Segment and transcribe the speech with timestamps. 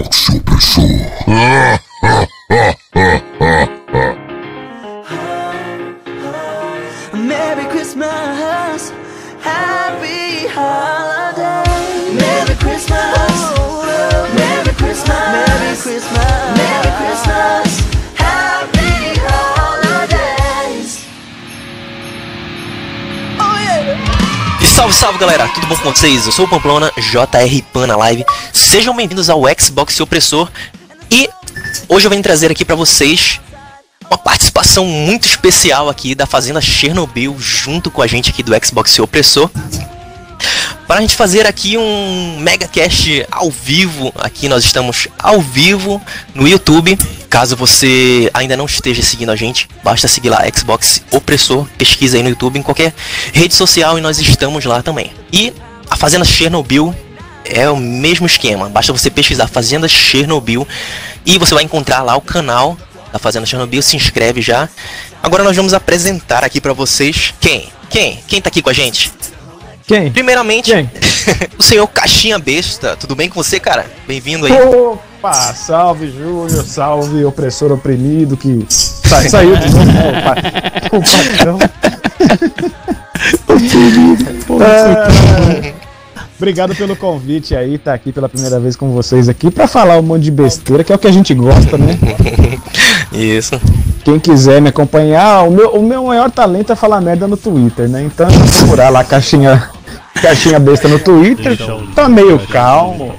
[0.00, 0.88] Xbox opressor.
[7.12, 8.92] Merry Christmas,
[9.44, 11.64] Happy Holiday.
[12.14, 13.32] Merry Christmas,
[14.34, 17.68] Merry Christmas, Merry Christmas, Merry Christmas,
[18.16, 21.04] Happy Holidays.
[23.38, 23.98] Oh yeah.
[24.62, 26.24] E salve, salve galera, tudo bom com vocês?
[26.24, 28.24] Eu sou o Pamplona, JR Pan na live.
[28.70, 30.48] Sejam bem-vindos ao Xbox Opressor.
[31.10, 31.28] E
[31.88, 33.40] hoje eu venho trazer aqui pra vocês
[34.08, 38.96] uma participação muito especial aqui da Fazenda Chernobyl junto com a gente aqui do Xbox
[39.00, 39.50] Opressor.
[40.86, 46.00] Para a gente fazer aqui um mega cast ao vivo, aqui nós estamos ao vivo
[46.32, 46.96] no YouTube.
[47.28, 52.22] Caso você ainda não esteja seguindo a gente, basta seguir lá Xbox Opressor, pesquisa aí
[52.22, 52.94] no YouTube, em qualquer
[53.32, 55.10] rede social e nós estamos lá também.
[55.32, 55.52] E
[55.90, 56.94] a Fazenda Chernobyl
[57.50, 60.66] é o mesmo esquema, basta você pesquisar Fazenda Chernobyl
[61.26, 62.76] e você vai encontrar lá o canal
[63.12, 64.68] da Fazenda Chernobyl, se inscreve já.
[65.22, 67.68] Agora nós vamos apresentar aqui pra vocês quem?
[67.90, 68.18] Quem?
[68.26, 69.12] Quem tá aqui com a gente?
[69.86, 70.10] Quem?
[70.12, 70.88] Primeiramente, Quem?
[71.58, 72.96] o senhor Caixinha Besta.
[72.96, 73.84] Tudo bem com você, cara?
[74.06, 74.52] Bem-vindo aí.
[74.52, 81.00] Opa, salve Júnior, salve opressor oprimido que sa saiu de novo, né, o pa- o
[81.36, 81.58] patrão.
[84.60, 85.74] É,
[86.40, 90.02] Obrigado pelo convite aí, tá aqui pela primeira vez com vocês aqui pra falar um
[90.02, 91.98] monte de besteira, que é o que a gente gosta, né?
[93.12, 93.60] Isso.
[94.02, 97.90] Quem quiser me acompanhar, o meu, o meu maior talento é falar merda no Twitter,
[97.90, 98.04] né?
[98.04, 99.68] Então é procurar lá caixinha,
[100.14, 101.58] caixinha besta no Twitter.
[101.94, 103.14] Tá meio calmo.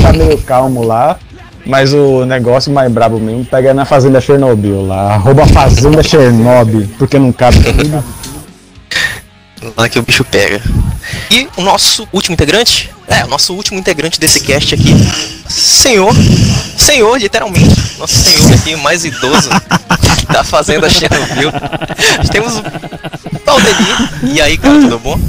[0.00, 1.18] Tá meio calmo lá.
[1.66, 5.16] Mas o negócio mais brabo mesmo pega na Fazenda Chernobyl lá.
[5.16, 8.02] Arroba Fazenda Chernobyl, porque não cabe tudo.
[9.76, 10.60] Lá que o bicho pega.
[11.30, 12.90] E o nosso último integrante?
[13.06, 14.94] É, o nosso último integrante desse cast aqui.
[15.48, 16.14] Senhor.
[16.76, 17.98] Senhor, literalmente.
[17.98, 19.50] Nosso senhor aqui, mais idoso
[20.32, 21.50] da Fazenda Chernobyl.
[22.30, 22.62] Temos o
[23.44, 24.34] Valdemir.
[24.34, 25.20] E aí, cara, tudo bom?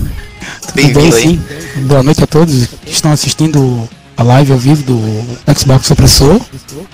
[0.74, 1.40] Bem-vindo aí.
[1.88, 6.40] Boa noite a todos que estão assistindo a live ao vivo do Xbox Opressor.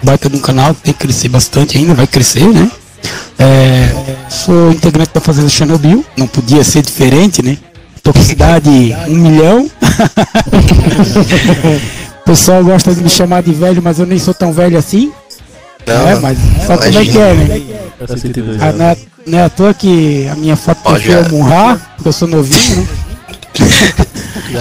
[0.03, 2.69] Baita de um canal, tem que crescer bastante ainda, vai crescer, né?
[3.37, 3.89] É,
[4.29, 7.57] sou integrante da Fazenda Chernobyl, não podia ser diferente, né?
[8.03, 9.69] Tô com cidade um milhão.
[12.21, 15.11] o pessoal gosta de me chamar de velho, mas eu nem sou tão velho assim.
[15.85, 17.61] Não, é, mas sabe como é que é, né?
[18.07, 21.79] 62 Ah, não, é, não é à toa que a minha foto é o Munra,
[21.95, 22.87] porque eu sou novinho, né?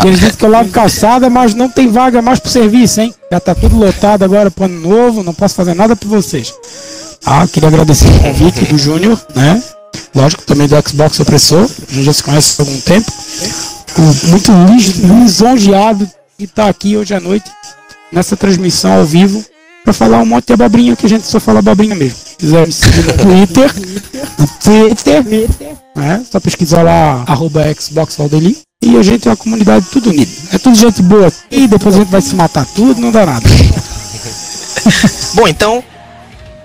[0.04, 3.14] Eles dizem que eu lavo calçada, mas não tem vaga mais pro serviço, hein?
[3.30, 6.52] Já tá tudo lotado agora pro ano novo, não posso fazer nada por vocês.
[7.24, 9.62] Ah, queria agradecer o convite do Júnior, né?
[10.14, 13.12] Lógico, também do Xbox Opressor, a gente já se conhece há algum tempo.
[14.28, 16.08] Muito lis- lisonjeado
[16.38, 17.50] de estar aqui hoje à noite,
[18.12, 19.44] nessa transmissão ao vivo,
[19.84, 22.16] pra falar um monte de abobrinha que a gente só fala abobrinha mesmo.
[22.18, 23.74] Se quiser me seguir no Twitter,
[24.38, 25.24] no Twitter,
[25.96, 26.22] né?
[26.30, 28.58] Só pesquisar lá, arroba Xbox Valdeli.
[28.82, 30.30] E a gente é uma comunidade tudo unida.
[30.52, 33.48] É tudo gente boa e depois a gente vai se matar tudo, não dá nada.
[35.34, 35.82] Bom, então,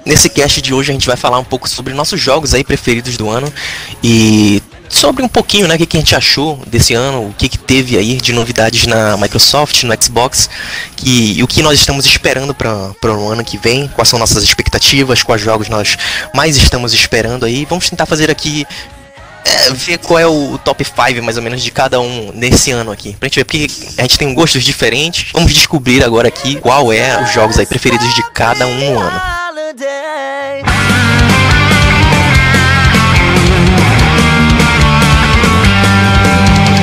[0.06, 3.18] nesse cast de hoje a gente vai falar um pouco sobre nossos jogos aí preferidos
[3.18, 3.52] do ano
[4.03, 4.62] e
[4.94, 7.58] sobre um pouquinho, né, o que, que a gente achou desse ano, o que, que
[7.58, 10.50] teve aí de novidades na Microsoft, no Xbox,
[10.96, 14.44] que, e o que nós estamos esperando para o ano que vem, quais são nossas
[14.44, 15.97] expectativas, quais jogos nós
[16.34, 17.66] mais estamos esperando aí.
[17.66, 18.68] Vamos tentar fazer aqui
[19.46, 22.91] é, ver qual é o top 5 mais ou menos de cada um nesse ano
[22.91, 23.14] aqui.
[23.14, 25.31] Pra gente ver, porque a gente tem gostos diferentes.
[25.34, 29.42] Vamos descobrir agora aqui qual é os jogos aí preferidos de cada um no ano.
[29.73, 30.61] Holiday.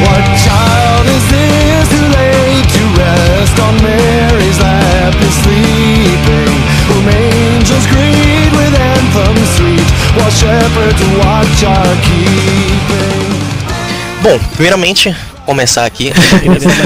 [0.03, 6.55] What child is this who laid to rest on Mary's lap is sleeping?
[6.91, 13.31] Whom angels greet with anthems sweet, while shepherds watch are keeping.
[14.23, 15.15] Bom, primeiramente,
[15.47, 16.13] começar aqui.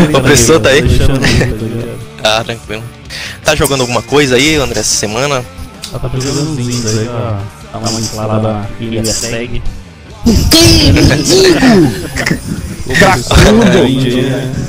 [0.08, 0.82] o professor tá aí?
[2.22, 2.82] Ah, tranquilo.
[3.42, 5.44] Tá jogando alguma coisa aí, André, essa semana?
[5.94, 6.18] Ela tá
[6.58, 7.40] indies aí pra
[7.72, 9.62] dar uma inflada minha tag.
[12.88, 14.52] É, indie, né?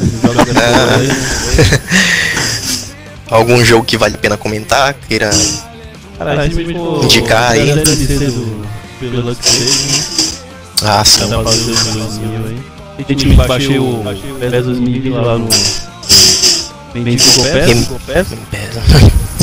[3.31, 4.93] Algum jogo que vale a pena comentar?
[5.07, 5.29] Queira.
[6.17, 7.73] Cara, a gente for Indicar aí.
[7.73, 7.83] do
[9.01, 10.33] Deluxe Stage,
[10.83, 11.03] Ah, né?
[11.03, 11.27] sim.
[11.29, 12.57] Dá pra fazer os 2000 aí.
[12.99, 14.03] Recentemente baixei o
[14.39, 15.49] PES 2000 lá no...
[16.93, 17.23] Mendigo
[17.65, 17.87] Game-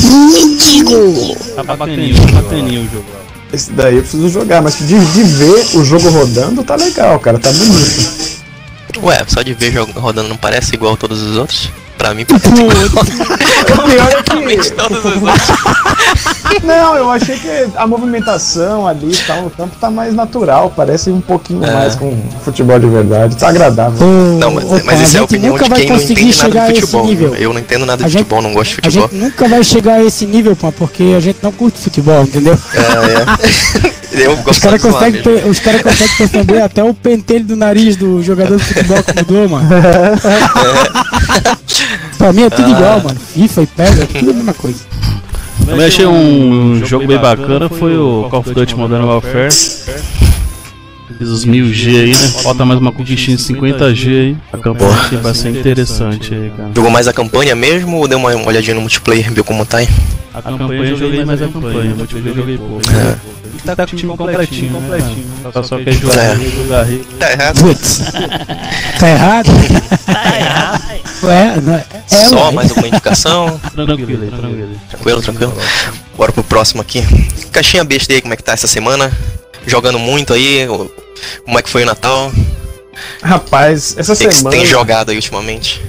[0.03, 1.55] PES?
[1.55, 3.05] Tá bacaninho, tá bacaninho o jogo.
[3.51, 7.37] Esse daí eu preciso jogar, mas de, de ver o jogo rodando tá legal, cara,
[7.37, 8.41] tá bonito.
[9.01, 11.69] Ué, só de ver jogo rodando não parece igual a todos os outros?
[11.97, 12.47] Pra mim, parece
[13.73, 14.71] O pior é que.
[14.71, 16.63] todas as outras.
[16.63, 20.71] Não, eu achei que a movimentação ali e tal no campo tá mais natural.
[20.75, 21.71] Parece um pouquinho É.
[21.73, 23.35] mais com futebol de verdade.
[23.37, 24.05] Tá agradável.
[24.05, 26.21] Ô, Não, mas, ô, mas isso é a opinião nunca de vai quem não conseguir
[26.23, 27.05] entende nada chegar a de esse futebol.
[27.05, 27.35] nível.
[27.35, 29.09] Eu não entendo nada A de gente- futebol, não gosto de A futebol.
[29.09, 32.57] gente nunca vai chegar a esse nível, pô, porque a gente não curte futebol, entendeu?
[32.73, 33.93] É, é.
[34.13, 37.55] Eu Os gosto caras de zoar conseguem os cara conseguem perceber até o pentelho do
[37.55, 39.67] nariz do jogador de futebol que mudou, mano.
[42.17, 43.19] pra mim é tudo igual, mano.
[43.19, 44.85] FIFA e PES é tudo a mesma coisa.
[45.65, 49.49] Também achei um jogo bem bacana, foi o Call of Duty Modern Warfare.
[51.17, 52.27] Fiz os 1000G aí, né?
[52.43, 54.37] Falta mais uma conquistinha de 50G aí.
[54.51, 56.71] A campanha achei bastante interessante aí, cara.
[56.75, 59.89] Jogou mais a campanha mesmo ou deu uma olhadinha no multiplayer, viu como tá aí?
[60.33, 62.81] A campanha eu joguei mais a campanha, o multiplayer eu joguei pouco.
[62.89, 63.32] É.
[63.65, 64.97] Tá com o time completinho, né?
[65.53, 66.35] Só, só quer jogar, É.
[66.35, 67.13] jogar rico.
[67.15, 67.59] Tá errado.
[67.61, 68.01] Putz.
[68.99, 69.49] Tá errado?
[70.05, 70.83] Tá errado.
[71.23, 71.85] Ué, não é.
[72.11, 72.51] é Só ué.
[72.51, 73.59] mais uma indicação.
[73.73, 74.79] Tranquilo tranquilo.
[74.89, 75.57] Tranquilo, tranquilo.
[76.17, 77.01] Bora pro próximo aqui.
[77.51, 79.11] Caixinha besta aí, como é que tá essa semana?
[79.65, 80.67] Jogando muito aí?
[80.67, 80.91] o-
[81.45, 82.31] Como é que foi o Natal?
[83.21, 84.57] Rapaz, essa O que, que você semana.
[84.57, 85.81] tem jogado aí ultimamente?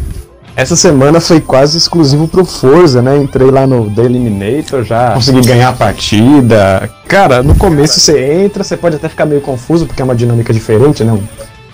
[0.57, 3.17] Essa semana foi quase exclusivo pro Forza, né?
[3.17, 6.89] Entrei lá no The Eliminator, já consegui ganhar a partida.
[7.09, 10.53] Cara, no começo você entra, você pode até ficar meio confuso, porque é uma dinâmica
[10.53, 11.13] diferente, né?
[11.13, 11.23] Um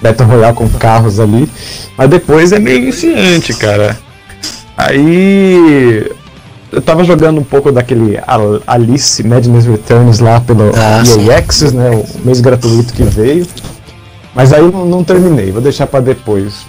[0.00, 1.46] Battle Royale com carros ali.
[1.96, 3.98] Mas depois é meio viciante, cara.
[4.76, 6.10] Aí.
[6.72, 11.02] Eu tava jogando um pouco daquele Al- Alice Madness Returns lá pelo Ah.
[11.28, 11.90] EA Access, né?
[11.90, 13.44] O mês gratuito que veio.
[14.34, 16.64] Mas aí não, não terminei, vou deixar pra depois.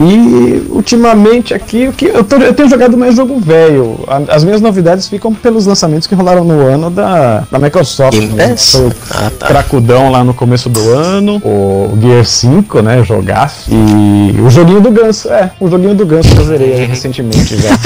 [0.00, 3.98] E ultimamente aqui, o que eu, tô- eu tenho jogado mais jogo velho.
[4.28, 8.12] As minhas novidades ficam pelos lançamentos que rolaram no ano da, da Microsoft.
[8.16, 8.48] Game né?
[8.50, 8.70] Pass?
[8.72, 9.46] Foi o Ah, tá.
[9.48, 13.02] Cracudão lá no começo do ano, o Gear 5, né?
[13.02, 13.52] Jogar.
[13.68, 17.56] E o joguinho do Ganso, é, o joguinho do Ganso que eu zerei aí recentemente
[17.56, 17.70] já.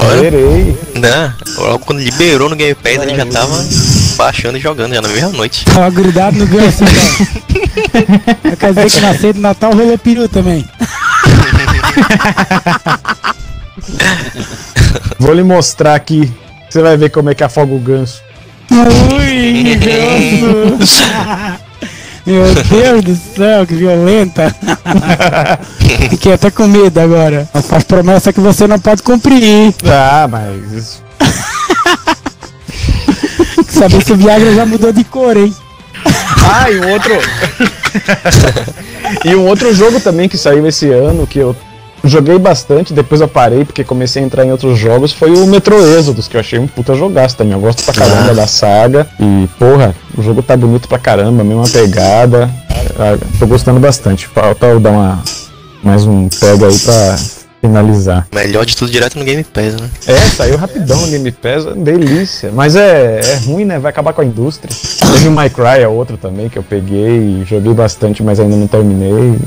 [0.00, 0.76] Olha, Zerei.
[0.94, 1.34] né?
[1.58, 3.52] Logo quando liberou no Game Pass, ele já tava
[4.12, 5.64] baixando e jogando já na mesma noite.
[5.64, 8.56] Tava grudado no ganso, então.
[8.56, 10.64] Quer dizer que na ceia do Natal rolou peru também.
[15.18, 16.32] Vou lhe mostrar aqui.
[16.68, 18.22] Você vai ver como é que afoga o ganso.
[18.70, 19.76] Ui,
[20.78, 21.02] ganso!
[22.24, 24.54] Meu Deus do céu, que violenta!
[26.08, 27.48] Fiquei até com medo agora.
[27.52, 29.74] Mas faz promessa que você não pode cumprir.
[29.84, 31.02] Ah, mas.
[33.72, 35.54] Saber se o Viagra já mudou de cor, hein?
[36.52, 37.12] Ah, e um outro.
[39.24, 41.54] e um outro jogo também que saiu esse ano que eu
[42.04, 45.76] joguei bastante, depois eu parei porque comecei a entrar em outros jogos, foi o Metro
[45.96, 47.52] Exodus, que eu achei um puta jogaço também.
[47.52, 48.34] Eu gosto pra caramba Ah.
[48.34, 49.06] da saga.
[49.20, 52.50] E, porra, o jogo tá bonito pra caramba, mesma pegada.
[52.98, 54.26] Ah, Tô gostando bastante.
[54.26, 55.22] Falta eu dar uma,
[55.82, 57.16] mais um pega aí pra
[57.62, 58.26] finalizar.
[58.34, 59.88] Melhor de tudo direto no Game Pass, né?
[60.08, 62.50] É, saiu rapidão no Game Pass, delícia.
[62.52, 63.78] Mas é, é ruim, né?
[63.78, 64.74] Vai acabar com a indústria.
[65.14, 68.56] Teve o My Cry, é outro também que eu peguei e joguei bastante, mas ainda
[68.56, 69.38] não terminei.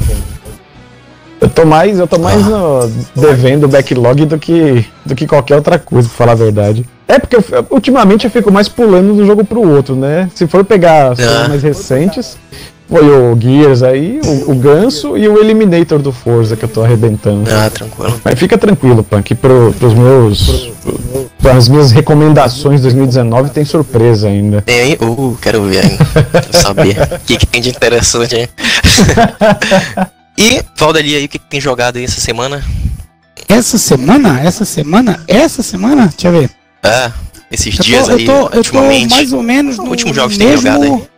[1.42, 5.58] Eu tô mais, eu tô mais no- devendo o backlog do que, do que qualquer
[5.58, 6.86] outra coisa, pra falar a verdade.
[7.08, 10.30] É porque eu- ultimamente eu fico mais pulando de um jogo pro outro, né?
[10.34, 11.48] Se for pegar as coisas Ah.
[11.50, 12.38] mais recentes,
[12.88, 16.84] foi o Gears aí, o, o Ganso e o Eliminator do Forza que eu tô
[16.84, 17.50] arrebentando.
[17.52, 18.22] Ah, tranquilo.
[18.24, 20.72] Mas fica tranquilo, Punk, pro, pros meus.
[21.44, 24.62] As minhas recomendações 2019 tem surpresa ainda.
[24.62, 24.98] Tem aí?
[25.02, 25.98] Uh, quero ver aí.
[26.32, 26.96] Quero saber.
[27.16, 28.50] O que, que tem de interessante aí.
[30.38, 32.64] e, Valdeli aí, o que, que tem jogado aí essa semana?
[33.50, 34.40] Essa semana?
[34.42, 35.24] Essa semana?
[35.28, 36.08] Essa semana?
[36.08, 36.50] Deixa eu ver.
[36.84, 37.12] Ah,
[37.52, 39.10] esses Eu dias tô, eu aí, tô, eu tô ultimamente.
[39.10, 41.15] mais ou menos no Últimos jogos que tem mesmo, jogado aí.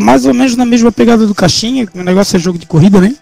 [0.00, 3.14] Mais ou menos na mesma pegada do caixinha, o negócio é jogo de corrida, né?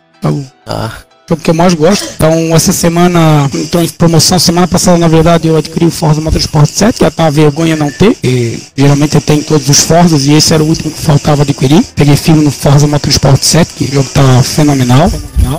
[0.66, 0.92] Ah,
[1.28, 2.08] jogo que eu mais gosto.
[2.16, 4.38] Então, essa semana entrou em promoção.
[4.38, 7.90] Semana passada, na verdade, eu adquiri o Forza Motorsport 7, que é uma vergonha não
[7.90, 8.16] ter.
[8.22, 11.84] E, geralmente eu tenho todos os Forzas e esse era o último que faltava adquirir.
[11.94, 15.10] Peguei filme no Forza Motorsport 7, que o jogo tá fenomenal.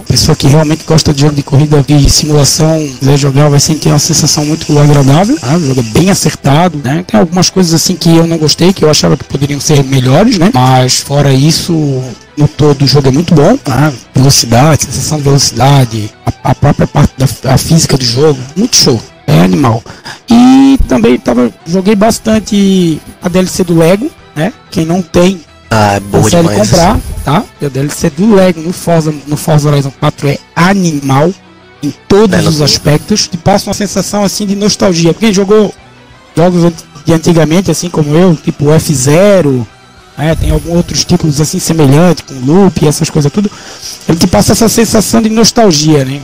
[0.08, 4.00] Pessoa que realmente gosta de jogo de corrida e simulação, quiser jogar, vai sentir uma
[4.00, 5.38] sensação muito agradável.
[5.40, 5.56] tá?
[5.56, 7.06] O jogo é bem acertado, né?
[7.08, 10.38] Tem algumas coisas assim que eu não gostei, que eu achava que poderiam ser melhores,
[10.38, 10.52] né?
[10.54, 12.02] Mas fora isso,
[12.38, 13.92] no todo o jogo é muito bom, tá?
[14.14, 19.02] Velocidade, sensação de velocidade, a, a própria parte da a física do jogo, muito show.
[19.26, 19.84] É animal.
[20.30, 24.54] E também tava, joguei bastante a DLC do Lego, né?
[24.72, 26.70] Quem não tem, ah é boa consegue demais.
[26.70, 27.44] comprar, tá?
[27.62, 31.34] E a DLC do Lego no Forza, no Forza Horizon 4 é animal
[31.84, 33.30] em todos não- os aspectos.
[33.34, 35.14] E passa uma sensação assim de nostalgia.
[35.14, 35.74] Quem jogou
[36.36, 36.72] jogos
[37.06, 39.66] de antigamente, assim como eu, tipo F0,
[40.18, 40.36] né?
[40.36, 43.50] Tem alguns outros títulos assim semelhantes, com loop e essas coisas tudo.
[44.08, 46.22] Ele te passa essa sensação de nostalgia, né?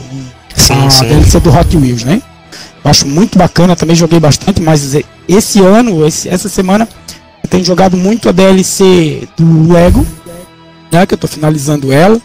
[0.54, 1.06] Sim, a sim.
[1.06, 2.20] DLC do Hot Wheels, né?
[2.84, 4.94] Eu acho muito bacana, também joguei bastante, mas
[5.28, 6.86] esse ano, esse- essa semana,
[7.42, 10.06] eu tenho jogado muito a DLC do Lego,
[10.92, 11.06] né?
[11.06, 12.20] Que eu tô finalizando ela.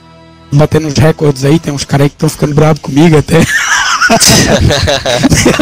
[0.52, 3.38] Batendo uns recordes aí, tem uns caras aí que estão ficando bravos comigo até.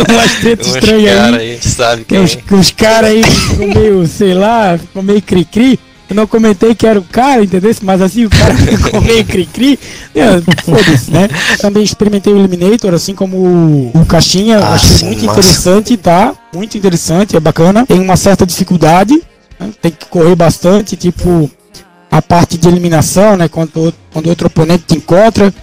[0.09, 1.51] Umas tretas estranhas aí.
[1.51, 5.21] aí, sabe que Tem uns, uns caras aí que ficam meio, sei lá, ficam meio
[5.21, 5.79] cri-cri.
[6.09, 7.75] Eu não comentei que era o cara, entendeu?
[7.81, 9.77] Mas assim, o cara ficou meio cri-cri.
[10.15, 11.27] É, Foda-se, né?
[11.59, 14.59] Também experimentei o Eliminator, assim como o, o Caixinha.
[14.59, 15.39] Ah, Achei sim, muito massa.
[15.39, 16.33] interessante, tá?
[16.53, 17.85] Muito interessante, é bacana.
[17.85, 19.21] Tem uma certa dificuldade,
[19.59, 19.69] né?
[19.81, 21.51] tem que correr bastante, tipo,
[22.09, 23.49] a parte de eliminação, né?
[23.49, 25.53] Quando, quando outro oponente te encontra,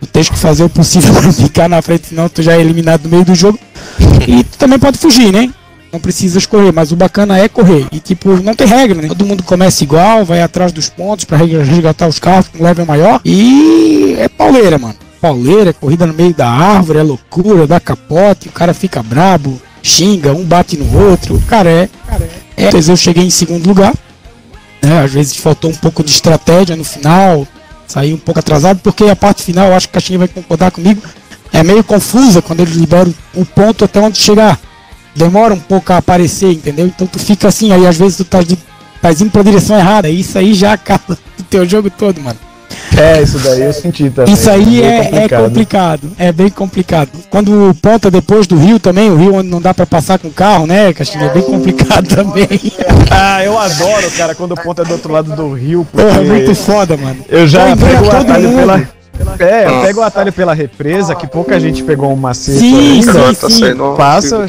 [0.00, 3.04] tu tens que fazer o possível para ficar na frente, senão tu já é eliminado
[3.04, 3.58] no meio do jogo.
[4.26, 5.50] E tu também pode fugir, né?
[5.94, 7.86] Não precisas correr, mas o bacana é correr.
[7.92, 9.06] E tipo, não tem regra, né?
[9.06, 13.20] Todo mundo começa igual, vai atrás dos pontos pra resgatar os carros com level maior.
[13.24, 14.96] E é pauleira, mano.
[15.20, 19.62] Pauleira, é corrida no meio da árvore, é loucura, dá capote, o cara fica brabo,
[19.84, 21.40] xinga, um bate no outro.
[21.46, 21.88] Cara, é.
[22.56, 22.66] é.
[22.66, 23.94] Às vezes eu cheguei em segundo lugar.
[24.82, 25.00] Né?
[25.00, 27.46] Às vezes faltou um pouco de estratégia no final.
[27.86, 31.00] Saí um pouco atrasado, porque a parte final, acho que o Caixinha vai concordar comigo,
[31.52, 34.58] é meio confusa quando eles liberam o ponto até onde chegar
[35.14, 36.86] demora um pouco a aparecer, entendeu?
[36.86, 38.58] Então tu fica assim, aí às vezes tu tá, de,
[39.00, 42.38] tá indo pra direção errada, e isso aí já acaba o teu jogo todo, mano.
[42.96, 44.32] É, isso daí eu senti também.
[44.34, 47.10] Isso aí Meio é, é complicado, é bem complicado.
[47.28, 50.66] Quando ponta depois do rio também, o rio onde não dá pra passar com carro,
[50.66, 51.24] né, Caxinha?
[51.24, 52.60] É bem complicado também.
[53.10, 56.20] Ah, eu adoro, cara, quando o ponto é do outro lado do rio, porque Porra,
[56.20, 57.24] é muito foda, mano.
[57.28, 58.58] eu já engana pego o atalho mundo.
[58.58, 58.88] pela...
[59.38, 63.50] É, eu pego o atalho pela represa, que pouca gente pegou um macete Sim, sim,
[63.50, 63.76] sim.
[63.96, 64.46] Passa,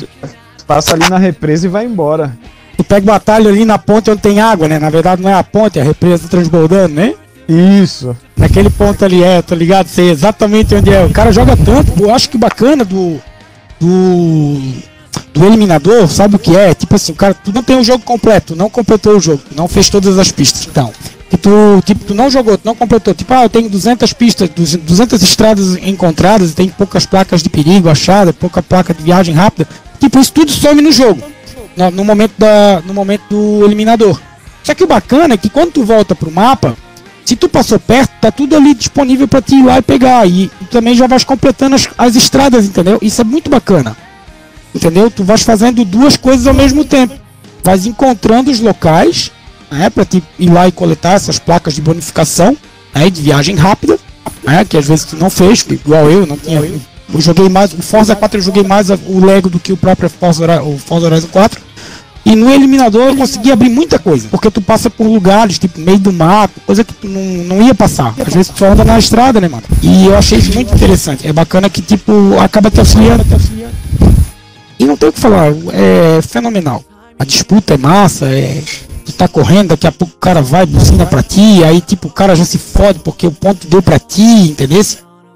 [0.68, 2.38] passa ali na represa e vai embora.
[2.78, 4.80] Tu pega o atalho ali na ponte onde tem água, né?
[4.80, 7.14] Na verdade não é a ponte, é a represa transbordando, né?
[7.48, 8.16] Isso.
[8.36, 9.88] Naquele ponto ali é, tá ligado?
[9.88, 11.06] Sei exatamente onde é.
[11.06, 13.20] O cara joga tanto, eu acho que bacana do.
[13.80, 14.96] Do.
[15.34, 16.74] Do eliminador, sabe o que é?
[16.74, 19.42] Tipo assim, o cara, tu não tem o jogo completo, tu não completou o jogo,
[19.56, 20.68] não fez todas as pistas.
[20.70, 20.92] Então,
[21.30, 23.14] que tu, tipo, tu não jogou, tu não completou.
[23.14, 28.36] Tipo, ah, eu tenho 200 pistas, 200 estradas encontradas, tem poucas placas de perigo achadas,
[28.36, 29.68] pouca placa de viagem rápida.
[30.00, 31.22] Tipo, isso tudo some no jogo.
[31.76, 34.20] No, no momento, da, no momento do eliminador.
[34.64, 36.76] Só que o bacana é que quando tu volta pro mapa,
[37.26, 40.28] se tu passou perto, tá tudo ali disponível pra ti ir lá e pegar.
[40.28, 43.00] E tu também já vais completando as, as estradas, entendeu?
[43.02, 43.98] Isso é muito bacana.
[44.74, 45.10] Entendeu?
[45.10, 47.16] Tu vais fazendo duas coisas ao mesmo tempo.
[47.64, 49.32] Vais encontrando os locais,
[49.72, 49.90] né?
[49.90, 52.56] Pra ti ir lá e coletar essas placas de bonificação,
[52.94, 53.10] né?
[53.10, 53.98] De viagem rápida,
[54.44, 54.64] né?
[54.64, 56.62] Que às vezes tu não fez, igual eu, não tinha.
[57.14, 57.74] Eu joguei mais.
[57.74, 61.08] O Forza 4 eu joguei mais o Lego do que o próprio Forza, o Forza
[61.08, 61.62] Horizon 4.
[62.26, 64.28] E no eliminador eu consegui abrir muita coisa.
[64.30, 67.76] Porque tu passa por lugares, tipo, meio do mato, coisa que tu não, não ia
[67.76, 68.16] passar.
[68.20, 69.64] Às vezes tu só anda na estrada, né, mano?
[69.84, 71.28] E eu achei isso muito interessante.
[71.28, 73.24] É bacana que, tipo, acaba te auxiliando.
[74.80, 76.84] E não tem o que falar, é fenomenal.
[77.20, 78.62] A disputa é massa, é.
[79.06, 82.12] Tu tá correndo, daqui a pouco o cara vai, buzina pra ti, aí tipo, o
[82.12, 84.84] cara já se fode porque o ponto deu pra ti, entendeu?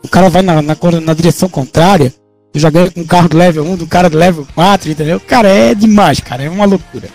[0.03, 2.13] O cara vai na, na, na direção contrária.
[2.53, 5.19] Tu já ganha com um carro do level 1, do cara do level 4, entendeu?
[5.19, 7.07] Cara, é demais, cara, é uma loucura.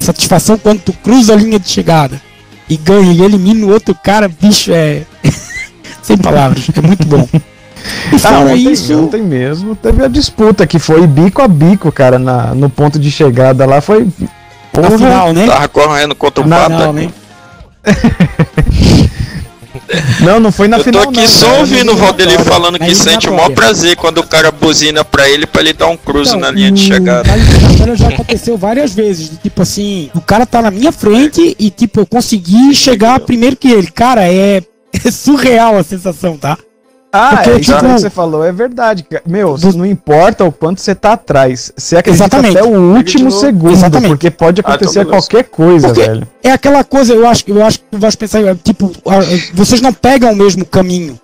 [0.00, 2.20] Satisfação quando tu cruza a linha de chegada
[2.68, 5.02] e ganha e elimina o outro cara, bicho, é.
[6.02, 7.28] Sem palavras, é muito bom.
[7.32, 8.98] E Ah, fora ontem, isso.
[8.98, 13.10] ontem mesmo teve a disputa que foi bico a bico, cara, na, no ponto de
[13.10, 13.80] chegada lá.
[13.80, 14.04] Foi.
[14.04, 14.10] Na
[14.72, 15.46] Porra, final, né?
[15.46, 16.70] Tava correndo contra o Na- pato.
[16.72, 17.10] Não, né?
[20.20, 21.02] Não, não foi na Eu tô final.
[21.08, 24.26] aqui não, só cara, ouvindo o Valdeli falando que sente o maior prazer quando o
[24.26, 27.28] cara buzina pra ele pra ele dar um cruze Então, na linha de chegada.
[27.28, 29.32] Na eliminatória já aconteceu várias vezes.
[29.42, 33.68] Tipo assim, o cara tá na minha frente e, tipo, eu consegui chegar primeiro que
[33.70, 33.90] ele.
[33.90, 34.62] Cara, é,
[35.04, 36.56] é surreal a sensação, tá?
[37.12, 39.04] Ah, Porque, é, isso tipo, aí que você falou é verdade.
[39.26, 41.72] Meu, não importa o quanto você tá atrás.
[41.76, 42.56] Você acredita Exatamente.
[42.56, 44.10] até o último segundo, Exatamente.
[44.10, 45.28] porque pode acontecer Ah, então beleza.
[45.28, 46.28] qualquer coisa, Porque velho.
[46.42, 48.92] é aquela coisa, eu acho, eu acho que tu vais pensar, tipo,
[49.54, 51.18] vocês não pegam o mesmo caminho.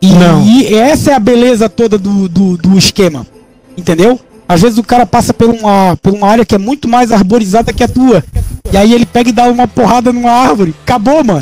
[0.00, 0.42] E, Não.
[0.42, 3.26] e essa é a beleza toda do, do, do esquema.
[3.76, 4.18] Entendeu?
[4.48, 7.72] Às vezes o cara passa por uma, por uma área que é muito mais arborizada
[7.72, 8.24] que a tua.
[8.72, 10.74] E aí ele pega e dá uma porrada numa árvore.
[10.84, 11.40] Acabou, mano.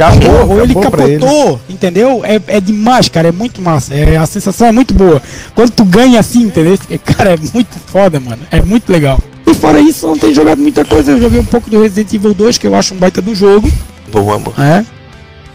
[0.00, 1.18] Acabou, ou ele acabou ele.
[1.18, 2.22] capotou, entendeu?
[2.24, 3.94] É, é demais, cara, é muito massa.
[3.94, 5.22] É, a sensação é muito boa.
[5.54, 6.78] Quando tu ganha assim, entendeu?
[7.04, 8.42] Cara, é muito foda, mano.
[8.50, 9.18] É muito legal.
[9.46, 11.12] E fora isso, eu não tenho jogado muita coisa.
[11.12, 13.70] Eu joguei um pouco do Resident Evil 2, que eu acho um baita do jogo.
[14.10, 14.54] Boa, amor.
[14.58, 14.84] É.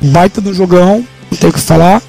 [0.02, 2.02] Um baita do jogão, não tem o que falar.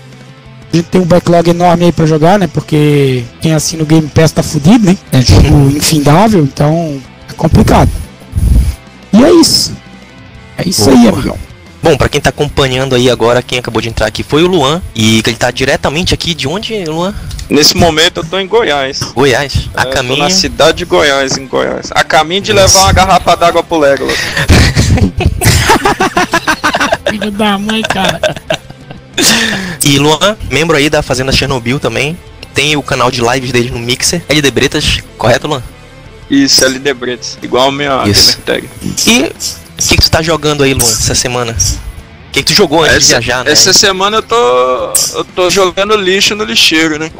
[0.72, 2.48] A gente tem um backlog enorme aí pra jogar, né?
[2.52, 4.98] Porque quem assina o Game Pass tá fudido, né?
[5.12, 7.00] É jogo infindável, então
[7.30, 7.90] é complicado.
[9.12, 9.72] E é isso.
[10.58, 11.45] É isso aí, amigão.
[11.86, 14.82] Bom, pra quem tá acompanhando aí agora, quem acabou de entrar aqui foi o Luan.
[14.92, 17.14] E ele tá diretamente aqui de onde, Luan?
[17.48, 18.98] Nesse momento eu tô em Goiás.
[19.14, 19.68] Goiás.
[19.72, 20.18] A É, tô caminho.
[20.18, 21.92] na cidade de Goiás, em Goiás.
[21.92, 22.74] A caminho de Nossa.
[22.74, 24.18] levar uma garrafa d'água pro Legolas.
[27.08, 28.20] Filho da mãe, cara.
[29.84, 32.18] E Luan, membro aí da Fazenda Chernobyl também.
[32.52, 34.24] Tem o canal de lives dele no Mixer.
[34.28, 35.62] LD de Bretas, correto, Luan?
[36.28, 37.38] Isso, LD Bretas.
[37.40, 38.38] Igual a minha Isso.
[38.44, 38.68] gamer tag.
[39.06, 39.32] E
[39.78, 41.52] o que, que tu tá jogando aí, Luan, essa semana?
[41.52, 43.52] O que, que tu jogou antes de Essa, viajar, né?
[43.52, 44.95] essa semana eu tô.
[45.14, 47.11] eu tô jogando lixo no lixeiro, né?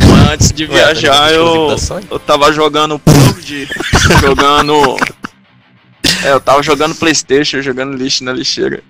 [0.00, 1.76] Mas antes de Ué, tá viajar eu,
[2.10, 3.68] eu tava jogando PUBG,
[4.20, 4.96] jogando.
[6.24, 8.82] É, eu tava jogando Playstation, jogando lixo na lixeira.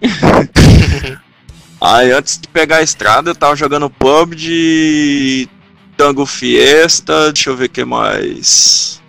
[1.81, 5.49] Aí antes de pegar a estrada eu tava jogando PUBG,
[5.97, 9.01] Tango Fiesta, deixa eu ver o que mais.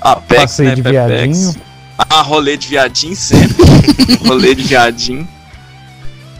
[0.00, 0.74] Apex, Passeio né?
[0.76, 1.08] de Apex.
[1.08, 1.69] viadinho.
[2.08, 3.56] Ah, rolê de viadinho sempre.
[4.26, 5.28] rolê de viadinho.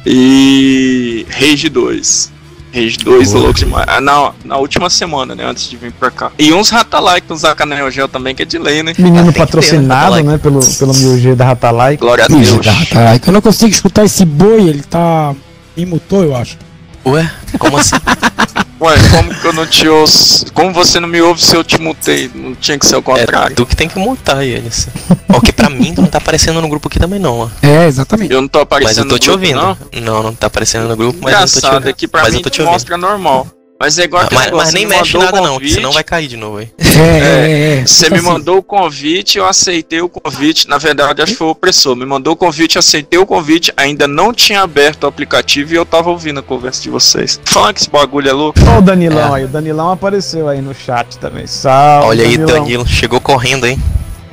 [0.07, 1.27] E.
[1.31, 2.33] Rage 2.
[2.73, 3.85] Rage 2, louco demais.
[3.89, 5.45] Ah, na, na última semana, né?
[5.45, 6.31] Antes de vir pra cá.
[6.39, 8.95] E uns Ratalike, uns Acanel Gel também, que é de lei, né?
[8.97, 11.97] Menino ter, patrocinado, né, né, pelo, pelo Mil G da Ratalai.
[11.97, 12.67] Glória a Deus.
[12.95, 15.35] é que eu não consigo escutar esse boi, ele tá.
[15.77, 16.57] Me mutou, eu acho.
[17.05, 17.97] Ué, como assim?
[18.81, 20.47] Ué, como que eu não te ouço?
[20.55, 22.31] Como você não me ouve se eu te mutei?
[22.35, 23.55] Não tinha que ser o é contrário.
[23.55, 24.89] tu que tem que multar eles.
[25.29, 27.49] Ó, que pra mim tu não tá aparecendo no grupo aqui também não, ó.
[27.63, 28.33] É, exatamente.
[28.33, 29.61] Eu não tô Mas aparecendo eu tô no te grupo, ouvindo.
[29.61, 29.77] Não?
[30.03, 31.89] Não, não tá aparecendo no grupo, mas eu tô te Engraçado, ouvindo.
[31.91, 32.73] aqui pra mas mim eu tô te te ouvindo.
[32.73, 33.47] mostra normal.
[33.83, 35.73] Mas é igual Ah, mas, negócio, mas nem me mexe mandou o nada não, convite,
[35.73, 36.69] senão vai cair de novo aí.
[36.79, 37.87] É, é, é.
[37.87, 40.69] Você me assim, mandou o convite, eu aceitei o convite.
[40.69, 41.97] Na verdade, acho que foi o opressor.
[41.97, 43.73] Me mandou o convite, aceitei o convite.
[43.79, 47.41] Ainda não tinha aberto o aplicativo e eu tava ouvindo a conversa de vocês.
[47.43, 48.59] Falando que esse bagulho é louco.
[48.69, 49.39] Ó o Danilão É.
[49.39, 51.47] aí, o Danilão apareceu aí no chat também.
[51.47, 52.63] Salve, Olha aí, Danilão.
[52.63, 53.83] Danilo, chegou correndo, hein?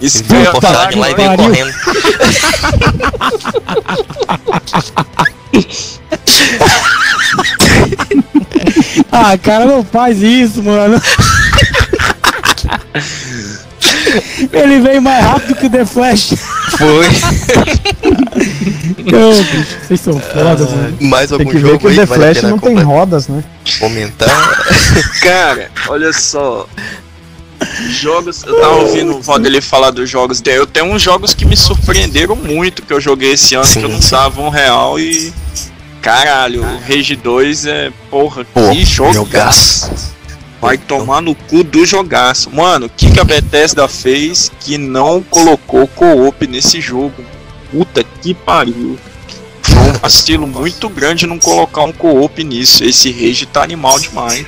[0.01, 1.73] Isso Viu a postagem lá e veio correndo.
[9.11, 11.01] Ah, cara, não faz isso, mano.
[14.51, 16.33] Ele veio mais rápido que o The Flash.
[16.77, 17.07] Foi.
[19.07, 20.97] Ô, bicho, vocês são foda, mano.
[21.01, 23.43] Mais Tem algum que ver jogo que o The vale Flash não tem rodas, né?
[23.79, 24.29] comentar?
[25.21, 26.67] Cara, olha só.
[27.89, 30.59] Jogos, eu tava ouvindo o Valdeli falar dos jogos dele.
[30.59, 33.85] Eu tenho uns jogos que me surpreenderam muito que eu joguei esse ano, Sim, que
[33.85, 35.33] eu não dava um real e.
[36.01, 37.91] Caralho, o Rage 2 é.
[38.09, 39.13] Porra, Pô, que jogaço.
[39.13, 40.17] jogaço.
[40.61, 42.49] Vai tomar no cu do jogaço.
[42.49, 47.23] Mano, o que, que a Bethesda fez que não colocou co-op nesse jogo?
[47.71, 48.97] Puta que pariu.
[49.61, 52.83] Foi um vacilo muito grande não colocar um co-op nisso.
[52.83, 54.45] Esse Rage tá animal demais.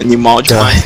[0.00, 0.82] Animal demais.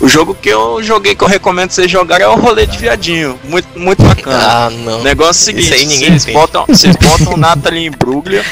[0.00, 3.38] O jogo que eu joguei que eu recomendo vocês jogarem é o rolê de viadinho.
[3.44, 4.38] Muito, muito bacana.
[4.38, 5.00] Ah, não.
[5.00, 8.44] O negócio é o seguinte, vocês botam, vocês botam Natalie Imbruglia,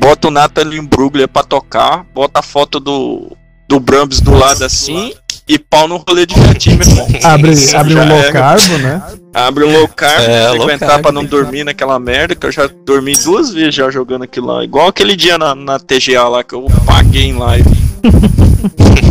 [0.00, 3.36] botam o Natalie Imbruglia pra tocar, bota a foto do,
[3.68, 5.12] do Brambis do lado assim
[5.46, 7.08] e pau no rolê de meu irmão.
[7.24, 8.32] Abre, Isso abre um low é.
[8.32, 9.02] carbo, né?
[9.34, 13.14] Abre o low carb, É, frequentar pra não dormir naquela merda, que eu já dormi
[13.14, 14.64] duas vezes já jogando aquilo lá.
[14.64, 17.68] Igual aquele dia na, na TGA lá que eu paguei em live.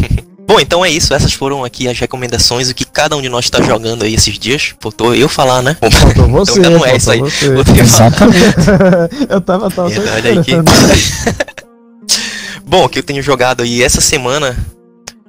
[0.49, 1.13] Bom, então é isso.
[1.13, 4.39] Essas foram aqui as recomendações, o que cada um de nós tá jogando aí esses
[4.39, 4.73] dias.
[4.79, 5.77] Faltou eu falar, né?
[5.79, 7.19] Bom, Faltou você, então não é isso aí.
[7.19, 7.53] você.
[7.79, 8.55] Exatamente.
[9.29, 10.55] eu tava, tava Verdade aí que-.
[12.65, 14.57] Bom, o que eu tenho jogado aí essa semana,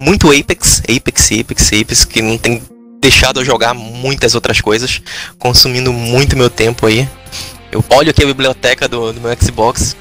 [0.00, 2.62] muito Apex, Apex, Apex, Apex, que não tem
[2.98, 5.02] deixado eu jogar muitas outras coisas,
[5.38, 7.06] consumindo muito meu tempo aí.
[7.70, 9.94] Eu olho aqui a biblioteca do, do meu Xbox,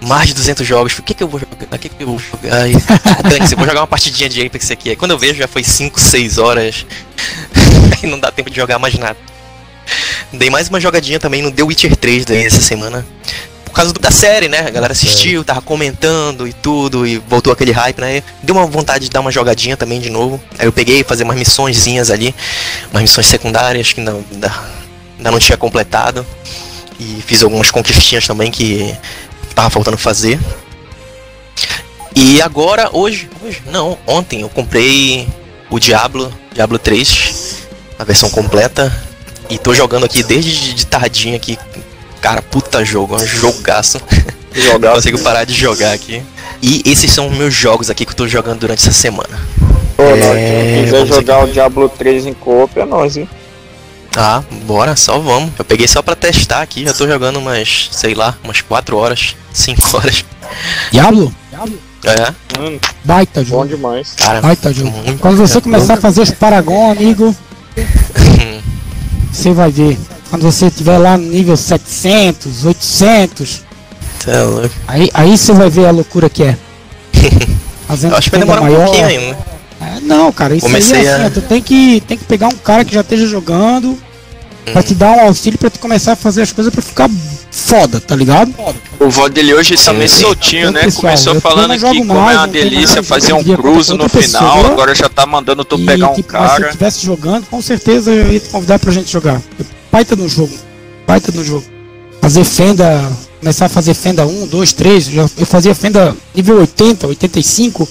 [0.00, 0.98] mais de 200 jogos.
[0.98, 1.56] O que que eu vou jogar?
[1.70, 2.64] O que que eu vou jogar?
[2.64, 4.94] Ah, dane-se, vou jogar uma partidinha de Apex aqui.
[4.96, 6.86] Quando eu vejo já foi 5, 6 horas.
[8.02, 9.16] Aí não dá tempo de jogar mais nada.
[10.32, 13.04] Dei mais uma jogadinha também no The Witcher 3 daí essa semana.
[13.64, 14.60] Por causa da série, né?
[14.60, 18.22] A galera assistiu, tava comentando e tudo, e voltou aquele hype, né?
[18.42, 20.42] Deu uma vontade de dar uma jogadinha também de novo.
[20.58, 22.34] Aí eu peguei fazer umas missõezinhas ali,
[22.90, 24.52] umas missões secundárias que não, ainda,
[25.18, 26.26] ainda não tinha completado.
[26.98, 28.94] E fiz algumas conquistinhas também que
[29.54, 30.38] tava faltando fazer.
[32.14, 35.28] E agora, hoje, hoje, não, ontem eu comprei
[35.70, 37.58] o Diablo, Diablo 3,
[37.98, 38.92] a versão completa.
[39.50, 41.58] E tô jogando aqui desde de- tardinha aqui.
[42.20, 44.00] Cara, puta jogo, é um jogaço.
[44.54, 46.22] Não Jogar consigo parar de jogar aqui.
[46.60, 49.38] E esses são os meus jogos aqui que eu tô jogando durante essa semana.
[49.96, 53.28] Pô, É, quem quiser jogar o Diablo 3 em coop é nós, hein?
[54.20, 55.52] Ah, bora, só vamos.
[55.56, 59.36] Eu peguei só pra testar aqui, já tô jogando umas, sei lá, umas 4 horas,
[59.54, 60.24] 5 horas.
[60.90, 61.32] Diablo?
[62.04, 63.68] É, Mano, Baita bom jogo.
[63.68, 64.12] demais.
[64.16, 64.92] cara, Baita jogo.
[65.20, 67.34] Quando você começar a fazer os Paragon, amigo,
[69.32, 69.98] você vai ver.
[70.30, 73.62] Quando você estiver lá no nível 700, 800,
[74.24, 74.70] Tá louco.
[74.86, 76.56] aí, aí você vai ver a loucura que é.
[77.88, 78.84] Fazendo Eu acho que vai demorar um maior.
[78.84, 79.38] pouquinho ainda.
[79.80, 82.48] É, não, cara, isso Comecei aí é assim, a- tu tem que, tem que pegar
[82.48, 83.98] um cara que já esteja jogando
[84.72, 87.08] pra te dar um auxílio pra tu começar a fazer as coisas pra ficar
[87.50, 88.54] foda, tá ligado?
[89.00, 90.82] O VOD dele hoje tá meio soltinho, Então, né?
[90.84, 93.96] pessoal, Começou falando jogo como é mais, uma não tenho delícia mais fazer um cruzo
[93.96, 94.72] no outra final, pessoa.
[94.72, 96.66] agora já tá mandando tu e, pegar um tipo, mas se eu cara.
[96.66, 99.40] estivesse jogando, com certeza eu ia te convidar pra gente jogar.
[99.90, 100.54] Baita no jogo.
[101.06, 101.64] Baita no jogo.
[102.20, 105.04] Fazer fenda, começar a fazer fenda 1, 2, 3.
[105.06, 107.88] Já, eu fazia fenda nível 80, 85.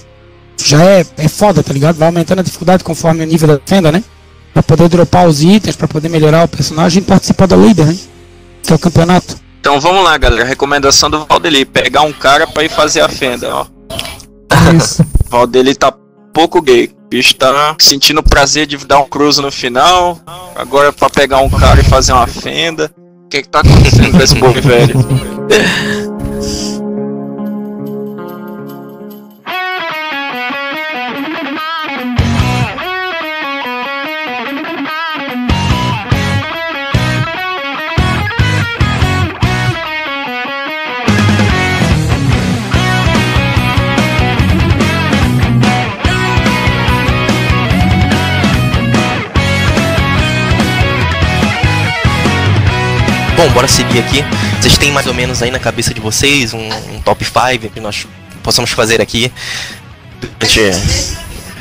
[0.64, 1.96] Já é, é foda, tá ligado?
[1.98, 4.04] Vai aumentando a dificuldade conforme o nível da fenda, né?
[4.58, 7.96] Pra poder dropar os itens, pra poder melhorar o personagem e participar da Leader, né?
[8.64, 9.38] Que é o campeonato.
[9.60, 10.44] Então vamos lá, galera.
[10.44, 13.68] Recomendação do Valdeli: pegar um cara pra ir fazer a fenda, ó.
[14.76, 15.04] Isso.
[15.04, 15.94] O Valdeli tá
[16.34, 16.86] pouco gay.
[17.06, 20.20] O bicho tá sentindo o prazer de dar um cruzo no final.
[20.56, 22.92] Agora é pra pegar um cara e fazer uma fenda.
[23.26, 24.96] O que que tá acontecendo com esse povo velho?
[53.38, 54.24] Bom, bora seguir aqui.
[54.60, 57.80] Vocês têm mais ou menos aí na cabeça de vocês um, um top 5 que
[57.80, 58.08] nós
[58.42, 59.32] possamos fazer aqui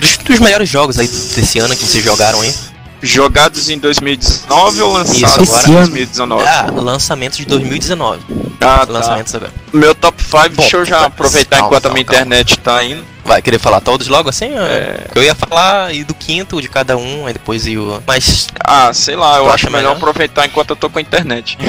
[0.00, 2.54] dos, dos melhores jogos aí desse ano que vocês jogaram aí?
[3.02, 5.86] Jogados em 2019 ou lançados agora esse em ano.
[5.88, 6.44] 2019?
[6.48, 8.22] Ah, lançamentos de 2019.
[8.58, 8.92] Ah, tá.
[8.92, 9.52] Lançamentos agora.
[9.70, 12.22] Meu top 5, Bom, deixa eu já calma, aproveitar calma, enquanto a minha calma.
[12.22, 13.04] internet tá indo.
[13.26, 14.56] Vai querer falar todos logo assim?
[14.56, 15.08] É.
[15.14, 18.00] Eu ia falar e do quinto de cada um, aí depois o.
[18.06, 18.46] Mas.
[18.64, 19.96] Ah, sei lá, eu acho melhor melhor?
[19.96, 21.58] aproveitar enquanto eu tô com a internet.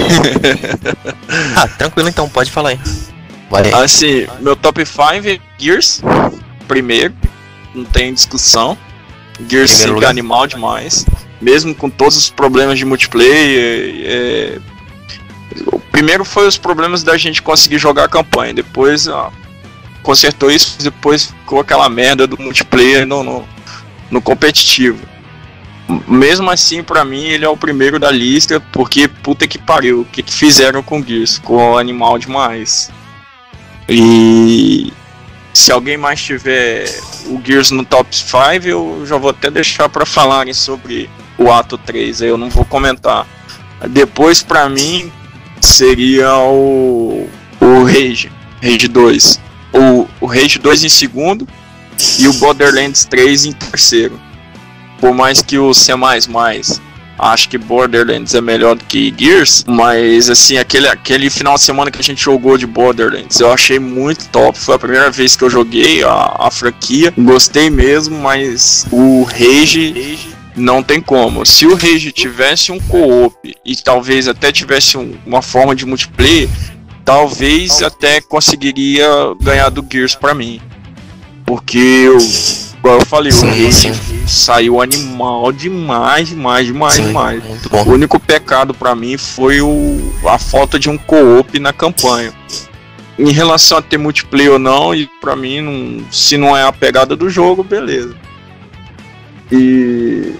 [1.56, 2.80] Ah, tranquilo então, pode falar aí.
[3.50, 3.72] Vai.
[3.74, 6.02] Assim, meu top 5 é Gears,
[6.68, 7.14] primeiro,
[7.74, 8.78] não tem discussão.
[9.50, 11.06] Gears Primeiro 5 é animal demais.
[11.42, 14.06] Mesmo com todos os problemas de multiplayer.
[14.06, 14.60] é,
[15.72, 18.54] O primeiro foi os problemas da gente conseguir jogar a campanha.
[18.54, 19.32] Depois ó,
[20.08, 23.46] consertou isso, depois ficou aquela merda do multiplayer no, no,
[24.10, 25.06] no competitivo.
[26.08, 30.06] Mesmo assim, pra mim, ele é o primeiro da lista, porque puta que pariu, o
[30.06, 31.36] que, que fizeram com Gears?
[31.36, 32.90] Ficou animal demais.
[33.90, 34.94] E
[35.54, 36.90] se alguém mais tiver
[37.26, 41.78] o Gears no top 5, eu já vou até deixar pra falarem sobre o ato
[41.78, 43.28] 3, aí eu não vou comentar.
[43.90, 45.12] Depois, pra mim,
[45.60, 48.32] seria o, o Rage,
[48.64, 49.47] Rage 2.
[49.74, 51.48] O, o Rage 2 em segundo
[52.20, 54.20] e o Borderlands 3 em terceiro.
[55.00, 55.94] Por mais que o C++
[57.20, 61.90] acho que Borderlands é melhor do que Gears, mas assim, aquele, aquele final de semana
[61.90, 64.58] que a gente jogou de Borderlands, eu achei muito top.
[64.58, 70.20] Foi a primeira vez que eu joguei a, a franquia, gostei mesmo, mas o Rage
[70.56, 71.44] não tem como.
[71.46, 76.50] Se o Rage tivesse um co-op e talvez até tivesse um- uma forma de multiplayer,
[77.08, 79.08] talvez até conseguiria
[79.42, 80.60] ganhar do Gears pra mim.
[81.46, 82.18] Porque eu,
[82.80, 83.94] igual eu falei, Sim, o sim.
[84.28, 87.42] saiu animal demais, demais, demais, Sim, demais.
[87.46, 87.82] muito bom.
[87.86, 92.34] O único pecado pra mim foi o, a falta de um co-op na campanha.
[93.18, 96.74] Em relação a ter multiplayer ou não, e pra mim, não, se não é a
[96.74, 98.14] pegada do jogo, beleza.
[99.50, 100.34] E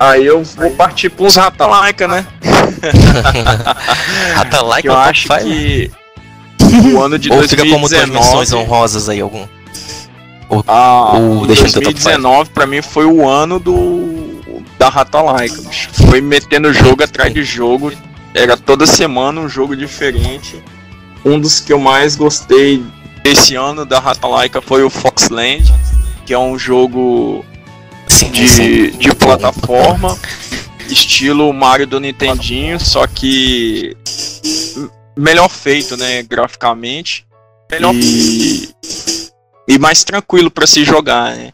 [0.00, 2.26] aí eu vou partir para uns Ratalaika, né?
[4.34, 5.90] Rata like Que eu top acho que
[6.94, 9.46] o ano de Ou fica como menções 2019, honrosas aí algum?
[10.66, 14.40] ah, ou o deixa no teu top 2019 pra mim foi o ano do
[14.78, 15.60] da Ratalaika.
[15.60, 15.90] bicho.
[16.08, 17.92] Foi metendo jogo atrás de jogo,
[18.34, 20.62] era toda semana um jogo diferente.
[21.24, 22.82] Um dos que eu mais gostei
[23.22, 25.62] desse ano da Ratalaika foi o Foxland,
[26.24, 27.44] que é um jogo
[28.10, 28.62] Sim, sim.
[28.62, 30.18] de, de plataforma,
[30.88, 33.96] estilo Mario do Nintendinho, só que
[35.16, 37.26] melhor feito, né, graficamente.
[37.70, 38.68] Melhor e,
[39.68, 41.52] e mais tranquilo para se jogar, né?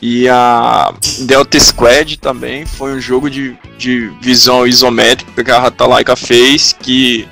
[0.00, 6.16] E a Delta Squad também foi um jogo de, de visão isométrica que a Ratalaika
[6.16, 7.28] fez, que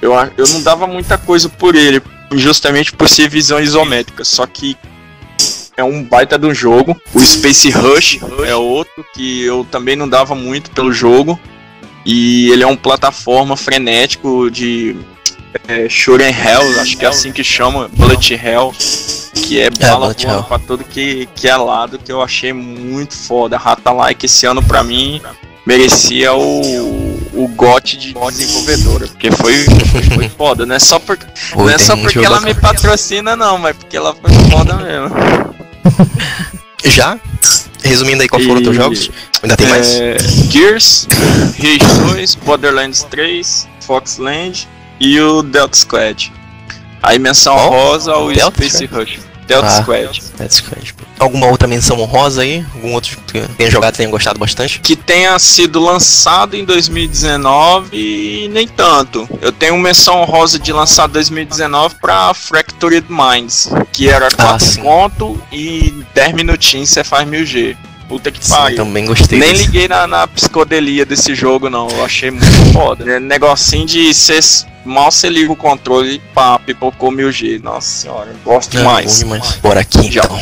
[0.00, 2.00] eu, eu não dava muita coisa por ele,
[2.32, 4.74] justamente por ser visão isométrica, só que
[5.78, 7.00] é um baita um jogo.
[7.14, 11.38] O Space Rush é outro que eu também não dava muito pelo jogo.
[12.04, 14.96] E ele é um plataforma frenético de
[15.68, 18.74] é, Shoren Hell, acho que é assim que chama, Bullet Hell,
[19.34, 20.44] que é bala Bullet voando Hell.
[20.44, 23.56] pra todo que, que é lado, que eu achei muito foda.
[23.56, 25.20] Rata Like esse ano pra mim
[25.64, 26.60] merecia o,
[27.34, 29.06] o GOT de desenvolvedora.
[29.06, 29.64] Porque foi,
[30.14, 31.16] foi, foda, não é só, por,
[31.52, 35.57] Pô, não é só porque ela me patrocina, não, mas porque ela foi foda mesmo.
[36.84, 37.18] Já?
[37.82, 39.10] Resumindo aí, qual foram os teus jogos?
[39.42, 39.88] Ainda tem mais?
[39.94, 40.16] É,
[40.50, 41.06] Gears,
[41.58, 44.68] Rage 2, Borderlands 3, Foxland
[45.00, 46.32] e o Delta Squad.
[47.02, 47.70] Aí menção Qual?
[47.70, 49.27] rosa ao Delta Space Rush.
[49.48, 49.82] Delta Ah.
[49.82, 50.20] Squad.
[50.36, 50.94] That's good.
[51.18, 52.64] Alguma outra menção honrosa aí?
[52.74, 54.78] Algum outro que tenha jogado e tenha gostado bastante?
[54.80, 59.28] Que tenha sido lançado em 2019 e nem tanto.
[59.40, 64.82] Eu tenho menção honrosa de lançado em 2019 pra Fractured Minds, que era 4 sim.
[64.82, 67.76] pontos e 10 minutinhos você faz 1000G.
[68.08, 68.76] Puta que pariu.
[68.76, 69.38] também gostei.
[69.38, 69.64] Nem desse.
[69.64, 71.88] liguei na, na psicodelia desse jogo, não.
[71.90, 73.20] Eu achei muito foda.
[73.20, 74.38] Negocinho de cê,
[74.88, 77.62] mal você liga o controle e pá, pipocou 1000G.
[77.62, 79.18] Nossa senhora, gosto É, demais.
[79.18, 79.56] demais.
[79.62, 80.22] Bora aqui Já.
[80.24, 80.38] então.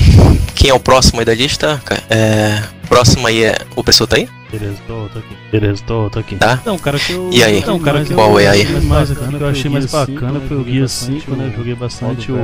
[0.54, 1.80] Quem é o próximo aí da lista?
[1.84, 2.02] cara?
[2.08, 2.62] É.
[2.88, 3.56] Próximo aí é.
[3.74, 4.28] O pessoa tá aí?
[4.50, 5.36] Beleza, tô, tô aqui.
[5.50, 6.36] Beleza, tô, tô aqui.
[6.36, 6.60] Tá?
[6.64, 7.28] Não, cara, que eu.
[7.32, 7.64] E aí?
[7.66, 8.64] Não, cara, que eu- Qual é aí?
[8.82, 11.52] Mais bacana, que eu achei mais bacana foi o Guia 5, né?
[11.56, 12.38] Joguei bastante o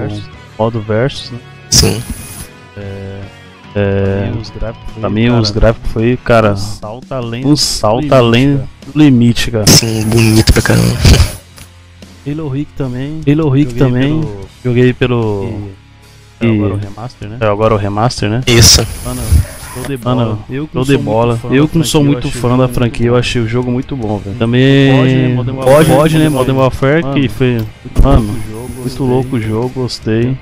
[0.58, 1.38] modo versus, né?
[1.70, 2.02] Sim.
[3.74, 4.30] É,
[5.00, 9.66] pra mim os gráficos foi, cara, salta além, um salto além do limite, cara.
[9.66, 10.96] Sim, bonito pra caramba.
[12.26, 13.20] Halo Rick também.
[13.26, 14.20] Halo Rick também.
[14.64, 15.70] Joguei pelo.
[16.40, 17.36] E, agora o remaster, né?
[17.40, 18.40] É agora o remaster, né?
[18.46, 18.86] Isso.
[19.04, 19.22] Mano,
[19.74, 20.38] show de bola.
[20.50, 21.40] eu que não de bola.
[21.50, 24.36] Eu que não sou muito fã da franquia, eu achei o jogo muito bom, velho.
[24.36, 26.28] Também pode, pode, né?
[26.28, 27.58] Modern Warfare que foi,
[28.02, 28.36] mano,
[28.76, 30.36] muito louco o jogo, gostei.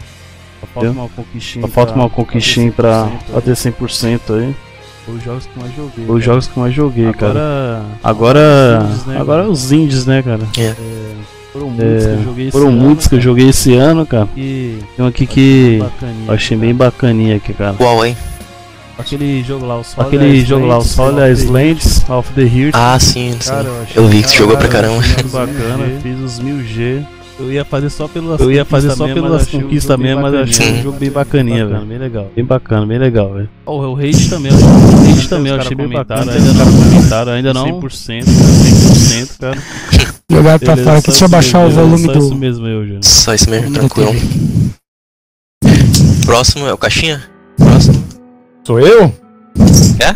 [0.60, 1.66] Só falta uma conquistinha.
[1.66, 4.54] Só falta uma conquistinha pra bater 100% aí.
[5.08, 6.04] Os jogos que mais joguei.
[6.06, 7.82] Os jogos que mais joguei, cara.
[8.04, 8.86] Agora,
[9.18, 10.42] agora os indies, né, cara?
[10.58, 11.09] É.
[11.52, 14.28] Foram muitos que eu joguei esse Foram muitos que eu joguei esse ano, cara.
[14.36, 15.82] E tem um aqui que
[16.26, 17.74] eu achei bem bacaninha aqui, cara.
[17.74, 18.16] Qual, hein?
[19.00, 22.74] Aquele jogo lá, o Sol Aquele jogo lá, o Solid Islands of the Heart.
[22.74, 23.50] Ah, sim, sim.
[23.50, 24.96] Cara, Eu vi que você jogou pra caramba.
[24.96, 27.02] Muito bacana, fiz os 1000G.
[27.40, 30.72] Eu ia fazer só pelas Eu ia fazer só pelas conquistas mesmo, mas eu achei
[30.72, 31.86] um jogo bem bacaninha, velho.
[31.86, 32.30] Bem legal.
[32.36, 33.48] Bem bacana, bem legal, velho.
[33.64, 36.32] o Rage também, o Rage também eu achei bem bacana.
[36.32, 37.80] Ainda não comentaram, ainda não.
[37.80, 39.56] 100%, 100%, cara.
[40.30, 42.36] Jogar pra Beleza, fora aqui, deixa eu isso baixar o mesmo, volume só isso do.
[42.36, 43.04] mesmo eu, Júnior.
[43.04, 44.14] Só isso mesmo, tranquilo.
[46.24, 47.22] Próximo é o Caixinha?
[47.56, 48.04] Próximo.
[48.64, 49.12] Sou eu?
[50.00, 50.14] É?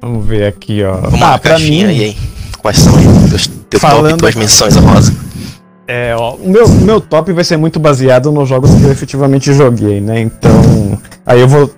[0.00, 0.96] Vamos ver aqui, ó.
[0.96, 2.16] Vamos ah, lá, pra Caixinha mim, e aí?
[2.58, 3.04] Quais são aí?
[3.28, 5.14] Teus, teu top Falando- duas menções honrosas.
[5.88, 8.92] É, ó, o meu, o meu top vai ser muito baseado nos jogos que eu
[8.92, 10.20] efetivamente joguei, né?
[10.20, 11.68] Então, aí eu vou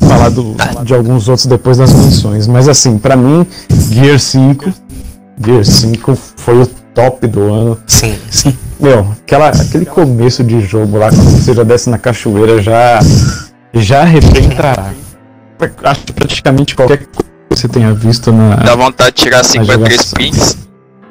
[0.00, 2.46] falar do- de alguns outros depois das menções.
[2.46, 3.46] Mas assim, pra mim,
[3.90, 4.72] Gear 5,
[5.44, 7.78] Gear 5 foi o top do ano.
[7.86, 8.58] Sim, sim.
[8.80, 12.98] Meu, aquela, aquele começo de jogo lá, quando você já desce na cachoeira, já,
[13.72, 14.92] já arrebentará.
[15.84, 19.90] Acho que praticamente qualquer coisa que você tenha visto na Dá vontade de tirar 53
[19.92, 20.14] jogação.
[20.14, 20.56] prints.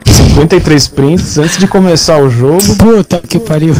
[0.06, 2.76] 53 prints antes de começar o jogo.
[2.78, 3.76] Puta que pariu.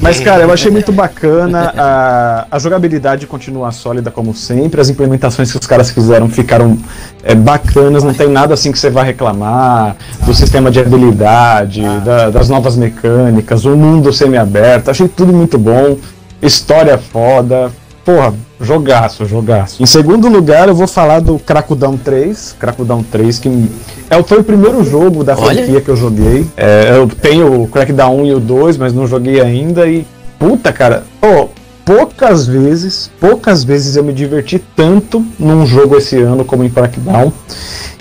[0.00, 1.72] Mas, cara, eu achei muito bacana.
[1.76, 4.80] A, a jogabilidade continua sólida como sempre.
[4.80, 6.78] As implementações que os caras fizeram ficaram
[7.22, 8.04] é, bacanas.
[8.04, 9.96] Não tem nada assim que você vai reclamar.
[10.24, 14.90] Do sistema de habilidade, da- das novas mecânicas, o mundo semi-aberto.
[14.90, 15.96] Achei tudo muito bom.
[16.40, 17.70] História foda.
[18.10, 19.80] Porra, jogaço, jogaço.
[19.80, 22.56] Em segundo lugar, eu vou falar do Crackdown 3.
[22.58, 23.70] Crackdown 3, que
[24.10, 25.54] é, foi o primeiro jogo da Olha.
[25.54, 26.44] franquia que eu joguei.
[26.56, 29.86] É, eu tenho o Crackdown 1 e o 2, mas não joguei ainda.
[29.86, 30.04] E,
[30.40, 31.04] puta, cara,
[31.84, 37.32] poucas vezes, poucas vezes eu me diverti tanto num jogo esse ano como em Crackdown.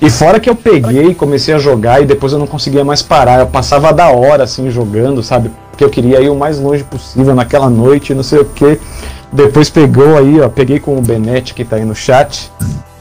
[0.02, 3.42] E fora que eu peguei, comecei a jogar e depois eu não conseguia mais parar.
[3.42, 5.52] Eu passava da hora assim jogando, sabe?
[5.70, 8.80] Porque eu queria ir o mais longe possível naquela noite, não sei o que.
[9.32, 12.52] Depois pegou aí, ó, peguei com o Benete que tá aí no chat.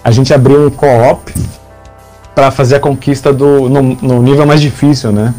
[0.05, 1.33] A gente abriu um co-op
[2.35, 5.35] pra fazer a conquista do no, no nível mais difícil, né?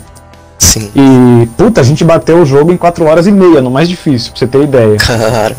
[0.58, 0.92] Sim.
[0.96, 4.32] E puta, a gente bateu o jogo em 4 horas e meia, no mais difícil,
[4.32, 4.98] pra você ter ideia.
[4.98, 5.56] Cara,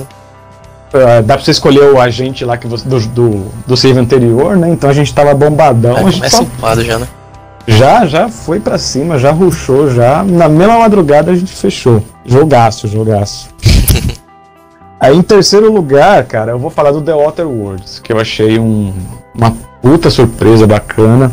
[0.93, 4.57] Ah, dá pra você escolher o agente lá que você, do, do, do save anterior,
[4.57, 4.69] né?
[4.71, 5.97] Então a gente tava bombadão.
[5.97, 7.09] a gente começa só- já, né?
[7.66, 10.23] já, já foi pra cima, já rushou, já.
[10.25, 12.03] Na mesma madrugada a gente fechou.
[12.27, 13.49] Jogaço, jogaço.
[15.00, 18.58] Aí em terceiro lugar, cara, eu vou falar do The Water Worlds, que eu achei
[18.58, 18.92] um,
[19.34, 21.32] uma puta surpresa bacana.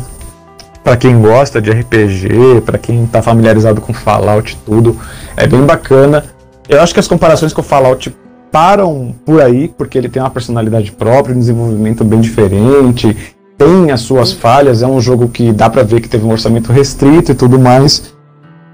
[0.82, 4.98] Pra quem gosta de RPG, pra quem tá familiarizado com Fallout e tudo,
[5.36, 6.24] é bem bacana.
[6.66, 8.16] Eu acho que as comparações com o Fallout
[8.50, 13.14] param por aí, porque ele tem uma personalidade própria, um desenvolvimento bem diferente,
[13.58, 16.72] tem as suas falhas, é um jogo que dá pra ver que teve um orçamento
[16.72, 18.14] restrito e tudo mais,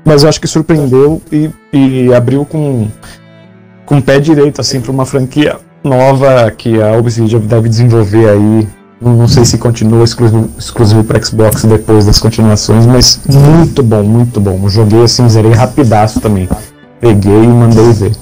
[0.04, 2.88] mas eu acho que surpreendeu e, e abriu com
[3.86, 8.68] com o pé direito assim para uma franquia nova que a Obsidian deve desenvolver aí
[9.00, 14.02] Não não sei se continua exclusivo, exclusivo para Xbox depois das continuações, mas muito bom,
[14.02, 14.66] muito bom.
[14.68, 16.48] Joguei assim, zerei rapidaço também.
[17.00, 18.12] Peguei e mandei ver.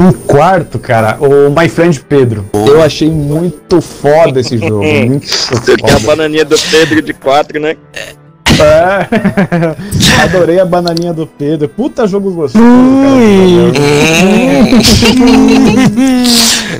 [0.00, 2.46] Um quarto, cara, o My Friend Pedro.
[2.52, 4.82] Eu achei muito foda esse jogo.
[5.06, 6.06] Muito Você tem a foda.
[6.16, 7.76] bananinha do Pedro de 4, né?
[8.62, 10.22] É.
[10.22, 11.68] Adorei a bananinha do Pedro.
[11.68, 13.16] Puta jogo gostoso, cara.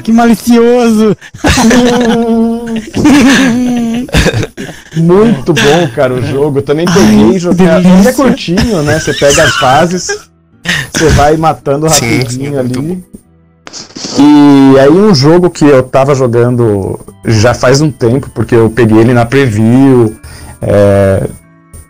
[0.02, 1.16] que malicioso!
[4.96, 6.58] Muito bom, cara, o jogo.
[6.58, 7.66] Eu também peguei joguei.
[7.66, 8.98] Ele é curtinho, né?
[8.98, 10.30] Você pega as fases,
[10.92, 13.04] você vai matando rapidinho sim, muito ali.
[14.18, 18.98] E aí um jogo que eu tava jogando já faz um tempo, porque eu peguei
[18.98, 20.14] ele na preview.
[20.60, 21.26] é,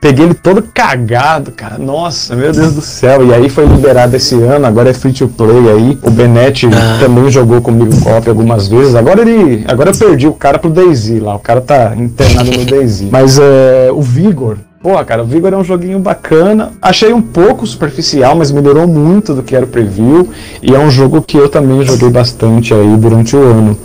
[0.03, 1.79] Peguei ele todo cagado, cara.
[1.79, 3.25] Nossa, meu Deus do céu.
[3.25, 5.97] E aí foi liberado esse ano, agora é free to play aí.
[6.03, 6.99] O Benet Ah.
[6.99, 8.97] também jogou comigo copy algumas vezes.
[8.97, 9.65] Agora ele.
[9.69, 11.37] Agora eu perdi o cara pro Daisy lá.
[11.37, 13.09] O cara tá internado no Daisy.
[13.13, 14.57] Mas é, o Vigor.
[14.83, 16.73] Porra, cara, o Vigor é um joguinho bacana.
[16.83, 20.29] Achei um pouco superficial, mas melhorou muito do que era o preview.
[20.61, 23.79] E é um jogo que eu também joguei bastante aí durante o ano.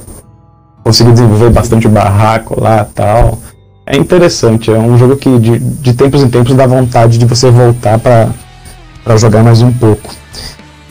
[0.83, 3.37] Consegui desenvolver bastante barraco lá e tal.
[3.89, 7.49] É interessante, é um jogo que de, de tempos em tempos dá vontade de você
[7.49, 8.27] voltar pra
[9.15, 10.13] jogar mais um pouco.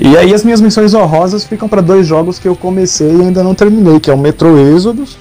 [0.01, 3.43] E aí as minhas missões honrosas ficam pra dois jogos que eu comecei e ainda
[3.43, 5.19] não terminei, que é o Metro Exodus,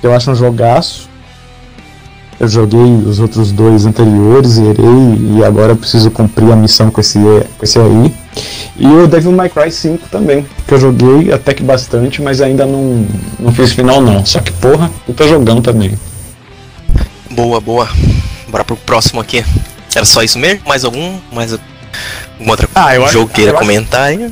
[0.00, 1.10] que eu acho um jogaço.
[2.40, 7.18] Eu joguei os outros dois anteriores, zerei e agora preciso cumprir a missão com esse,
[7.18, 8.14] com esse aí.
[8.78, 12.64] E o Devil May Cry 5 também, que eu joguei até que bastante, mas ainda
[12.64, 13.04] não,
[13.38, 14.24] não fiz final não.
[14.24, 15.92] Só que porra, eu tô jogando também.
[17.38, 17.88] Boa, boa.
[18.48, 19.44] Bora pro próximo aqui.
[19.94, 20.60] Era só isso mesmo?
[20.66, 21.20] Mais algum?
[21.32, 24.28] Mais algum outro Ah, eu acho- jogo queira eu acho- comentar aí?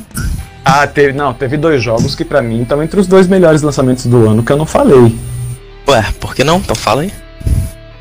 [0.65, 4.05] Ah, teve, não, teve dois jogos que pra mim estão entre os dois melhores lançamentos
[4.07, 5.15] do ano que eu não falei.
[5.87, 6.57] Ué, por que não?
[6.57, 7.13] Então fala aí.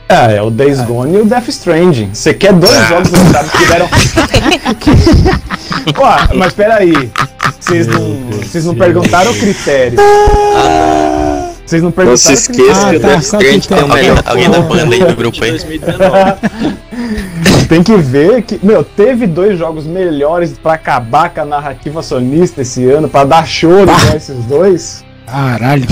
[0.08, 2.10] Ah, é o Days Gone e o Death Stranding.
[2.12, 2.86] Você quer dois Ah.
[2.86, 3.86] jogos lançados que deram.
[6.02, 7.12] Ué, mas peraí.
[7.60, 9.98] Vocês não, vocês não perguntaram o critério.
[11.66, 13.78] Vocês não Não perguntaram se o esqueça que o tá, Death tem o tem?
[13.80, 15.50] Alguém, melhor alguém da porra banda aí do grupo aí.
[15.50, 16.06] 2019.
[17.68, 22.62] Tem que ver que, meu, teve dois jogos melhores pra acabar com a narrativa sonista
[22.62, 24.16] esse ano, pra dar choro Ah.
[24.16, 25.04] esses dois.
[25.26, 25.86] Caralho.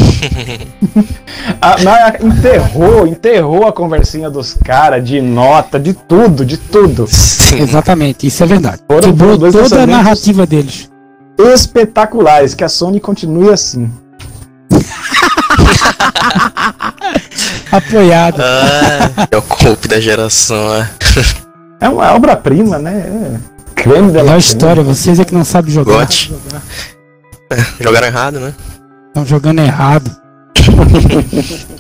[1.61, 7.07] Ah, mas enterrou, enterrou a conversinha dos caras, de nota, de tudo, de tudo.
[7.09, 7.61] Sim.
[7.61, 8.79] Exatamente, isso é verdade.
[8.87, 10.89] Foram Quebrou toda a narrativa deles.
[11.37, 13.91] Espetaculares, que a Sony continue assim.
[17.71, 18.41] Apoiado.
[18.41, 20.89] Ah, é o golpe da geração, é.
[21.81, 23.05] É uma obra-prima, né?
[23.07, 23.37] É.
[23.75, 24.13] Creme.
[24.13, 25.93] Melhor história, vocês é que não sabem jogar.
[25.99, 26.33] Gote.
[27.81, 28.55] Jogaram errado, né?
[29.09, 30.11] Estão jogando errado.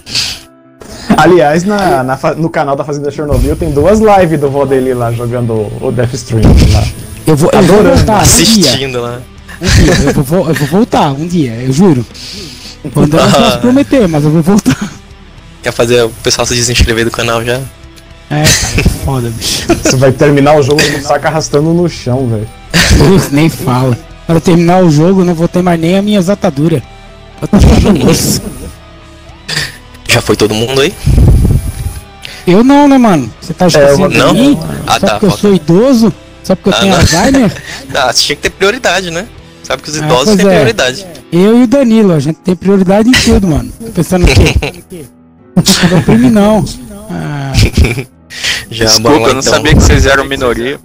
[1.17, 5.13] Aliás, na, na no canal da Fazenda Chernobyl tem duas lives do vô dele lá
[5.13, 6.83] jogando o Death Stranding lá.
[7.27, 8.21] Eu vou, eu vou voltar um dia.
[8.21, 9.21] Assistindo lá.
[9.61, 9.93] Um dia.
[10.07, 12.05] Eu vou, vo- eu vou voltar um dia, eu juro.
[12.93, 14.93] Quando eu não posso prometer, mas eu vou voltar.
[15.63, 17.61] Quer fazer o pessoal se desinscrever do canal já?
[18.31, 19.67] É, cara, foda, bicho.
[19.83, 22.49] Você vai terminar o jogo com o saco arrastando no chão, velho.
[23.31, 23.97] Nem fala.
[24.27, 26.83] Para terminar o jogo, eu não vou ter mais nem a minha exatadura.
[30.09, 30.95] Já foi todo mundo aí?
[32.47, 33.33] Eu não, né, mano?
[33.41, 34.35] Você tá esquecendo de não?
[34.35, 34.59] mim?
[34.87, 36.13] Ah, só tá, porque eu sou idoso?
[36.43, 37.01] Só porque eu Ah, tenho não.
[37.01, 37.63] Alzheimer?
[37.95, 39.27] Ah, você tinha que ter prioridade, né?
[39.65, 40.51] Sabe que os Ah, idosos pois têm é.
[40.55, 41.07] prioridade.
[41.33, 43.73] Eu e o Danilo, a gente tem prioridade em tudo, mano.
[43.81, 45.07] Tô Pensando o quê?
[45.91, 46.65] Não oprime não.
[47.11, 47.53] Ah,
[48.71, 49.43] Já Desculpa, lá, eu não então.
[49.43, 50.81] sabia que vocês eram minoria.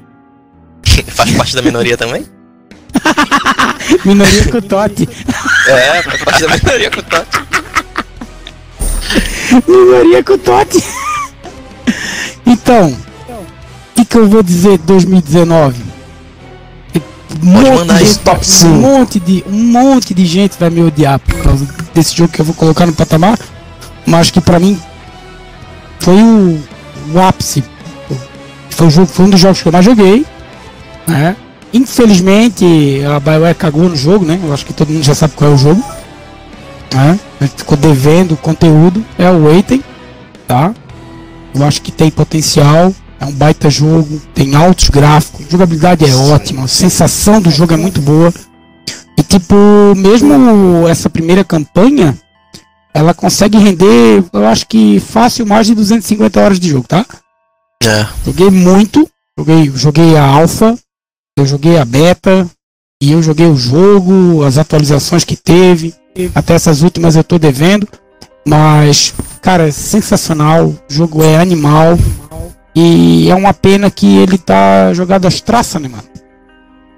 [1.08, 2.26] Faz parte da minoria também?
[4.06, 5.10] minoria com Totti.
[5.68, 7.40] É, faz parte da minoria com o Tati.
[9.68, 10.84] Minoria com Totti.
[12.46, 15.82] Então, o que, que eu vou dizer de 2019?
[17.32, 18.70] Um Pode monte de gente- Top um 5.
[18.74, 22.46] monte de um monte de gente vai me odiar por causa desse jogo que eu
[22.46, 23.38] vou colocar no patamar,
[24.06, 24.80] mas que pra mim
[26.00, 26.60] foi o,
[27.14, 27.64] o ápice.
[28.72, 30.26] Foi, o jogo, foi um dos jogos que eu mais joguei,
[31.08, 31.36] né?
[31.74, 32.66] Infelizmente
[33.06, 34.40] a BioWare cagou no jogo, né?
[34.44, 35.84] Eu acho que todo mundo já sabe qual é o jogo.
[36.94, 37.20] Né?
[37.40, 39.06] A gente ficou devendo conteúdo.
[39.18, 39.84] É o Waiting,
[40.48, 40.74] tá?
[41.54, 42.94] Eu acho que tem potencial.
[43.20, 47.78] É um baita jogo, tem altos gráficos, jogabilidade é ótima, a sensação do jogo é
[47.78, 48.34] muito boa.
[49.18, 49.56] E tipo,
[49.98, 52.18] mesmo essa primeira campanha,
[52.94, 57.06] ela consegue render, eu acho que fácil mais de 250 horas de jogo, tá?
[57.84, 58.08] É.
[58.26, 60.78] Joguei muito, joguei, joguei a alpha,
[61.38, 62.50] eu joguei a beta,
[63.02, 65.94] e eu joguei o jogo, as atualizações que teve,
[66.36, 67.88] até essas últimas eu tô devendo.
[68.46, 70.68] Mas, cara, sensacional.
[70.68, 71.98] O jogo é animal.
[72.76, 76.04] E é uma pena que ele tá jogado às traças, né, mano?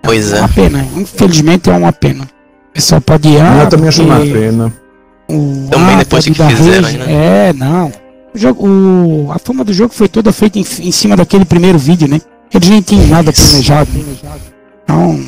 [0.03, 0.39] Pois É é.
[0.39, 0.87] uma pena.
[0.95, 2.23] Infelizmente é uma pena.
[2.25, 3.41] O pessoal pode ir.
[3.41, 4.73] ah, eu também acho uma pena.
[5.29, 6.97] o- Também ah, depois que fizeram, rage.
[6.97, 7.49] né?
[7.49, 7.91] É, não.
[8.33, 11.77] O jogo, o- a fama do jogo foi toda feita em, em cima daquele primeiro
[11.77, 12.19] vídeo, né?
[12.53, 13.89] Eles nem tinham nada planejado.
[14.83, 15.23] Então,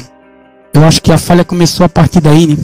[0.74, 2.58] eu acho que a falha começou a partir daí, né?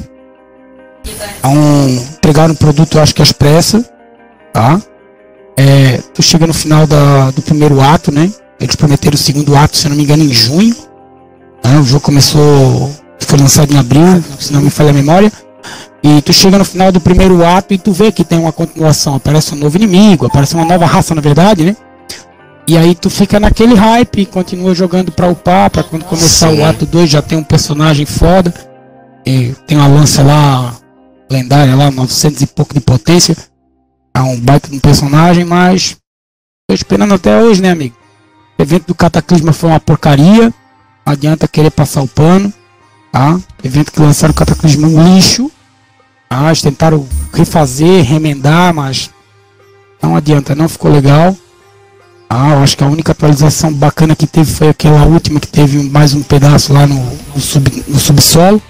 [1.39, 3.89] Então, entregaram o produto, eu acho que às pressas,
[4.51, 4.81] tá?
[5.61, 8.31] É, tu chega no final da, do primeiro ato, né?
[8.61, 10.73] Eles prometeram o segundo ato, se não me engano, em junho.
[11.65, 11.77] né?
[11.77, 12.89] O jogo começou,
[13.19, 15.29] foi lançado em abril, se não me falha a memória.
[16.01, 19.15] E tu chega no final do primeiro ato e tu vê que tem uma continuação.
[19.15, 21.75] Aparece um novo inimigo, aparece uma nova raça, na verdade, né?
[22.65, 26.61] E aí tu fica naquele hype, continua jogando pra upar, pra quando começar Sim.
[26.61, 28.53] o ato 2 já tem um personagem foda.
[29.25, 30.73] E tem uma lança lá,
[31.29, 33.35] lendária lá, 900 e pouco de potência.
[34.19, 35.95] É um baita de um personagem, mas
[36.67, 37.95] tô esperando até hoje, né, amigo?
[38.57, 40.53] O evento do Cataclisma foi uma porcaria.
[41.05, 42.53] Não adianta querer passar o pano,
[43.13, 43.39] tá?
[43.63, 45.49] Evento que lançaram o Cataclisma é um lixo.
[46.29, 49.09] Ah, eles tentaram refazer, remendar, mas
[50.03, 51.33] não adianta, não ficou legal.
[52.29, 55.81] Ah, eu acho que a única atualização bacana que teve foi aquela última que teve
[55.81, 56.99] mais um pedaço lá no,
[57.33, 58.61] no, sub, no subsolo.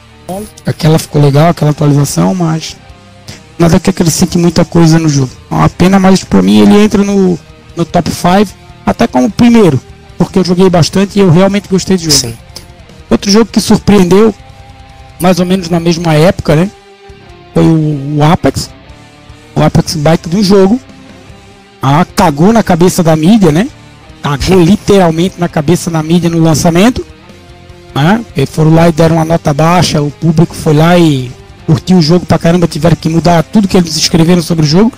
[0.63, 2.77] Aquela ficou legal, aquela atualização, mas
[3.59, 5.29] nada que acrescente muita coisa no jogo.
[5.51, 7.37] É uma pena, mas pra mim ele entra no,
[7.75, 9.79] no top 5, até como primeiro,
[10.17, 12.15] porque eu joguei bastante e eu realmente gostei do jogo.
[12.15, 12.33] Sim.
[13.09, 14.33] Outro jogo que surpreendeu,
[15.19, 16.71] mais ou menos na mesma época, né?
[17.53, 18.69] Foi o, o Apex.
[19.55, 19.97] O Apex
[20.27, 20.79] de um jogo.
[21.81, 23.67] Ah, cagou na cabeça da mídia, né?
[24.21, 27.05] Cagou literalmente na cabeça da mídia no lançamento.
[27.93, 28.23] Né?
[28.37, 31.31] Eles foram lá e deram uma nota baixa, o público foi lá e
[31.69, 34.91] curtiu o jogo pra caramba, tiveram que mudar tudo que eles escreveram sobre o jogo.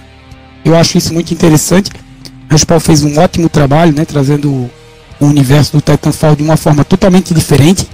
[0.63, 1.91] Eu acho isso muito interessante.
[2.49, 4.05] A Respawn fez um ótimo trabalho, né?
[4.05, 4.49] Trazendo
[5.19, 7.85] o universo do Titanfall de uma forma totalmente diferente.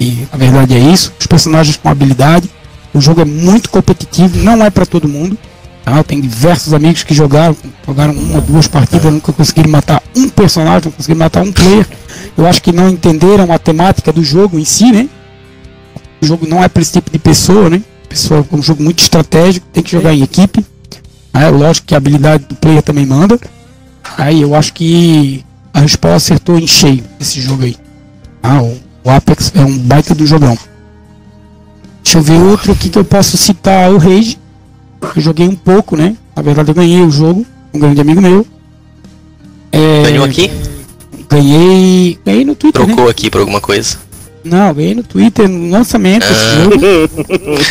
[0.00, 1.12] E na verdade é isso.
[1.20, 2.50] Os personagens com habilidade.
[2.94, 5.36] O jogo é muito competitivo, não é para todo mundo.
[5.84, 6.02] Tá?
[6.02, 7.54] Tem diversos amigos que jogaram,
[7.86, 11.86] jogaram uma duas partidas, nunca conseguiram matar um personagem, não conseguiram matar um player.
[12.38, 15.10] Eu acho que não entenderam a temática do jogo em si, né?
[16.22, 17.82] O jogo não é para esse tipo de pessoa, né?
[18.14, 20.64] Pessoa é um jogo muito estratégico, tem que jogar em equipe.
[21.32, 23.36] É lógico que a habilidade do player também manda.
[24.16, 27.76] Aí eu acho que a Respawn acertou em cheio esse jogo aí.
[28.40, 30.56] Ah, o, Apex é um baita do jogão.
[32.04, 34.38] Deixa eu ver outro aqui que eu posso citar, o Rage.
[35.16, 36.16] Eu joguei um pouco, né?
[36.36, 37.44] Na verdade eu ganhei o jogo,
[37.74, 38.46] um grande amigo meu.
[39.72, 40.52] É, Ganhou aqui?
[41.28, 42.16] Ganhei.
[42.24, 42.86] Ganhei no Twitter, né?
[42.94, 43.98] Trocou aqui por alguma coisa.
[44.44, 46.74] Não, ganhei no Twitter, no lançamento desse jogo.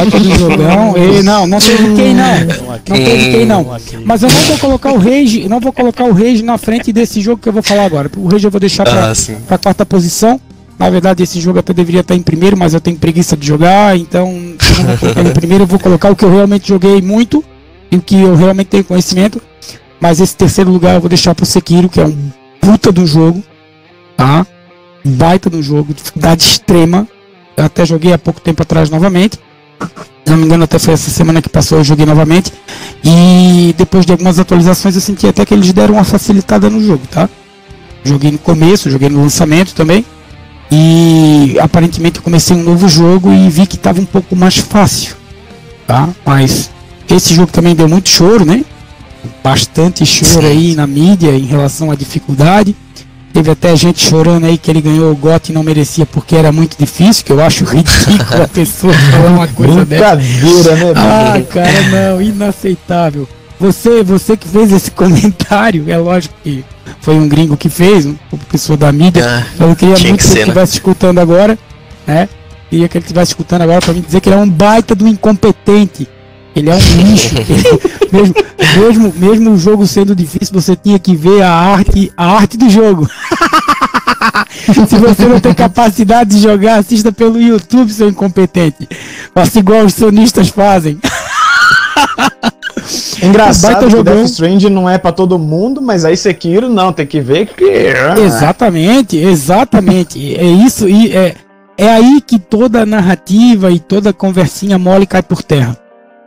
[0.00, 0.94] É, do jogão.
[0.96, 2.34] E, não, não teve quem não.
[2.88, 3.66] Não teve quem não.
[4.04, 6.92] Mas eu não vou colocar o Rage, eu não vou colocar o Rage na frente
[6.92, 8.10] desse jogo que eu vou falar agora.
[8.16, 10.40] O Rage eu vou deixar pra, Ah, pra quarta posição.
[10.78, 13.96] Na verdade, esse jogo até deveria estar em primeiro, mas eu tenho preguiça de jogar,
[13.98, 17.02] então eu não vou colocar em primeiro, eu vou colocar o que eu realmente joguei
[17.02, 17.44] muito
[17.92, 19.42] e o que eu realmente tenho conhecimento.
[20.00, 22.16] Mas esse terceiro lugar eu vou deixar pro Sekiro, que é um
[22.60, 23.42] puta do jogo,
[24.16, 24.46] tá?
[25.04, 27.06] Baita do jogo, dificuldade extrema.
[27.56, 29.38] Eu até joguei há pouco tempo atrás novamente.
[30.24, 32.52] Se não me engano, até foi essa semana que passou, eu joguei novamente.
[33.02, 37.06] E depois de algumas atualizações, eu senti até que eles deram uma facilitada no jogo,
[37.10, 37.28] tá?
[38.04, 40.04] Joguei no começo, joguei no lançamento também.
[40.70, 45.16] E aparentemente comecei um novo jogo e vi que estava um pouco mais fácil,
[45.86, 46.08] tá?
[46.24, 46.70] Mas
[47.10, 48.64] esse jogo também deu muito choro, né?
[49.42, 52.76] Bastante choro aí na mídia em relação à dificuldade.
[53.32, 56.50] Teve até gente chorando aí que ele ganhou o GOT e não merecia porque era
[56.50, 60.16] muito difícil, que eu acho ridículo a pessoa falar uma coisa dessa.
[60.16, 60.92] Brincadeira, né?
[60.96, 63.28] Ah, cara, não, inaceitável.
[63.60, 66.64] Você, você que fez esse comentário, é lógico que
[67.00, 68.16] foi um gringo que fez, uma
[68.50, 69.24] pessoa da mídia.
[69.24, 70.40] Ah, eu queria muito que ele né?
[70.40, 71.58] estivesse escutando agora,
[72.06, 72.28] né?
[72.68, 75.06] Queria que ele estivesse escutando agora pra me dizer que ele é um baita do
[75.06, 76.08] incompetente.
[76.54, 76.78] Ele é um
[77.10, 77.34] lixo.
[77.38, 77.80] Ele-
[78.12, 78.34] mesmo,
[78.76, 82.68] mesmo, mesmo o jogo sendo difícil, você tinha que ver a arte, a arte do
[82.68, 83.08] jogo.
[84.88, 88.88] Se você não tem capacidade de jogar, assista pelo YouTube, seu incompetente.
[89.34, 90.98] Faça igual os sonistas fazem.
[93.22, 94.14] Engraçado Baita que jogão.
[94.16, 97.64] Death Stranding não é pra todo mundo, mas aí Sekiro não, tem que ver que...
[97.64, 100.36] ah, Exatamente, exatamente.
[100.36, 101.34] É isso e é,
[101.76, 105.76] é aí que toda a narrativa e toda a conversinha mole cai por terra.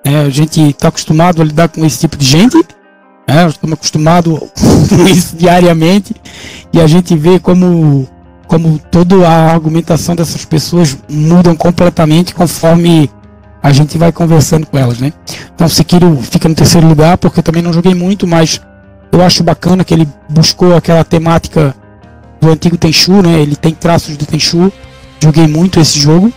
[0.04, 2.58] É, a gente tá acostumado a lidar com esse tipo de gente,
[3.28, 3.48] né?
[3.48, 4.40] Estamos acostumados
[4.90, 6.14] com isso diariamente
[6.72, 8.08] e a gente vê como
[8.48, 13.10] como toda a argumentação dessas pessoas mudam completamente conforme
[13.64, 15.14] a gente vai conversando com elas, né?
[15.56, 18.62] Então Sekiro fica no terceiro lugar, porque eu também não joguei muito, mas
[19.12, 21.74] eu acho bacana que ele buscou aquela temática
[22.42, 23.42] do antigo Tenchu, né?
[23.42, 24.72] Ele tem traços do Tenchu.
[25.22, 26.34] Joguei muito esse jogo.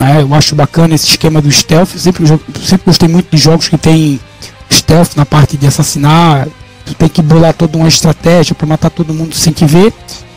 [0.00, 0.22] Né?
[0.22, 1.90] Eu acho bacana esse esquema do stealth.
[1.96, 4.18] Sempre, sempre gostei muito de jogos que tem
[4.72, 6.48] stealth na parte de assassinar.
[6.86, 9.92] Tu tem que bolar toda uma estratégia para matar todo mundo sem te ver.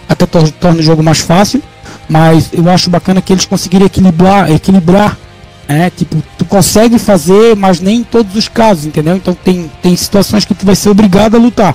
[0.08, 1.64] Até tor- torna o jogo mais fácil.
[2.10, 5.18] Mas eu acho bacana que eles conseguiram equilibrar, equilibrar
[5.66, 9.16] é, tipo, tu consegue fazer, mas nem em todos os casos, entendeu?
[9.16, 11.74] Então tem, tem situações que tu vai ser obrigado a lutar.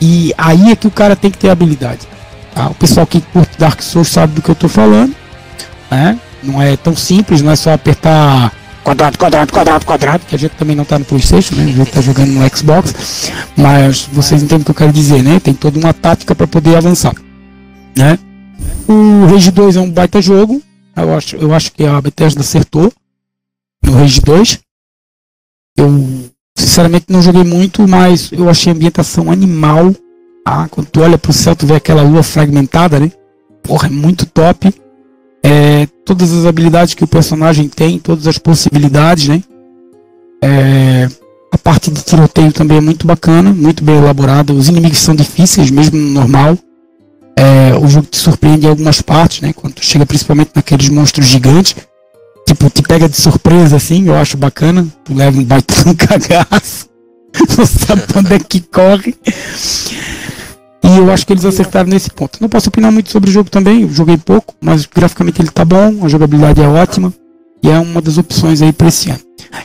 [0.00, 2.00] E aí é que o cara tem que ter habilidade.
[2.54, 2.68] Tá?
[2.68, 5.14] O pessoal que curte Dark Souls sabe do que eu tô falando.
[5.90, 6.18] Né?
[6.42, 10.52] Não é tão simples, não é só apertar quadrado, quadrado, quadrado, quadrado, que a gente
[10.56, 11.64] também não tá no Playstation, né?
[11.64, 13.30] A gente tá jogando no Xbox.
[13.56, 15.40] Mas vocês entendem o que eu quero dizer, né?
[15.40, 17.14] Tem toda uma tática para poder avançar.
[17.96, 18.18] Né?
[18.88, 20.62] O Rage 2 é um baita jogo.
[20.96, 22.92] Eu acho, eu acho que a Bethesda acertou
[23.84, 24.60] no Rage 2.
[25.76, 29.94] Eu sinceramente não joguei muito, mas eu achei a ambientação animal.
[30.44, 33.10] Ah, quando tu olha pro céu, tu vê aquela lua fragmentada, né?
[33.62, 34.74] Porra, é muito top.
[35.44, 39.42] É, todas as habilidades que o personagem tem, todas as possibilidades, né?
[40.42, 41.08] É,
[41.52, 44.52] a parte de tiroteio também é muito bacana, muito bem elaborada.
[44.52, 46.58] Os inimigos são difíceis, mesmo no normal.
[47.36, 49.52] É, o jogo te surpreende em algumas partes, né?
[49.52, 51.76] Quando chega principalmente naqueles monstros gigantes.
[52.46, 54.86] Tipo, te pega de surpresa assim, eu acho bacana.
[55.04, 56.88] Tu leva um baita um cagaço.
[57.56, 59.14] Não sabe onde é que corre.
[60.82, 62.38] E eu acho que eles acertaram nesse ponto.
[62.40, 65.64] Não posso opinar muito sobre o jogo também, eu joguei pouco, mas graficamente ele tá
[65.64, 67.12] bom, a jogabilidade é ótima.
[67.62, 69.20] E é uma das opções aí pra esse ano.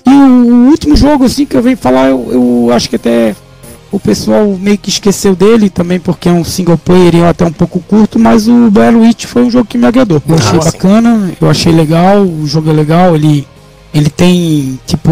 [0.06, 3.36] E o, último jogo, assim, que eu venho falar, eu, eu acho que até
[3.92, 7.46] o pessoal meio que esqueceu dele também, porque é um single player e é até
[7.46, 10.22] um pouco curto, mas o Battle Witch foi um jogo que me agradou.
[10.28, 13.48] Eu achei Ah, bacana, eu achei legal, o jogo é legal, ele,
[13.94, 15.12] ele tem, tipo,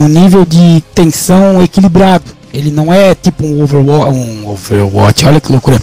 [0.00, 2.39] um nível de tensão equilibrado.
[2.52, 5.80] Ele não é tipo um Overwatch, um Overwatch, olha que loucura.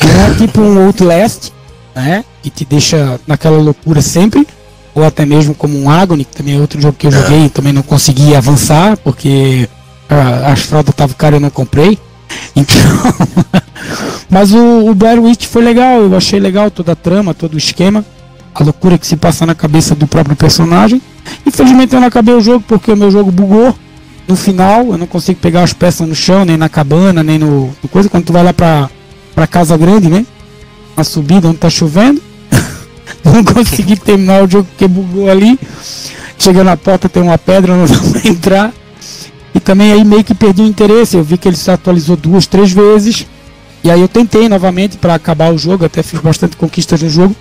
[0.00, 1.52] Ele não é tipo um Outlast,
[1.94, 2.24] né?
[2.42, 4.46] Que te deixa naquela loucura sempre.
[4.94, 7.48] Ou até mesmo como um Agony, que também é outro jogo que eu joguei e
[7.48, 9.68] também não consegui avançar, porque
[10.08, 11.98] ah, as fraldas estavam caras e eu não comprei.
[12.56, 12.74] Então.
[14.28, 17.58] Mas o, o Blair Witch foi legal, eu achei legal toda a trama, todo o
[17.58, 18.04] esquema,
[18.54, 21.00] a loucura que se passa na cabeça do próprio personagem.
[21.46, 23.74] Infelizmente eu não acabei o jogo porque o meu jogo bugou
[24.28, 27.74] no final, eu não consigo pegar as peças no chão, nem na cabana, nem no,
[27.82, 28.90] no coisa, quando tu vai lá pra,
[29.34, 30.26] pra casa grande, né?
[30.94, 32.22] Na subida onde tá chovendo.
[33.24, 35.58] não consegui terminar o jogo porque bugou ali.
[36.38, 38.74] Chega na porta, tem uma pedra, não dá pra entrar.
[39.54, 41.16] E também aí meio que perdi o interesse.
[41.16, 43.26] Eu vi que ele se atualizou duas, três vezes.
[43.82, 47.34] E aí eu tentei novamente para acabar o jogo, até fiz bastante conquistas no jogo.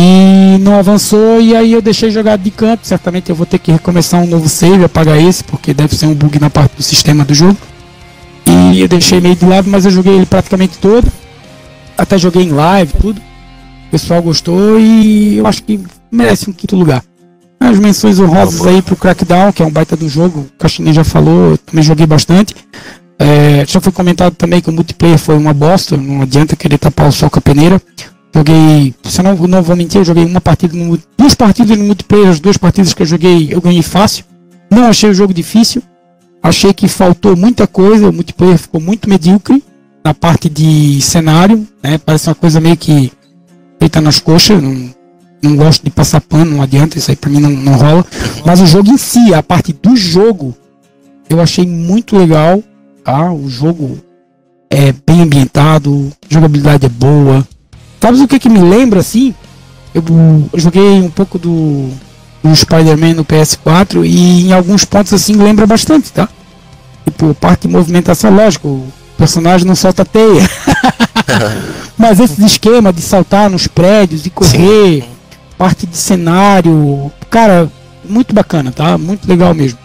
[0.00, 2.86] E não avançou e aí eu deixei jogado de canto.
[2.86, 6.14] Certamente eu vou ter que recomeçar um novo save, apagar esse, porque deve ser um
[6.14, 7.58] bug na parte do sistema do jogo.
[8.46, 11.10] E eu deixei meio de lado, mas eu joguei ele praticamente todo.
[11.96, 13.20] Até joguei em live, tudo.
[13.20, 15.80] O pessoal gostou e eu acho que
[16.12, 17.02] merece um quinto lugar.
[17.58, 21.02] As menções honrosas aí pro Crackdown, que é um baita do jogo, o Caxininha já
[21.02, 22.54] falou, eu também joguei bastante.
[23.18, 27.08] É, já foi comentado também que o multiplayer foi uma bosta, não adianta querer tapar
[27.08, 27.82] o sol com a peneira.
[28.34, 32.28] Joguei, se não, não vou mentir, eu joguei uma partida no, duas partidas no multiplayer,
[32.28, 34.24] as duas partidas que eu joguei eu ganhei fácil.
[34.70, 35.82] Não achei o jogo difícil,
[36.42, 39.62] achei que faltou muita coisa, o multiplayer ficou muito medíocre
[40.04, 41.98] na parte de cenário, né?
[41.98, 43.10] Parece uma coisa meio que
[43.78, 44.90] feita nas coxas, não,
[45.42, 48.06] não gosto de passar pano, não adianta, isso aí pra mim não, não rola.
[48.44, 50.54] Mas o jogo em si, a parte do jogo,
[51.28, 52.62] eu achei muito legal,
[53.02, 53.32] tá?
[53.32, 53.98] O jogo
[54.70, 57.46] é bem ambientado, jogabilidade é boa.
[58.00, 59.34] Sabe o que que me lembra assim?
[59.94, 60.02] Eu,
[60.52, 61.90] eu joguei um pouco do,
[62.42, 66.28] do Spider-Man no PS4 e em alguns pontos assim lembra bastante, tá?
[67.04, 70.48] Tipo, parte de movimentação, lógico, o personagem não solta teia.
[71.96, 75.04] Mas esse esquema de saltar nos prédios e correr,
[75.56, 77.68] parte de cenário, cara,
[78.08, 78.96] muito bacana, tá?
[78.96, 79.78] Muito legal mesmo.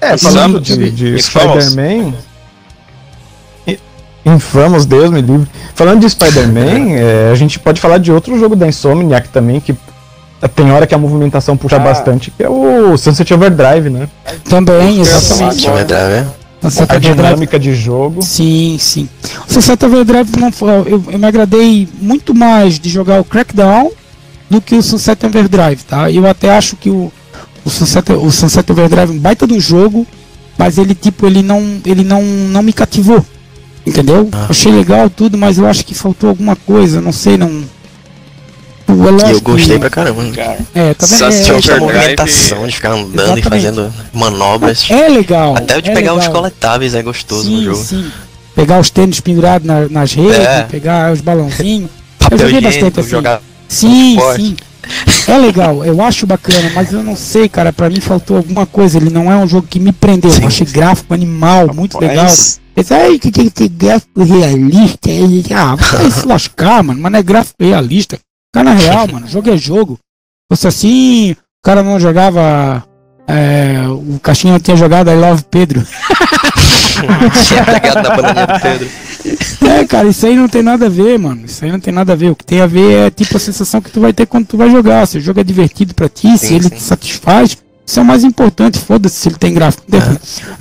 [0.00, 1.22] É, falando de, de-.
[1.22, 2.12] Spider-Man.
[4.24, 5.46] I- Infamous, Deus me livre.
[5.74, 9.74] Falando de Spider-Man, é, a gente pode falar de outro jogo da Insomniac também, que
[10.54, 14.08] tem hora que a movimentação puxa bastante, que é o Sunset Overdrive, né?
[14.44, 15.68] Também, exatamente.
[15.70, 16.44] Ver, tá vendo?
[16.62, 18.22] Sunset A Overdrive dinâmica de jogo.
[18.22, 19.08] Sim, sim.
[19.48, 20.70] O Sunset Overdrive não foi.
[20.70, 23.90] Eu, eu me agradei muito mais de jogar o Crackdown
[24.50, 26.10] do que o Sunset Overdrive, tá?
[26.10, 27.10] Eu até acho que o,
[27.64, 30.06] o, Sunset, o Sunset Overdrive é um baita do jogo,
[30.58, 33.24] mas ele tipo, ele não, ele não, não me cativou.
[33.86, 34.28] Entendeu?
[34.32, 34.46] Ah.
[34.48, 37.64] Achei legal tudo, mas eu acho que faltou alguma coisa, não sei, não.
[38.86, 40.22] E eu gostei pra caramba.
[40.34, 41.18] Cara, É, tá vendo?
[41.18, 43.48] Sunset É, Tinha a Overdrive- movimentação de ficar andando e Exatamente.
[43.48, 44.86] fazendo manobras.
[44.90, 45.56] é legal.
[45.56, 46.34] Até o de é pegar os legal.
[46.34, 47.76] coletáveis é gostoso no sim, jogo.
[47.84, 48.10] Sim,
[48.54, 50.62] Pegar os tênis pendurados na- nas redes, É.
[50.62, 51.90] pegar os balãozinhos.
[52.20, 53.10] Papel joguei bastante assim.
[53.10, 54.56] jogar Sim, sim.
[55.26, 58.98] É legal, eu acho bacana, mas eu não sei, cara, pra mim faltou alguma coisa.
[58.98, 60.30] Ele não é um jogo que me prendeu.
[60.30, 60.42] Sim.
[60.42, 62.24] Eu achei gráfico animal, muito legal.
[62.24, 65.08] Mas- Esse aí que tem que ter gráfico realista.
[65.08, 67.00] aí, Ah, vai se lascar, mano.
[67.00, 68.18] Mas não é gráfico realista.
[68.52, 69.26] Cara, na real, mano.
[69.28, 69.94] Jogo é jogo.
[69.94, 72.84] Se fosse assim, o cara não jogava.
[73.26, 75.82] é, o Caixinha não tinha jogado I Love Pedro.
[77.46, 78.88] tinha pegado na bananinha do Pedro.
[79.66, 81.42] É, cara, isso aí não tem nada a ver, mano.
[81.46, 82.30] Isso aí não tem nada a ver.
[82.30, 84.56] O que tem a ver é tipo a sensação que tu vai ter quando tu
[84.56, 85.06] vai jogar.
[85.06, 86.70] Se o jogo é divertido pra ti, se Sim, ele sim.
[86.70, 87.56] te satisfaz,
[87.86, 88.78] isso é o mais importante.
[88.78, 89.84] Foda-se se ele tem gráfico.
[89.90, 90.00] Eu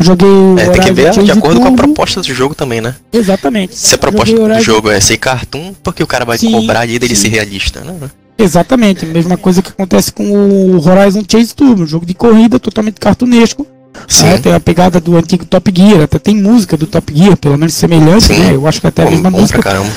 [0.05, 2.95] joguei É, tem que ver de acordo com a proposta do jogo também, né?
[3.11, 3.76] Exatamente.
[3.76, 6.97] Se a proposta do jogo é ser cartoon, porque o cara vai Sim, cobrar ali
[6.99, 7.24] dele sim.
[7.24, 8.09] ser realista, né?
[8.36, 12.59] Exatamente, a mesma coisa que acontece com o Horizon Chase Turbo, um jogo de corrida
[12.59, 13.66] totalmente cartunesco.
[14.08, 14.26] Sim.
[14.26, 14.38] né?
[14.38, 17.74] Tem a pegada do antigo Top Gear, até tem música do Top Gear, pelo menos
[17.74, 18.38] semelhante, Sim.
[18.39, 18.56] né?
[18.56, 19.60] Eu acho que até a mesma bom música.
[19.62, 19.89] pra caramba.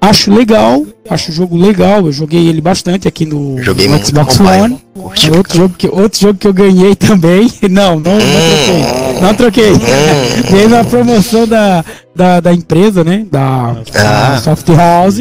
[0.00, 4.38] Acho legal, acho o jogo legal, eu joguei ele bastante aqui no, Joguei no Xbox.
[4.38, 4.78] One.
[4.94, 7.50] Curti É outro jogo, que, outro jogo que eu ganhei também.
[7.70, 8.18] Não, não, Hum.
[8.18, 9.22] não troquei.
[9.22, 9.72] Não troquei.
[10.50, 11.82] Ganhei na promoção da,
[12.14, 13.24] da, da empresa, né?
[13.32, 14.40] Da, da Ah.
[14.42, 15.18] Soft House.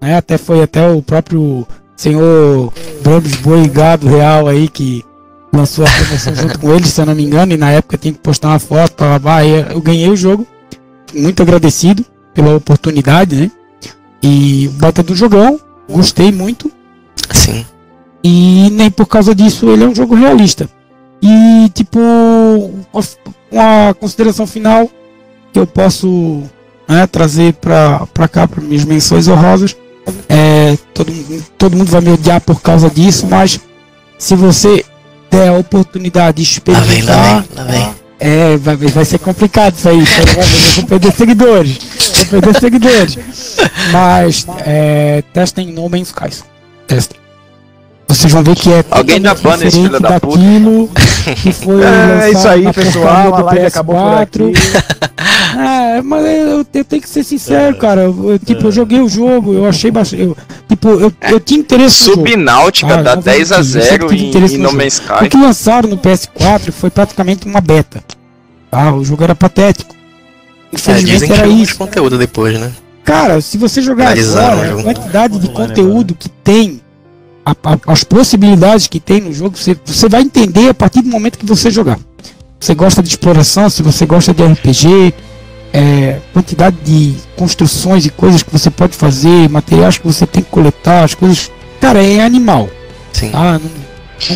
[0.00, 0.16] Né?
[0.18, 1.66] Até foi até o próprio
[1.96, 2.70] senhor
[3.02, 5.02] Brambos Boi Gado Real aí que
[5.52, 7.52] lançou a promoção junto com eles, se eu não me engano.
[7.52, 10.46] E na época tinha que postar uma foto, blá, blá, eu ganhei o jogo.
[11.14, 13.50] Muito agradecido pela oportunidade, né?
[14.22, 16.70] E bota do jogão, gostei muito.
[17.32, 17.64] Sim.
[18.22, 20.68] E nem por causa disso ele é um jogo realista.
[21.22, 21.98] E tipo,
[23.50, 24.88] uma consideração final
[25.52, 26.42] que eu posso
[26.86, 29.76] né, trazer pra cá, para minhas menções honrosas.
[30.28, 31.12] É, todo,
[31.56, 33.60] todo mundo vai me odiar por causa disso, mas
[34.18, 34.84] se você
[35.30, 37.94] der a oportunidade de Lá vem, lá experimentar, vem, lá vem.
[38.20, 40.02] é, vai, vai ser complicado isso aí.
[40.02, 41.78] vai- Eu vou perder seguidores.
[42.16, 43.18] Vou perder seguidores.
[43.92, 46.44] Mas é, testem No Man's Skies.
[46.86, 47.18] Testem.
[48.08, 50.38] Vocês vão ver que é Alguém dá totalmente ban nesse filho da puta.
[51.42, 53.34] que foi É, isso aí, pessoal.
[53.34, 54.22] A live acabou por PS4.
[54.22, 54.98] aqui.
[55.58, 58.02] É, mas eu, eu tenho que ser sincero, cara.
[58.02, 60.22] Eu, tipo, eu joguei o jogo, eu achei bastante.
[60.22, 60.36] Eu,
[60.68, 62.28] tipo, eu, eu tinha interesse no jogo.
[62.28, 64.58] Subnáutica Ah, dá não vou 10 a mentir, eu 0 sempre tive em, interesse em
[64.58, 64.72] no.
[64.72, 65.28] Man's O Sky.
[65.28, 68.02] que lançaram no PS4 foi praticamente uma beta.
[68.70, 68.94] Tá?
[68.94, 69.94] O jogo era patético.
[70.70, 71.76] É, Infelizmente dizem que era isso.
[71.76, 72.70] conteúdo depois, né?
[73.02, 76.80] Cara, se você jogar agora, o a quantidade de Online conteúdo que tem,
[77.50, 81.08] a- a- as possibilidades que tem no jogo, você, você vai entender a partir do
[81.08, 81.98] momento que você jogar.
[82.60, 85.14] Você gosta de exploração, se você gosta de RPG,
[85.72, 90.50] é, quantidade de construções e coisas que você pode fazer, materiais que você tem que
[90.50, 91.50] coletar, as coisas.
[91.80, 92.68] Cara, é animal.
[93.12, 93.30] Sim.
[93.30, 93.52] Tá?
[93.52, 93.87] Não,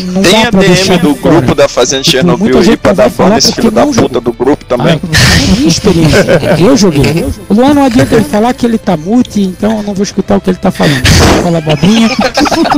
[0.05, 1.35] não, Tem a DM do fora.
[1.35, 4.21] grupo da Fazenda Chernobyl aí pra dar nesse porque filho da puta jogou.
[4.21, 4.93] do grupo também.
[5.01, 6.25] é minha experiência.
[6.59, 7.25] Eu joguei.
[7.49, 10.37] O Luan não adianta ele falar que ele tá mute, então eu não vou escutar
[10.37, 10.95] o que ele tá falando.
[11.05, 12.09] Ele fala bobinha.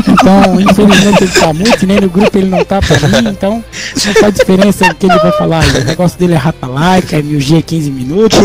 [0.08, 3.64] Então, infelizmente ele tá mute, nem no grupo ele não tá pra mim, então
[4.06, 5.70] não faz diferença o que ele vai falar aí.
[5.82, 8.40] O negócio dele é rata like, é 1000G 15 minutos.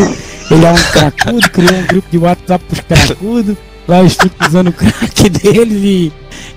[0.50, 3.56] Ele é um cracudo, criou um grupo de WhatsApp pros cracudos.
[3.90, 3.98] Lá
[4.48, 6.12] usando o crack deles e,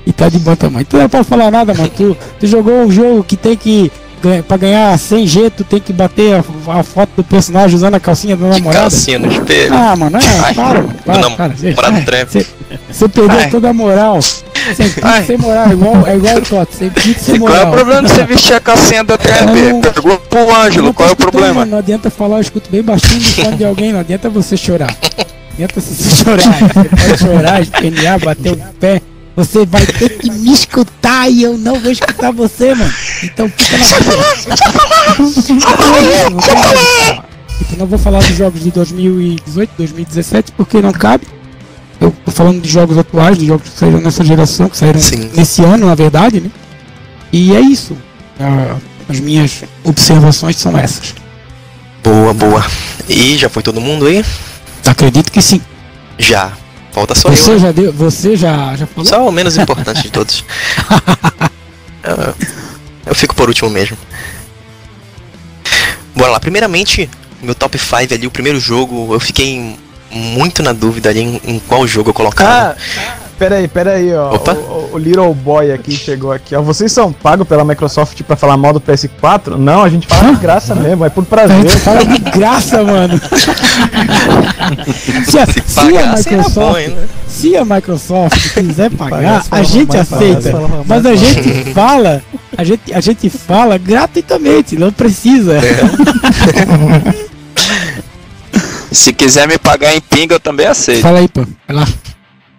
[0.06, 0.86] e tá de bom tamanho.
[0.86, 1.90] Tu não pode falar nada, mano.
[1.90, 3.92] Tu, tu jogou um jogo que tem que.
[4.48, 8.38] Pra ganhar 100G, tu tem que bater a, a foto do personagem usando a calcinha
[8.38, 8.84] da De namorada.
[8.84, 9.74] calcinha no espelho.
[9.74, 11.20] Ah, mano, é, Ai, para, mano, para,
[11.76, 12.26] para.
[12.90, 13.50] Você, perdeu Ai.
[13.50, 14.22] toda a moral.
[14.22, 17.66] Sem pinto, sem moral, é igual, é igual o Toto, sem pinto, sem Qual moral.
[17.66, 19.18] é o problema de você vestir a calcinha da?
[19.46, 19.54] Não.
[19.54, 19.94] Pergunta
[20.30, 21.66] pro Ângelo, qual é o problema?
[21.66, 24.96] Não adianta falar, eu escuto bem baixinho no fone de alguém, não adianta você chorar.
[25.54, 26.60] Adianta você chorar.
[26.60, 29.02] Você pode chorar, espernear, bater o pé.
[29.36, 32.94] Você vai ter que me escutar e eu não vou escutar você, mano.
[33.24, 34.04] Então fica na sua.
[37.58, 41.28] Tipo, não vou falar dos jogos de 2018, 2017, porque não cabe.
[42.00, 45.32] Eu tô falando de jogos atuais, de jogos que saíram nessa geração, que saíram Sim.
[45.34, 46.52] nesse ano, na verdade, né?
[47.32, 47.98] E é isso.
[48.40, 48.76] Ah,
[49.10, 51.16] as minhas observações são essas.
[52.04, 52.66] Boa, boa.
[53.08, 54.24] E já foi todo mundo aí?
[54.86, 55.62] Acredito que sim.
[56.18, 56.52] Já.
[56.92, 57.36] Falta só eu.
[57.36, 57.60] Você né?
[57.60, 59.06] já deu, você já, já falou?
[59.06, 60.46] Só o menos importante de todos.
[62.04, 62.36] eu,
[63.08, 63.98] eu fico por último mesmo.
[66.16, 66.40] Bora lá.
[66.40, 67.10] Primeiramente,
[67.42, 69.78] meu top 5 ali, o primeiro jogo, eu fiquei
[70.12, 72.78] muito na dúvida ali em, em qual jogo eu colocava.
[72.78, 74.36] Ah, peraí, peraí, ó.
[74.36, 74.54] Opa.
[74.54, 76.62] O, o- o Little Boy aqui chegou aqui, ó.
[76.62, 79.56] Vocês são pagos pela Microsoft pra falar mal do PS4?
[79.58, 81.58] Não, a gente fala de graça mesmo, é por A prazer.
[81.62, 83.20] gente fala de graça, mano.
[85.26, 87.08] se, a, Se se a bom Microsoft, ainda.
[87.28, 90.52] Se a Microsoft quiser pagar, a gente aceita.
[90.52, 92.22] fala Mas a gente fala,
[92.58, 95.60] a gente, a gente fala gratuitamente, não precisa.
[98.92, 101.02] Se quiser me pagar em pinga, eu também aceito.
[101.02, 101.42] Fala aí, pô.
[101.68, 101.88] Vai lá.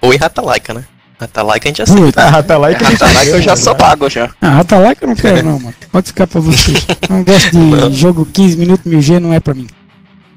[0.04, 0.84] Ou em Ratalaika, né?
[1.18, 2.02] Ratalaika a gente aceita.
[2.02, 2.22] Puta.
[2.22, 4.30] Ah, lá que a gente Tá lá que eu já sou pago já.
[4.40, 5.74] Ah, Rata lá que eu não quero não, mano.
[5.90, 6.72] Pode ficar pra você.
[7.08, 9.68] Não gosto de jogo 15 minutos 1000G, não é pra mim.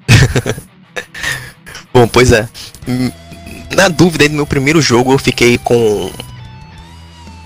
[1.94, 2.48] Bom, pois é.
[3.76, 6.12] Na dúvida aí do meu primeiro jogo, eu fiquei com.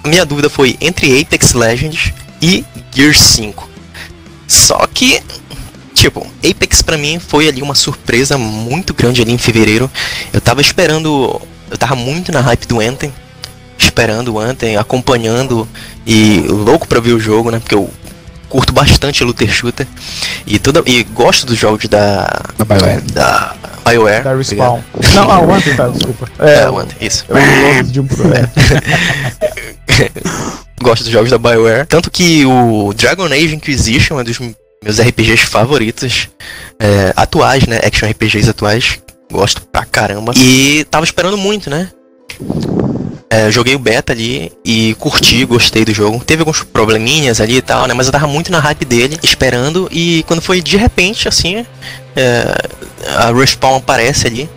[0.04, 3.70] A minha dúvida foi entre Apex Legends e Gear 5.
[4.48, 5.22] Só que,
[5.94, 9.90] tipo, Apex pra mim foi ali uma surpresa muito grande ali em fevereiro.
[10.34, 11.42] Eu tava esperando.
[11.72, 13.12] Eu tava muito na hype do Anthem.
[13.78, 15.68] Esperando o Anthem, acompanhando
[16.06, 17.58] e louco pra ver o jogo, né?
[17.60, 17.90] Porque eu
[18.48, 19.88] curto bastante looter shooter.
[20.46, 22.28] E, toda, e gosto dos jogos da.
[22.58, 23.02] Da BioWare.
[23.14, 23.56] Da
[23.86, 24.24] BioWare.
[24.24, 24.82] Da Respawn.
[24.94, 25.16] obrigado.
[25.16, 26.30] Não, ah, o Anthem tá, desculpa.
[26.38, 27.26] É, É, o Anthem, isso.
[27.28, 28.08] eu gosto de um.
[28.36, 30.12] É.
[30.82, 31.88] gosto dos jogos da BioWare.
[31.88, 36.30] Tanto que o Dragon Age Inquisition é dos meus RPGs favoritos.
[36.80, 37.80] é, atuais, né?
[37.84, 39.00] Action RPGs atuais.
[39.32, 40.34] Gosto pra caramba.
[40.36, 41.90] E tava esperando muito, né?
[43.30, 46.22] É, joguei o beta ali e curti, gostei do jogo.
[46.24, 47.94] Teve alguns probleminhas ali e tal, né?
[47.94, 49.88] Mas eu tava muito na hype dele, esperando.
[49.90, 51.66] E quando foi de repente, assim,
[52.14, 52.54] é,
[53.16, 54.50] a Respawn aparece ali.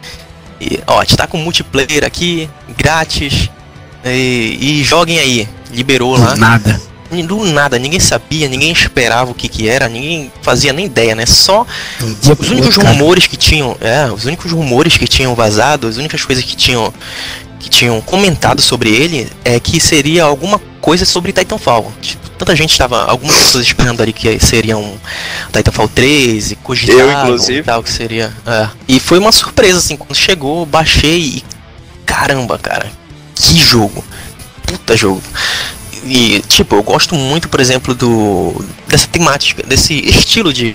[0.60, 3.48] E, ó, a gente tá com multiplayer aqui, grátis.
[4.04, 5.48] E, e joguem aí.
[5.70, 6.34] Liberou lá.
[6.34, 6.80] Nada.
[7.22, 11.26] Do nada, ninguém sabia, ninguém esperava o que que era, ninguém fazia nem ideia, né?
[11.26, 11.66] Só
[12.00, 16.44] os únicos rumores que tinham, é, os únicos rumores que tinham vazado, as únicas coisas
[16.44, 16.92] que tinham
[17.60, 21.90] que tinham comentado sobre ele é que seria alguma coisa sobre Titanfall.
[22.02, 24.98] Tipo, tanta gente estava, algumas pessoas esperando ali que seria um
[25.50, 27.60] Titanfall 3 e cogitavam Eu, inclusive.
[27.60, 28.30] e tal que seria.
[28.46, 28.68] é.
[28.86, 31.44] E foi uma surpresa assim, quando chegou, baixei e
[32.04, 32.86] caramba, cara,
[33.34, 34.04] que jogo.
[34.66, 35.22] Puta jogo.
[36.06, 38.54] E, tipo, eu gosto muito, por exemplo, do
[38.86, 40.74] dessa temática, desse estilo de,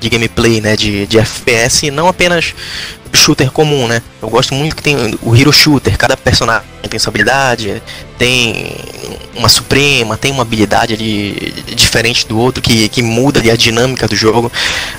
[0.00, 2.54] de gameplay, né, de, de FPS, não apenas
[3.12, 4.02] shooter comum, né?
[4.22, 7.82] Eu gosto muito que tem o hero shooter, cada personagem tem sua habilidade,
[8.18, 8.74] tem
[9.36, 10.96] uma suprema, tem uma habilidade
[11.74, 14.50] diferente do outro que, que muda ali a dinâmica do jogo,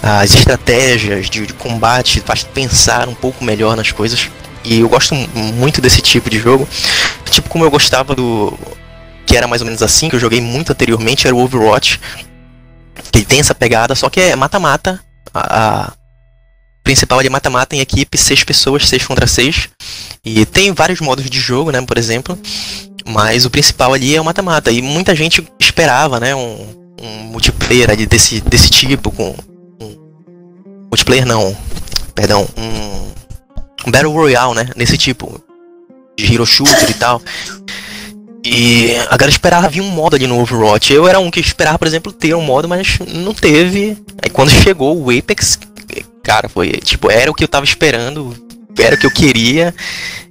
[0.01, 4.29] as estratégias de, de combate, faz pensar um pouco melhor nas coisas.
[4.63, 6.67] E eu gosto muito desse tipo de jogo.
[7.29, 8.57] Tipo como eu gostava do
[9.32, 12.01] que era mais ou menos assim, que eu joguei muito anteriormente, era o Overwatch.
[13.13, 14.99] Que tem essa pegada, só que é mata-mata.
[15.34, 15.93] A, a
[16.84, 19.69] principal ali é mata-mata em equipe, seis pessoas, seis contra seis.
[20.25, 22.38] E tem vários modos de jogo, né, por exemplo.
[23.07, 24.69] Mas o principal ali é o mata-mata.
[24.69, 29.34] E muita gente esperava, né, um, um multiplayer ali desse, desse tipo, com.
[29.79, 29.95] Um,
[30.89, 31.55] multiplayer não,
[32.13, 35.41] perdão, um, um Battle Royale, né, nesse tipo.
[36.19, 37.21] De hero shooter e tal.
[38.43, 40.91] E a galera esperava vir um modo ali no Overwatch.
[40.91, 43.97] Eu era um que esperava, por exemplo, ter um modo, mas não teve.
[44.21, 45.59] Aí quando chegou o Apex,
[46.23, 48.35] cara, foi tipo, era o que eu tava esperando,
[48.79, 49.73] era o que eu queria.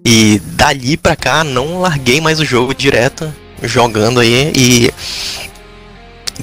[0.05, 3.33] E dali pra cá não larguei mais o jogo direto,
[3.63, 4.53] jogando aí.
[4.57, 4.91] E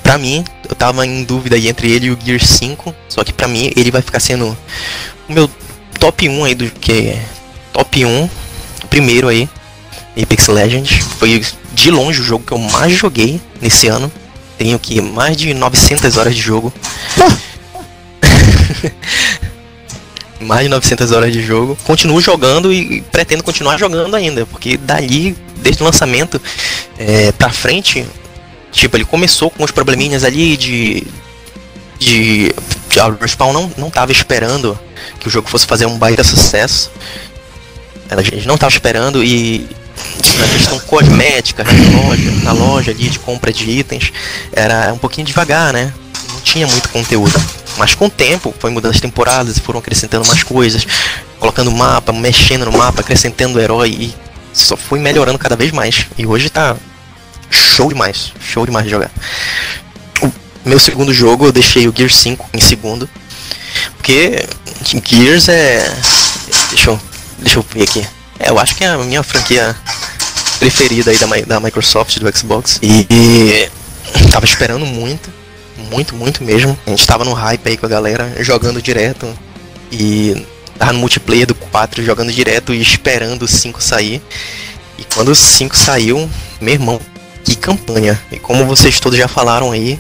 [0.02, 2.96] pra mim, eu tava em dúvida aí entre ele e o Gear 5.
[3.10, 4.58] Só que pra mim ele vai ficar sendo
[5.28, 5.50] o meu
[6.00, 7.18] top 1 aí do que.
[7.74, 8.30] Top 1, o
[8.88, 9.50] primeiro aí.
[10.22, 11.44] Apex Legends foi
[11.74, 14.12] de longe o jogo que eu mais joguei nesse ano.
[14.58, 16.74] Tenho que mais de 900 horas de jogo.
[20.42, 21.78] mais de 900 horas de jogo.
[21.84, 26.42] Continuo jogando e pretendo continuar jogando ainda, porque dali, desde o lançamento
[26.98, 28.04] é, pra frente,
[28.72, 31.04] tipo, ele começou com os probleminhas ali de.
[32.00, 32.56] de.
[32.90, 34.80] de a Respawn não, não tava esperando
[35.20, 36.92] que o jogo fosse fazer um baita sucesso.
[38.10, 39.68] A gente não tava esperando e
[40.40, 44.12] na questão cosmética, né, na loja, na loja ali de compra de itens,
[44.52, 45.94] era um pouquinho devagar, né?
[46.32, 47.40] Não tinha muito conteúdo.
[47.78, 50.86] Mas com o tempo, foi mudando as temporadas e foram acrescentando mais coisas,
[51.40, 54.16] colocando mapa, mexendo no mapa, acrescentando herói e
[54.54, 56.08] só foi melhorando cada vez mais.
[56.18, 56.76] E hoje tá
[57.50, 59.12] show demais, show demais de jogar.
[60.22, 60.32] O
[60.66, 63.08] meu segundo jogo eu deixei o Gear 5 em segundo,
[63.98, 64.48] porque
[64.84, 65.88] Gears é.
[66.70, 67.00] Deixa eu,
[67.40, 68.06] deixa eu ver aqui.
[68.40, 69.76] É, eu acho que é a minha franquia
[70.58, 72.80] preferida aí da, da Microsoft, do Xbox.
[72.82, 73.70] E, e
[74.32, 75.30] tava esperando muito,
[75.90, 76.78] muito, muito mesmo.
[76.86, 79.28] A gente tava no hype aí com a galera, jogando direto.
[79.92, 80.46] E
[80.78, 84.22] tava no multiplayer do 4, jogando direto e esperando o 5 sair.
[84.98, 86.30] E quando o 5 saiu,
[86.60, 87.00] meu irmão,
[87.44, 88.20] que campanha.
[88.32, 90.00] E como vocês todos já falaram aí,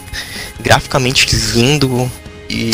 [0.59, 2.11] graficamente lindo
[2.49, 2.71] e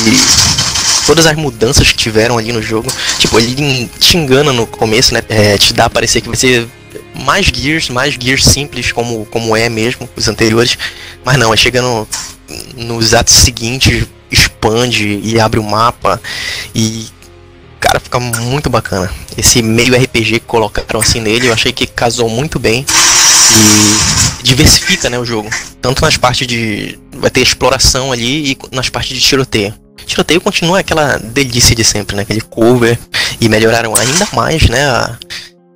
[1.06, 2.92] todas as mudanças que tiveram ali no jogo.
[3.20, 5.22] Tipo, ele te engana no começo, né?
[5.30, 6.68] É, te dá a parecer que vai ser
[7.16, 10.78] mais Gears, mais Gears simples, como, como é mesmo, os anteriores.
[11.24, 12.08] Mas não, é chegando
[12.76, 16.22] nos atos seguintes, expande e abre o mapa.
[16.74, 17.08] E
[17.80, 19.12] cara, fica muito bacana.
[19.38, 22.86] Esse meio RPG que colocaram assim nele, eu achei que casou muito bem
[24.40, 25.50] e diversifica, né, o jogo.
[25.82, 29.74] Tanto nas partes de vai ter exploração ali e nas partes de tiroteio.
[30.06, 32.98] Tiroteio continua aquela delícia de sempre, né, aquele cover
[33.40, 35.18] e melhoraram ainda mais, né, a,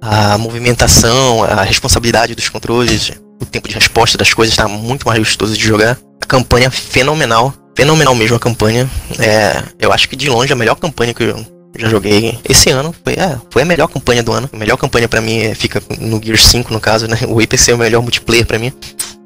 [0.10, 5.20] a movimentação, a responsabilidade dos controles, o tempo de resposta das coisas está muito mais
[5.20, 5.98] gostoso de jogar.
[6.22, 8.90] A campanha fenomenal, fenomenal mesmo a campanha.
[9.20, 11.46] É, eu acho que de longe a melhor campanha que eu
[11.78, 12.96] já joguei esse ano.
[13.04, 14.50] Foi, é, foi a melhor campanha do ano.
[14.52, 17.18] A melhor campanha pra mim é, fica no Gear 5, no caso, né?
[17.28, 18.72] O IPC é o melhor multiplayer pra mim.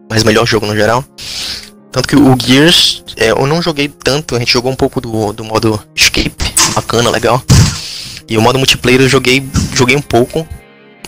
[0.10, 1.06] Mas o melhor jogo no geral.
[1.92, 5.34] Tanto que o Gears, é, eu não joguei tanto, a gente jogou um pouco do,
[5.34, 6.34] do modo Escape,
[6.74, 7.44] bacana, legal.
[8.30, 10.48] E o modo multiplayer eu joguei, joguei um pouco,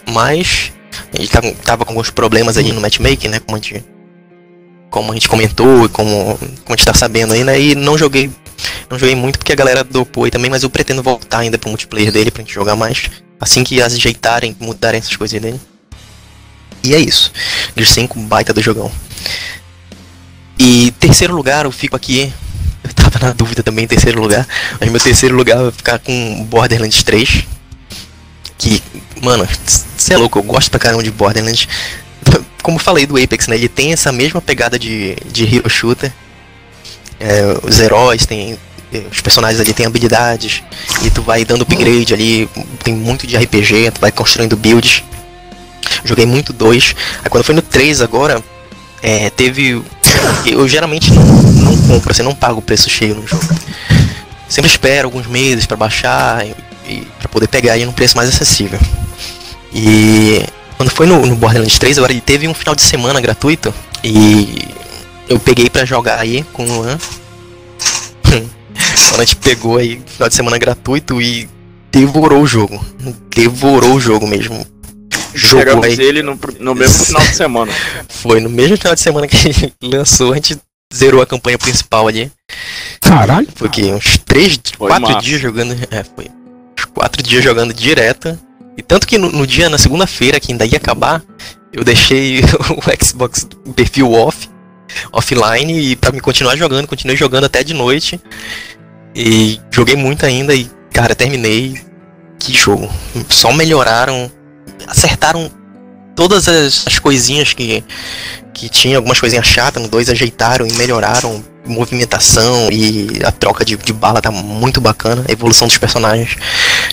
[0.08, 0.72] mas
[1.14, 1.32] a gente
[1.64, 3.39] tava, com alguns problemas ali no matchmaking, né?
[3.39, 3.86] Como a gente,
[4.89, 7.60] como a gente comentou e como, como a gente tá sabendo aí, né?
[7.60, 8.32] E não joguei
[8.89, 11.70] não joguei muito porque a galera dopou aí também, mas eu pretendo voltar ainda pro
[11.70, 13.10] multiplayer dele pra gente jogar mais.
[13.39, 15.60] Assim que ajeitarem, mudarem essas coisas dele.
[16.84, 17.32] E é isso.
[17.76, 18.91] Gear 5, baita do jogão.
[20.60, 22.32] E terceiro lugar, eu fico aqui.
[22.84, 24.47] Eu tava na dúvida também em terceiro lugar.
[24.80, 27.45] Mas meu terceiro lugar vai ficar com Borderlands 3.
[28.58, 28.82] Que,
[29.22, 29.47] mano,
[29.97, 31.68] você é louco, eu gosto pra caramba de Borderlands.
[32.62, 33.56] Como falei do Apex, né?
[33.56, 36.12] Ele tem essa mesma pegada de, de hero shooter.
[37.20, 38.58] É, os heróis têm
[39.12, 40.62] os personagens ali têm habilidades
[41.04, 42.47] e tu vai dando upgrade ali,
[42.84, 45.04] tem muito de RPG, tu vai construindo builds.
[46.04, 46.95] Joguei muito dois.
[47.24, 48.43] Aí quando foi no 3 agora,
[49.01, 49.82] é, teve.
[50.45, 53.43] Eu geralmente não, não compro, você não paga o preço cheio no jogo.
[54.47, 56.45] Sempre espero alguns meses para baixar
[57.19, 58.79] para poder pegar aí num preço mais acessível.
[59.73, 60.43] E
[60.77, 63.73] quando foi no, no Borderlands 3, agora ele teve um final de semana gratuito
[64.03, 64.67] e
[65.29, 66.97] eu peguei para jogar aí com o Luan.
[69.09, 71.47] Quando a gente pegou aí final de semana gratuito e
[71.91, 72.84] devorou o jogo.
[73.36, 74.65] Devorou o jogo mesmo.
[75.34, 75.99] Jogou aí.
[75.99, 77.71] ele no, no mesmo final de semana.
[78.09, 80.57] Foi no mesmo final de semana que ele lançou, a gente
[80.93, 82.31] zerou a campanha principal ali.
[83.01, 83.47] Caralho.
[83.55, 85.21] Foi que uns 3, Foi 4 massa.
[85.21, 85.73] dias jogando.
[85.89, 86.27] É, foi.
[86.84, 88.38] Uns 4 dias jogando direto.
[88.77, 91.23] E tanto que no, no dia, na segunda-feira, que ainda ia acabar,
[91.71, 92.41] eu deixei
[92.75, 94.49] o Xbox perfil off,
[95.11, 98.19] offline, e pra me continuar jogando, continuei jogando até de noite.
[99.15, 101.79] E joguei muito ainda e, cara, terminei.
[102.39, 102.89] Que jogo.
[103.29, 104.29] Só melhoraram,
[104.88, 105.49] acertaram
[106.15, 107.84] todas as, as coisinhas que,
[108.53, 111.43] que tinha, algumas coisinhas chatas no 2 ajeitaram e melhoraram.
[111.66, 115.24] Movimentação e a troca de, de bala tá muito bacana.
[115.28, 116.36] A evolução dos personagens.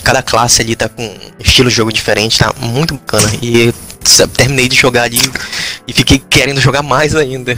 [0.03, 3.29] Cada classe ali tá com estilo de jogo diferente, tá muito bacana.
[3.41, 5.19] E sabe, terminei de jogar ali
[5.87, 7.57] e fiquei querendo jogar mais ainda.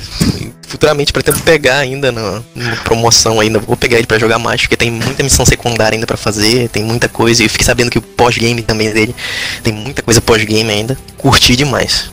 [0.68, 3.60] Futuramente pretendo pegar ainda na, na promoção ainda.
[3.60, 6.84] Vou pegar ele pra jogar mais, porque tem muita missão secundária ainda pra fazer, tem
[6.84, 7.44] muita coisa.
[7.44, 9.16] E eu fiquei sabendo que o pós-game também dele
[9.62, 10.98] tem muita coisa pós-game ainda.
[11.18, 12.12] Curti demais.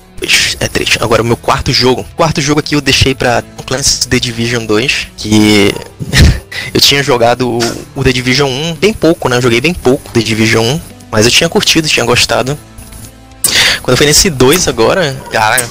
[0.61, 0.99] É triste.
[1.01, 2.05] Agora o meu quarto jogo.
[2.17, 5.75] Quarto jogo aqui eu deixei pra Tom Clancy's The Division 2, que
[6.75, 7.59] eu tinha jogado
[7.97, 9.37] o- The Division 1 bem pouco, né?
[9.37, 12.59] Eu joguei bem pouco The Division 1, mas eu tinha curtido, tinha gostado.
[13.83, 15.67] Quando foi nesse 2 agora, cara,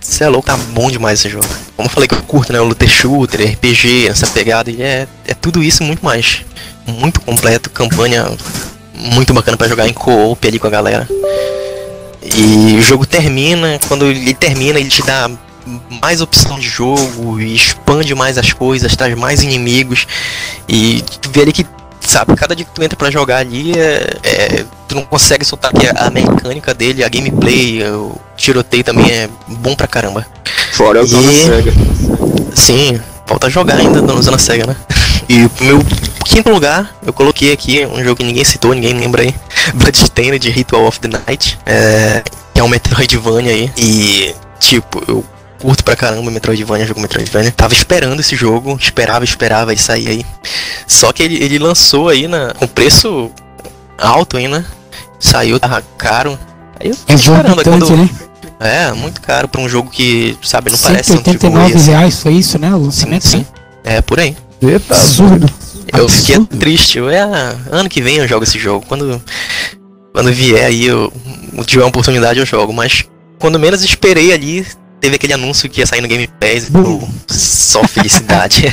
[0.00, 1.46] você é louco, tá bom demais esse jogo.
[1.76, 2.60] Como eu falei que eu curto, né?
[2.60, 6.42] O looter shooter, RPG, essa pegada, e é, é tudo isso muito mais.
[6.86, 8.26] Muito completo, campanha
[8.94, 11.08] muito bacana pra jogar em co-op ali com a galera.
[12.22, 15.30] E o jogo termina, quando ele termina, ele te dá
[16.00, 20.06] mais opção de jogo, e expande mais as coisas, traz mais inimigos.
[20.68, 21.66] E tu vê ali que,
[22.00, 25.72] sabe, cada dia que tu entra pra jogar ali, é, é- tu não consegue soltar
[25.72, 30.26] que a mecânica dele, a gameplay, o tiroteio também é bom pra caramba.
[30.72, 31.72] Fora na E- SEGA.
[32.54, 34.76] Sim, falta jogar ainda usando a SEGA, né?
[35.28, 35.78] E o meu
[36.32, 39.34] quinto lugar, eu coloquei aqui um jogo que ninguém citou, ninguém lembra aí.
[39.74, 41.58] Bloodstained Ritual of the Night.
[41.66, 42.22] É,
[42.54, 43.70] que é um Metroidvania aí.
[43.76, 45.24] E, tipo, eu
[45.60, 47.52] curto pra caramba Metroidvania, jogo Metroidvania.
[47.52, 50.26] Tava esperando esse jogo, esperava, esperava ele sair aí.
[50.86, 53.30] Só que ele, ele lançou aí na, com preço
[53.98, 54.64] alto aí, né?
[55.20, 56.38] Saiu, tava caro.
[56.80, 57.96] Aí eu tô esperando, quando...
[57.96, 58.10] né?
[58.58, 61.90] É, muito caro pra um jogo que, sabe, não parece um AAA, 189 assim.
[61.90, 62.68] reais foi isso, né?
[62.74, 63.46] O Sim, lançamento, sim.
[63.84, 64.36] É, por aí.
[64.62, 65.52] Eita, Absurdo.
[65.92, 66.98] Eu fiquei triste.
[66.98, 67.20] Eu, é,
[67.70, 68.84] ano que vem eu jogo esse jogo.
[68.86, 69.22] Quando,
[70.12, 71.12] quando vier aí, eu,
[71.56, 72.72] eu tiver uma oportunidade, eu jogo.
[72.72, 73.04] Mas
[73.38, 74.66] quando menos esperei ali,
[75.00, 76.70] teve aquele anúncio que ia sair no Game Pass.
[76.70, 78.64] Pô, só felicidade.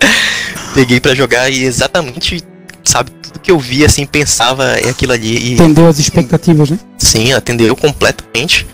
[0.74, 2.42] Peguei pra jogar e exatamente
[2.84, 5.36] sabe, tudo que eu via, assim, pensava em aquilo ali.
[5.36, 6.78] E Entendeu as expectativas, né?
[6.98, 8.66] sim, atendeu completamente.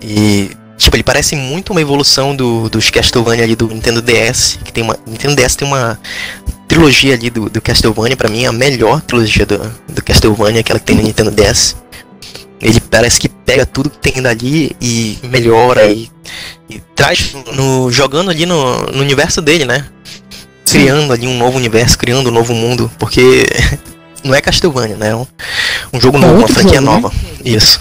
[0.00, 4.58] E, tipo, ele parece muito uma evolução do, dos Castlevania ali do Nintendo DS.
[4.64, 4.96] Que tem uma.
[5.06, 5.98] Nintendo DS tem uma
[6.68, 9.58] trilogia ali do, do Castlevania, pra mim, a melhor trilogia do,
[9.88, 11.76] do Castlevania, aquela que tem no Nintendo DS.
[12.60, 16.10] Ele parece que pega tudo que tem dali e melhora e,
[16.68, 19.84] e traz no, jogando ali no, no universo dele, né?
[20.70, 23.46] Criando ali um novo universo, criando um novo mundo, porque
[24.24, 25.10] não é Castlevania, né?
[25.10, 25.26] É um,
[25.92, 27.00] um jogo É novo, uma franquia jogo, né?
[27.02, 27.12] nova.
[27.44, 27.80] Isso.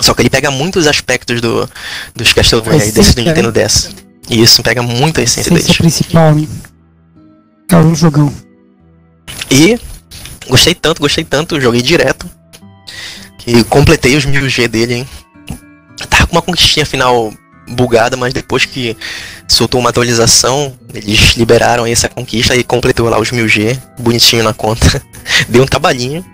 [0.00, 1.68] Só que ele pega muitos aspectos do,
[2.14, 3.90] dos Castlevania e desse do Nintendo DS.
[4.28, 5.76] E isso pega muito a essência Essência deles.
[5.78, 6.46] principal, né?
[7.68, 8.34] Cara, um jogão.
[9.50, 9.78] E
[10.48, 12.28] gostei tanto, gostei tanto, joguei direto.
[13.38, 15.08] Que completei os 1000G dele, hein?
[16.08, 17.32] Tava com uma conquistinha final
[17.68, 18.96] bugada, mas depois que
[19.46, 25.02] soltou uma atualização, eles liberaram essa conquista e completou lá os 1000G, bonitinho na conta.
[25.48, 26.24] Deu um trabalhinho.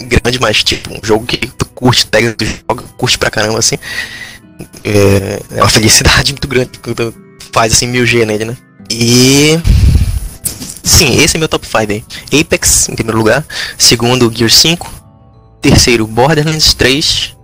[0.00, 2.34] Grande, mas tipo, um jogo que tu curte, pega,
[2.96, 3.76] curte pra caramba, assim.
[4.82, 7.14] É, é uma felicidade muito grande quando
[7.52, 8.56] faz assim 1000G nele, né?
[8.90, 9.60] E
[10.82, 12.04] Sim, esse é meu top 5 aí.
[12.40, 13.44] Apex em primeiro lugar,
[13.76, 14.90] segundo Gear 5,
[15.60, 17.36] terceiro Borderlands 3,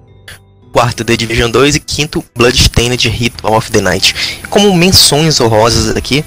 [0.73, 4.15] quarto The Division 2 e quinto Bloodstained Ritual of the Night.
[4.51, 6.25] Como menções honrosas aqui,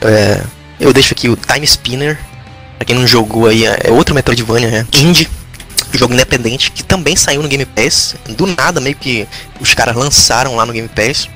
[0.00, 0.42] é,
[0.80, 2.18] eu deixo aqui o Time Spinner,
[2.76, 4.86] pra quem não jogou aí, é outro Metroidvania, né?
[4.94, 5.28] Indie,
[5.92, 9.26] jogo independente, que também saiu no Game Pass, do nada meio que
[9.60, 11.28] os caras lançaram lá no Game Pass.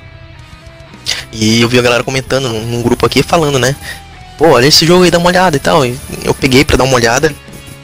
[1.31, 3.75] E eu vi a galera comentando num, num grupo aqui falando, né?
[4.43, 5.85] Pô, olha esse jogo aí, dá uma olhada e tal.
[5.85, 7.33] E eu peguei pra dar uma olhada.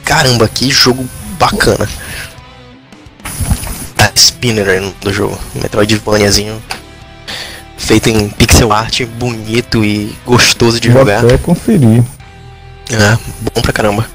[0.04, 1.08] Caramba, que jogo
[1.38, 1.88] bacana.
[3.96, 5.38] Tá Spinner do jogo.
[5.54, 6.62] Metroidvaniazinho.
[7.78, 11.24] Feito em pixel art, bonito e gostoso de Vou jogar.
[11.24, 12.04] até conferir.
[12.90, 14.06] É, bom pra caramba.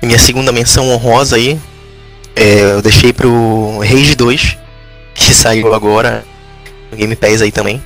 [0.00, 1.60] E minha segunda menção honrosa aí,
[2.34, 4.56] é, eu deixei pro Rage 2,
[5.14, 6.24] que saiu agora
[6.90, 7.82] no Game Pass aí também.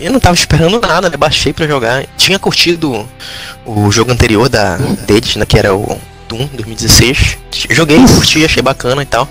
[0.00, 1.16] Eu não tava esperando nada, né?
[1.16, 2.04] Baixei pra jogar.
[2.16, 3.08] Tinha curtido
[3.66, 5.44] o jogo anterior da deles, né?
[5.44, 7.38] Que era o Doom 2016.
[7.70, 9.28] Joguei, curti, achei bacana e tal.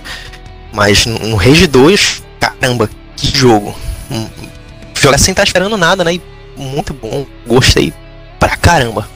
[0.71, 3.75] Mas no Rage 2, caramba, que jogo.
[4.11, 4.27] Hum,
[4.99, 6.13] Jogar sem estar esperando nada, né?
[6.15, 6.21] E
[6.57, 7.93] muito bom, gostei
[8.37, 9.07] pra caramba.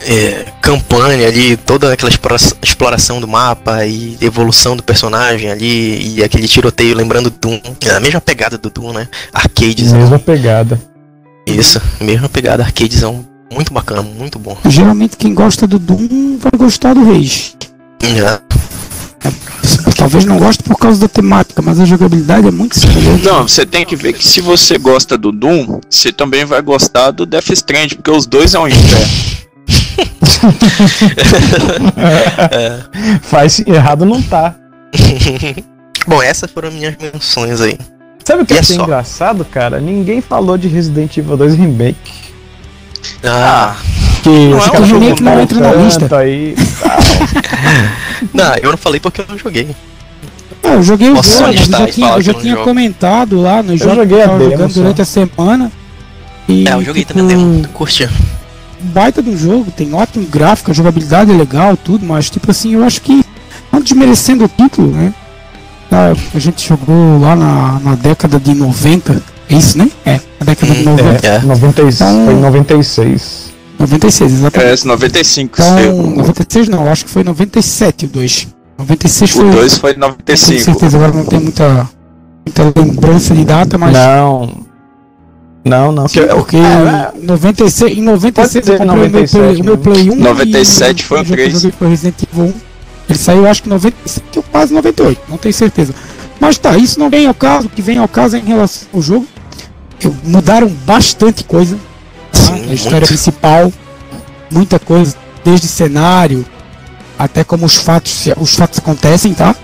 [0.00, 6.22] É, campanha ali, toda aquela explora- exploração do mapa e evolução do personagem ali e
[6.24, 9.08] aquele tiroteio lembrando Doom, é a mesma pegada do Doom, né?
[9.32, 10.80] Arcades, Mesma pegada.
[11.46, 14.56] isso, mesma pegada, arcadezão, muito bacana, muito bom.
[14.66, 17.54] Geralmente quem gosta do Doom vai gostar do Rage.
[18.02, 18.40] É,
[19.96, 23.24] Talvez não goste por causa da temática, mas a jogabilidade é muito semelhante.
[23.24, 27.10] Não, você tem que ver que se você gosta do Doom, você também vai gostar
[27.10, 29.06] do Death Strand, porque os dois é um inferno.
[33.22, 34.54] Faz errado não tá.
[36.06, 37.78] bom, essas foram minhas menções aí.
[38.24, 38.82] Sabe o que E eu é só.
[38.82, 39.78] engraçado, cara?
[39.80, 42.12] Ninguém falou de Resident Evil 2 Remake.
[43.24, 43.76] Ah,
[44.22, 46.16] Que Não os é um que não entra na lista.
[46.18, 46.54] Aí,
[48.34, 49.68] não, eu não falei porque eu não joguei.
[50.62, 52.64] Ah, eu joguei o jogo, mas eu já tinha, eu já eu não tinha jogo?
[52.64, 55.70] comentado lá no jogo joguei que a eu demo durante a semana.
[56.48, 58.08] E, É, eu joguei tipo, também, demo, curti.
[58.80, 62.84] Baita do jogo, tem ótimo gráfico, a jogabilidade é legal, tudo, mas tipo assim, eu
[62.84, 63.24] acho que
[63.72, 65.12] não desmerecendo o título, né?
[65.90, 69.90] Ah, A gente jogou lá na, na década de 90, é isso, né?
[70.04, 71.26] É, na década de Hum, 90.
[71.26, 71.38] É.
[71.40, 73.46] 96, Então- foi em 96.
[73.78, 74.70] 96, exatamente.
[74.72, 76.02] PS 95 Então, saiu.
[76.16, 78.48] 96 não, acho que foi 97 o 2.
[78.78, 79.50] 96 O foi.
[79.50, 80.64] 2 foi Não tenho 95.
[80.64, 81.88] certeza, agora não tem muita,
[82.44, 83.92] muita lembrança de data, mas.
[83.92, 84.50] Não.
[85.66, 86.06] Não, não.
[86.08, 89.32] Sim, que eu- porque Ah, em 96, em 96 Pode eu comprei o meu 97
[89.52, 91.52] Play, meu Play 1 97 e foi o jogo que eu 3.
[91.54, 92.54] joguei foi Resident Evil 1.
[93.08, 95.94] Ele saiu acho que em 97 ou quase 98, não tenho certeza.
[96.38, 98.88] Mas tá, isso não vem ao caso, o que vem ao caso é em relação
[98.94, 99.26] ao jogo.
[100.00, 101.76] Eu- mudaram bastante coisa.
[102.30, 102.38] Tá?
[102.38, 103.08] Sim, a história muito.
[103.08, 103.72] principal,
[104.50, 106.44] muita coisa, desde cenário
[107.18, 109.54] até como os fatos, se- os fatos acontecem, tá?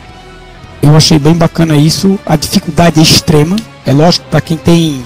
[0.80, 2.18] Eu achei bem bacana isso.
[2.24, 3.54] A dificuldade é extrema.
[3.84, 5.04] É lógico para quem tem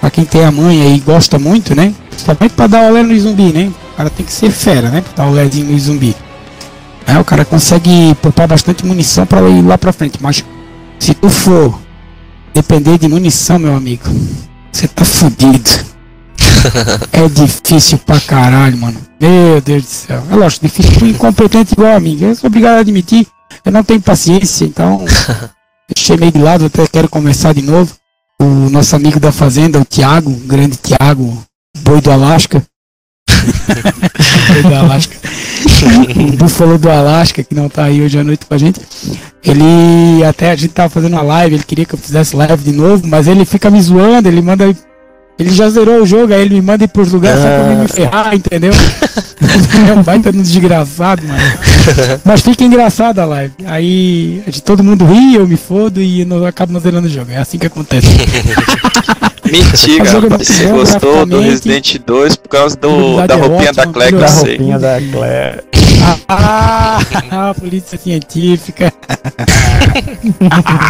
[0.00, 1.94] para quem tem a manha e gosta muito, né?
[2.08, 3.70] Principalmente para dar olé no zumbi, né?
[3.92, 5.02] O cara tem que ser fera, né?
[5.02, 6.16] Pra dar olézinho no zumbi.
[7.06, 10.18] Aí o cara consegue poupar bastante munição para ir lá pra frente.
[10.20, 10.44] Mas
[10.98, 11.78] se tu for
[12.54, 14.04] depender de munição, meu amigo,
[14.72, 15.70] você tá fudido.
[17.12, 18.98] é difícil pra caralho, mano.
[19.20, 20.22] Meu Deus do céu.
[20.30, 22.18] É lógico, difícil pro incompetente igual a mim.
[22.20, 23.26] Eu sou obrigado a admitir.
[23.64, 25.04] Eu não tenho paciência, então.
[25.94, 27.99] Deixei meio de lado, até quero começar de novo.
[28.40, 31.44] O nosso amigo da fazenda, o Thiago, o grande Thiago,
[31.80, 32.64] boi do Alasca.
[33.28, 35.16] Búfalo do Alasca.
[36.16, 38.80] o Búfalo do Alasca, que não tá aí hoje à noite com a gente.
[39.44, 42.72] Ele até a gente tava fazendo uma live, ele queria que eu fizesse live de
[42.72, 44.74] novo, mas ele fica me zoando, ele manda.
[45.40, 47.76] Ele já zerou o jogo, aí ele me manda ir pros lugares só pra mim
[47.82, 48.72] me ferrar, entendeu?
[49.88, 51.40] é um baita no desgraçado, mano.
[52.24, 53.54] Mas fica engraçado a live.
[53.64, 57.30] Aí gente- todo mundo ri, eu me fodo e eu acabo não zerando o jogo.
[57.32, 58.06] É assim que acontece.
[59.50, 60.46] Mentira, é rapaz.
[60.46, 61.40] Você gostou do.
[61.40, 64.56] Resident 2 por causa do, da é roupinha da ótima, Claire que eu Da sei.
[64.56, 65.60] roupinha da Claire.
[66.28, 66.98] Ah,
[67.50, 68.92] a polícia científica.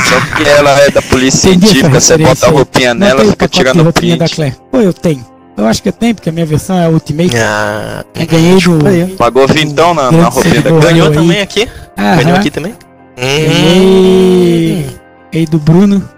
[0.09, 3.29] Só porque ela é da polícia Entendi científica, você bota a roupinha Não nela e
[3.29, 4.37] o fica tirando roupinha da print.
[4.37, 4.57] Claire.
[4.71, 5.25] Pô, eu tenho.
[5.57, 7.37] Eu acho que eu tenho, porque a minha versão é a Ultimate.
[7.37, 9.17] Ah, Eu ganhei do.
[9.17, 10.71] Pagou vintão na, na roupinha da.
[10.71, 10.87] Claire.
[10.87, 11.15] ganhou aí.
[11.15, 11.69] também aqui?
[11.99, 12.17] Aham.
[12.17, 12.73] Ganhou aqui também?
[12.73, 14.87] Hum, Ganhei.
[15.33, 16.09] Ganhei do Bruno.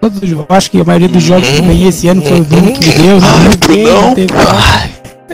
[0.00, 0.46] Todos os jogos.
[0.48, 2.86] Acho que a maioria dos jogos que eu ganhei esse ano foi o Bruno que
[2.86, 3.18] me deu.
[3.22, 4.14] Ai, ganhei, não Brunão.
[4.14, 4.34] teve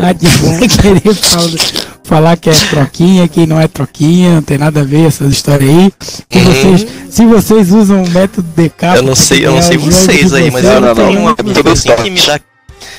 [0.00, 1.48] nada de querer falar,
[2.10, 5.70] falar que é troquinha, que não é troquinha, não tem nada a ver essas histórias
[5.70, 5.92] aí.
[6.28, 6.44] Se Uhum.
[6.44, 8.96] vocês, se vocês usam o método DK.
[8.96, 11.28] Eu não sei, eu não pra sei o vocês aí, mas eu não, tenho um
[11.28, 12.40] amigo assim que me dá.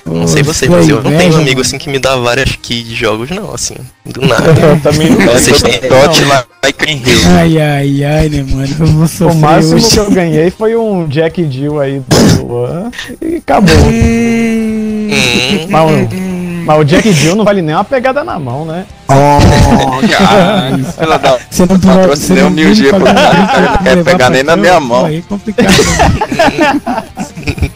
[0.06, 2.88] Não sei vocês, mas eu não tenho um amigo assim que me dá várias keys
[2.88, 4.44] de jogos, não, assim, do nada.
[4.62, 6.46] Eu também não É, Vocês têm- dot lá
[6.88, 7.20] em Rio.
[7.38, 8.68] Ai, ai, ai, né, mano?
[8.80, 9.90] Eu vou O sofrer máximo hoje.
[9.90, 12.92] que eu ganhei foi um Jack Jill aí do Luan
[13.22, 13.76] e acabou.
[13.76, 15.10] Hum,
[15.70, 16.31] Mas, o-
[16.66, 18.86] mas o Jack Jill não vale nem uma pegada na mão, né?
[19.08, 19.40] Oh,
[20.08, 24.30] cara, fila da Você não Patrocinei você um não mil G pra não quer pegar
[24.30, 25.06] nem na minha mão.
[25.06, 25.74] Aí é complicado.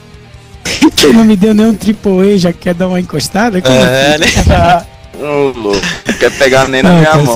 [0.96, 3.62] Você não me deu nem um triple A, já quer dar uma encostada?
[3.62, 4.50] Como É, assim?
[4.50, 4.86] né?
[5.20, 7.36] Ô, louco, não quer pegar nem na minha cara, mão.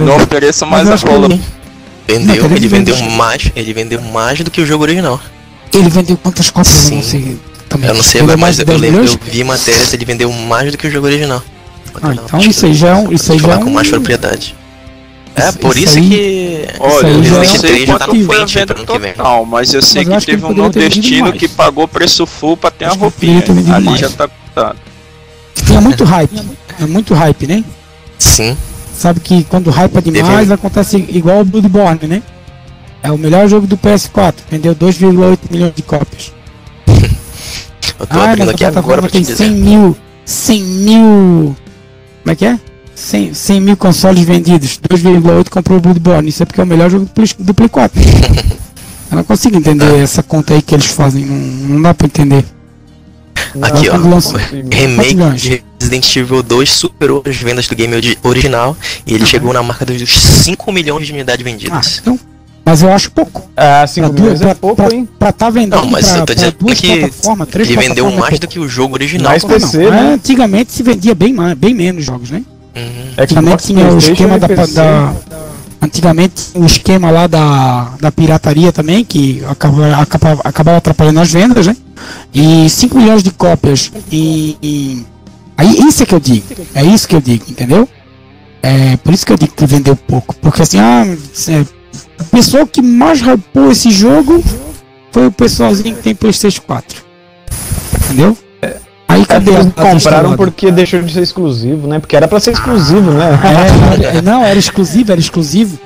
[0.00, 1.26] Não ofereça Mas mais a acho que rola.
[1.26, 1.40] ele-
[2.06, 5.20] Vendeu, ele vendeu mais, ele vendeu mais do que o jogo original.
[5.74, 6.88] Ele vendeu quantas cópias?
[6.90, 7.38] Eu não Sim.
[7.68, 7.88] Também.
[7.90, 10.78] Eu não sei mas de eu, 10 lembro, eu vi matérias, ele vendeu mais do
[10.78, 11.42] que o jogo original.
[12.02, 13.12] Ah, então isso aí já é um.
[13.12, 13.74] Isso aí já é falar com um.
[13.74, 14.54] mais propriedade.
[15.36, 16.66] É, Isso- por isso isso aí- que.
[16.80, 18.74] Olha, eu já não é um sei três já tá no foi a 20 venda
[18.74, 19.12] pro ano que vem.
[19.12, 22.26] total, mas eu sei Mas eu que que teve ele um nordestino que pagou preço
[22.26, 23.44] full pra ter a Acho que roupinha.
[23.74, 24.00] Ali mais.
[24.00, 24.78] já tá cotado.
[25.66, 26.40] Tinha muito hype.
[26.80, 27.64] É muito hype, né?
[28.18, 28.56] Sim.
[28.96, 32.22] Sabe que quando hype demais Teve- acontece igual o Bloodborne, né?
[33.02, 36.32] É o melhor jogo do PS4, vendeu 2,8 milhões de cópias.
[38.10, 39.36] Tô Ah, abrindo aqui agora pra te tem dizer.
[39.36, 41.56] 100 mil, 100 mil,
[42.22, 42.58] como é que é?
[42.94, 46.90] 100, 100 mil consoles vendidos, 2,8 comprou o Bloodborne, isso é porque é o melhor
[46.90, 48.00] jogo do Play, do Play 4.
[49.10, 51.36] Eu não consigo entender essa conta aí que eles fazem, não,
[51.76, 52.44] não dá pra entender.
[53.62, 53.96] Aqui, ó.
[53.96, 59.24] Lança- Remake de Resident Evil 2 superou as vendas do game ori- original e ele
[59.24, 61.98] chegou na marca dos 5 milhões de unidades Ah, vendidas.
[62.02, 62.20] então,
[62.68, 63.48] mas eu acho pouco.
[63.56, 65.08] Ah, 5 Pra milhões duas- é pouco, pra- hein?
[65.18, 68.14] Pra tá vendendo Não, mas pra, pra dizendo duas que plataformas, três ele vendeu plataformas,
[68.16, 68.46] é mais pouco.
[68.46, 69.30] do que o jogo original.
[69.30, 69.48] Mais pô.
[69.48, 70.12] PC, Não, né?
[70.14, 72.42] Antigamente se vendia bem, mais, bem menos jogos, né?
[72.76, 72.82] Uhum.
[73.18, 75.14] Antigamente Xbox, tinha o esquema da, da-
[75.80, 81.66] Antigamente o esquema lá da, da pirataria também, que acabava, acabava, acabava atrapalhando as vendas,
[81.68, 81.76] né?
[82.34, 85.06] E 5 milhões de cópias e, e-
[85.56, 86.44] Aí isso é que eu digo.
[86.74, 87.88] É isso que eu digo, entendeu?
[88.62, 90.34] É por isso que eu digo que vendeu pouco.
[90.36, 91.04] Porque assim, ah,
[91.48, 91.64] é,
[92.20, 94.42] o pessoal que mais hypou esse jogo
[95.12, 97.02] foi o pessoalzinho que tem Playstation 4.
[98.04, 98.36] Entendeu?
[99.08, 101.98] Aí cadê Eles compraram porque deixou de ser exclusivo, né?
[101.98, 103.38] Porque era pra ser exclusivo, né?
[103.42, 105.78] É, era- não, era exclusivo, era exclusivo.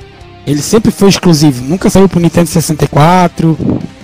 [0.45, 1.63] Ele sempre foi exclusivo.
[1.65, 3.57] Nunca saiu pro Nintendo 64,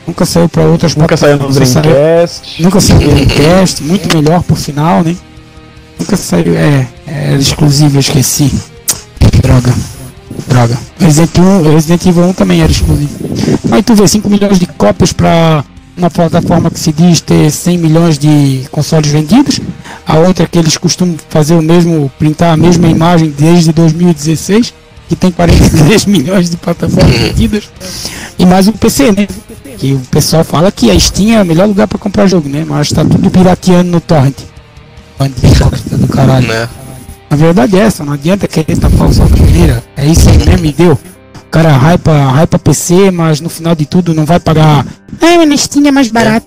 [0.06, 2.62] nunca saiu pra outras Nunca saiu no Dreamcast.
[2.62, 5.16] Nunca saiu no Dreamcast, muito melhor por sinal, né?
[5.98, 8.52] Nunca saiu, é, era exclusivo, eu esqueci.
[9.42, 9.74] Droga.
[10.46, 10.78] Droga.
[10.98, 13.10] Resident, 1, Resident Evil 1 também era exclusivo.
[13.70, 15.64] Aí tu vê 5 milhões de cópias pra
[15.96, 19.60] uma plataforma que se diz ter 100 milhões de consoles vendidos.
[20.06, 24.72] A outra que eles costumam fazer o mesmo, printar a mesma imagem desde 2016,
[25.08, 27.68] que tem 43 milhões de plataformas vendidas.
[28.38, 29.26] E mais o PC, né?
[29.76, 32.64] Que o pessoal fala que a Steam é o melhor lugar pra comprar jogo, né?
[32.66, 34.36] Mas tá tudo pirateando no torrent.
[35.98, 36.46] Do caralho.
[36.46, 36.68] Né?
[37.30, 39.82] A verdade é essa, não adianta querer tapar o sol da peneira.
[39.96, 40.92] É isso aí mesmo, e deu.
[40.92, 44.84] O cara hypa, hypa PC, mas no final de tudo não vai pagar.
[45.46, 46.46] Na Steam é mais barato.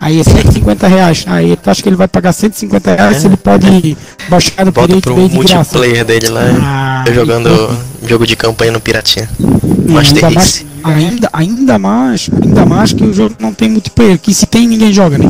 [0.00, 1.24] Aí é 150 reais.
[1.26, 3.96] Aí tu acha que ele vai pagar 150 reais se ele pode
[4.30, 5.54] baixar no Bota Pirate pro de graça.
[5.78, 7.50] multiplayer dele lá, Ah, eu jogando
[8.08, 9.28] jogo de campanha no Piratinha.
[9.38, 14.18] e Master ainda, mais, ainda, ainda mais, ainda mais que o jogo não tem multiplayer,
[14.18, 15.26] que se tem ninguém joga, né?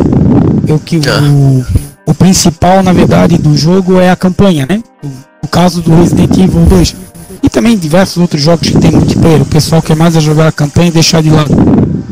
[0.69, 1.21] É o que o, Ah.
[1.21, 1.65] o
[2.15, 4.82] principal, na verdade, do jogo é a campanha, né?
[5.03, 5.09] O,
[5.45, 6.97] o caso do Resident Evil 2.
[7.43, 9.43] E também diversos outros jogos que tem multiplayer.
[9.43, 11.55] O pessoal quer mais é jogar a campanha e deixar de lado.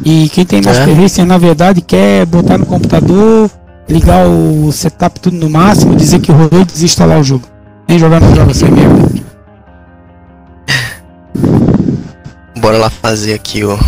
[0.04, 1.24] E quem tem Master É.
[1.24, 3.50] Na verdade, quer botar no computador,
[3.88, 7.46] ligar o setup tudo no máximo, dizer que rolou e desinstalar o jogo.
[7.86, 9.08] Nem jogando pra você mesmo.
[12.60, 13.78] Bora lá fazer aqui, ó.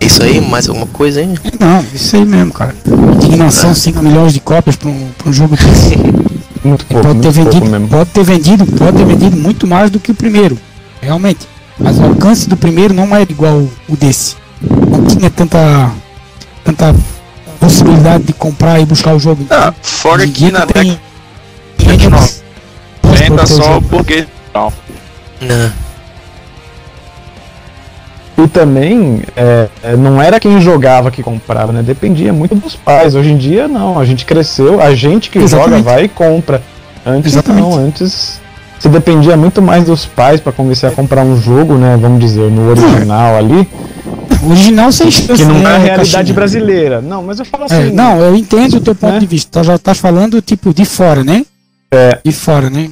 [0.00, 0.40] É isso aí?
[0.40, 1.34] Mais alguma coisa aí?
[1.58, 2.74] Não, isso aí mesmo, cara.
[3.14, 5.96] Indignação 5 milhões de cópias pra um, pra um jogo desse.
[6.64, 7.88] Muito pouco, pode ter muito pouco vendido, mesmo.
[7.88, 10.58] pode ter vendido, pode ter vendido muito mais do que o primeiro,
[11.00, 11.46] realmente.
[11.78, 14.34] Mas o alcance do primeiro não era igual o desse.
[14.60, 15.88] Não tinha tanta
[16.64, 16.92] tanta
[17.60, 19.46] possibilidade de comprar e buscar o jogo.
[19.50, 20.98] Ah, fora que na década
[23.18, 23.88] venda Posso só proteger.
[23.88, 24.72] porque não.
[25.40, 25.87] Não.
[28.42, 31.82] E também, é, é, não era quem jogava que comprava, né?
[31.82, 33.14] Dependia muito dos pais.
[33.16, 33.98] Hoje em dia, não.
[33.98, 35.78] A gente cresceu, a gente que Exatamente.
[35.78, 36.62] joga vai e compra.
[37.04, 37.62] Antes Exatamente.
[37.68, 38.40] não, antes
[38.78, 41.98] você dependia muito mais dos pais pra convencer a comprar um jogo, né?
[42.00, 43.68] Vamos dizer, no original ali,
[44.48, 45.32] Original sem chance.
[45.34, 46.34] que não né, é a realidade Caixinha?
[46.34, 47.00] brasileira.
[47.00, 47.90] Não, mas eu falo É, assim.
[47.92, 49.18] não, eu entendo o teu ponto né?
[49.18, 49.60] de vista.
[49.60, 51.44] Tu já tá falando tipo de fora, né?
[51.90, 52.20] É.
[52.24, 52.88] De fora, né?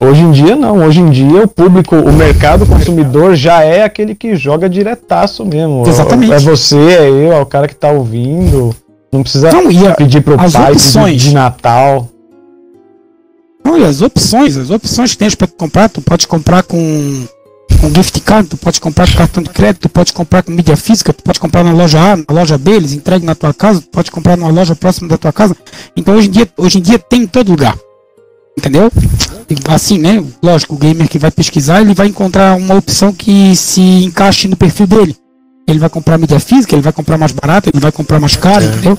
[0.00, 4.14] Hoje em dia não, hoje em dia o público, o mercado consumidor já é aquele
[4.14, 5.86] que joga diretaço mesmo.
[5.86, 6.32] Exatamente.
[6.32, 8.74] É você, é eu, é o cara que tá ouvindo.
[9.12, 11.20] Não precisa Não, a- pedir pro as pai opções.
[11.22, 12.08] de Natal.
[13.64, 17.24] não, e as opções, as opções que tens para comprar, tu pode comprar com,
[17.80, 20.76] com gift card, tu pode comprar com cartão de crédito, tu pode comprar com mídia
[20.76, 23.80] física, tu pode comprar na loja A, na loja B, eles entregam na tua casa,
[23.82, 25.54] tu pode comprar numa loja próxima da tua casa.
[25.96, 27.76] Então hoje em dia, hoje em dia tem em todo lugar.
[28.58, 28.90] Entendeu?
[29.68, 30.22] Assim, né?
[30.42, 34.56] Lógico, o gamer que vai pesquisar, ele vai encontrar uma opção que se encaixe no
[34.56, 35.16] perfil dele.
[35.68, 38.64] Ele vai comprar mídia física, ele vai comprar mais barato, ele vai comprar mais caro,
[38.64, 38.68] É.
[38.68, 38.98] entendeu?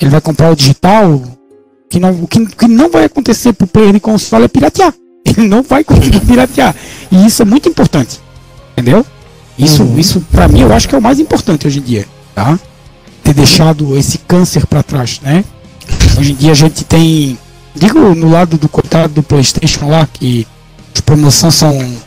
[0.00, 1.22] Ele vai comprar o digital.
[1.88, 4.94] Que não, o que, que não vai acontecer pro player de console é piratear.
[5.26, 6.74] Ele não vai conseguir piratear.
[7.10, 8.20] E isso é muito importante.
[8.72, 9.04] Entendeu?
[9.58, 12.06] Isso, isso para mim, eu acho que é o mais importante hoje em dia.
[12.34, 12.58] Tá?
[13.22, 15.44] Ter deixado esse câncer para trás, né?
[16.18, 17.36] Hoje em dia a gente tem.
[17.74, 20.46] Digo no lado do coitado do PlayStation lá, que
[20.94, 21.74] as promoções são.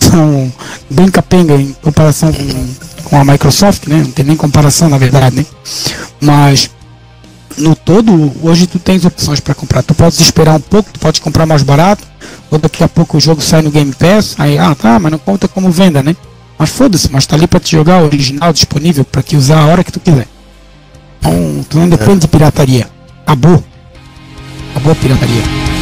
[0.00, 0.52] são
[0.90, 3.98] bem capenga em comparação com, com a Microsoft, né?
[3.98, 5.46] Não tem nem comparação na verdade, né?
[6.20, 6.70] Mas
[7.58, 9.82] no todo, hoje tu tens opções para comprar.
[9.82, 12.04] Tu podes esperar um pouco, tu pode comprar mais barato,
[12.50, 15.18] ou daqui a pouco o jogo sai no Game Pass, aí, ah tá, mas não
[15.18, 16.14] conta como venda, né?
[16.58, 19.84] Mas foda-se, mas tá ali para te jogar original disponível para te usar a hora
[19.84, 20.26] que tu quiser.
[21.18, 22.88] Então, tu não depende de pirataria.
[23.26, 23.62] Acabou.
[24.76, 25.75] Acabou a pirataria.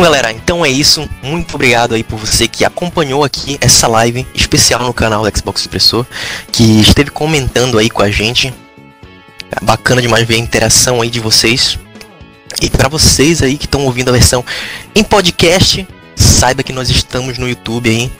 [0.00, 1.06] Bom, galera, então é isso.
[1.22, 5.60] Muito obrigado aí por você que acompanhou aqui essa live especial no canal do Xbox
[5.60, 6.06] Expressor,
[6.50, 8.48] que esteve comentando aí com a gente.
[9.52, 11.78] É Bacana demais ver a interação aí de vocês.
[12.62, 14.42] E para vocês aí que estão ouvindo a versão
[14.94, 15.86] em podcast,
[16.16, 18.10] saiba que nós estamos no YouTube aí.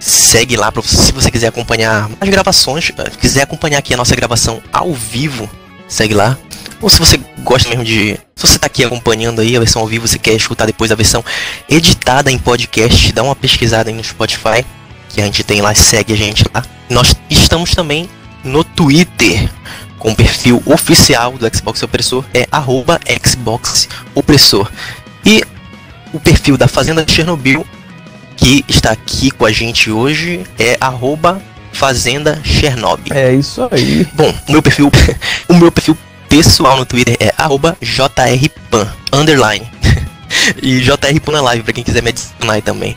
[0.00, 4.16] Segue lá pra, se você quiser acompanhar as gravações, eh, quiser acompanhar aqui a nossa
[4.16, 5.48] gravação ao vivo,
[5.86, 6.36] segue lá.
[6.80, 8.18] Ou se você gosta mesmo de.
[8.36, 10.94] Se você tá aqui acompanhando aí a versão ao vivo, você quer escutar depois a
[10.94, 11.24] versão
[11.68, 14.64] editada em podcast, dá uma pesquisada aí no Spotify,
[15.08, 16.62] que a gente tem lá, segue a gente lá.
[16.88, 18.08] Nós estamos também
[18.44, 19.50] no Twitter,
[19.98, 24.70] com o perfil oficial do Xbox Opressor, é arroba Xbox Opressor.
[25.26, 25.42] E
[26.12, 27.66] o perfil da Fazenda Chernobyl,
[28.36, 31.42] que está aqui com a gente hoje, é arroba
[31.72, 33.12] Fazenda Chernobyl.
[33.12, 34.06] É isso aí.
[34.14, 34.90] Bom, o meu perfil,
[35.48, 35.98] o meu perfil
[36.28, 37.32] pessoal no Twitter é
[37.80, 39.68] jrpan, underline.
[40.62, 42.96] e jrpan na live, pra quem quiser me adicionar aí também.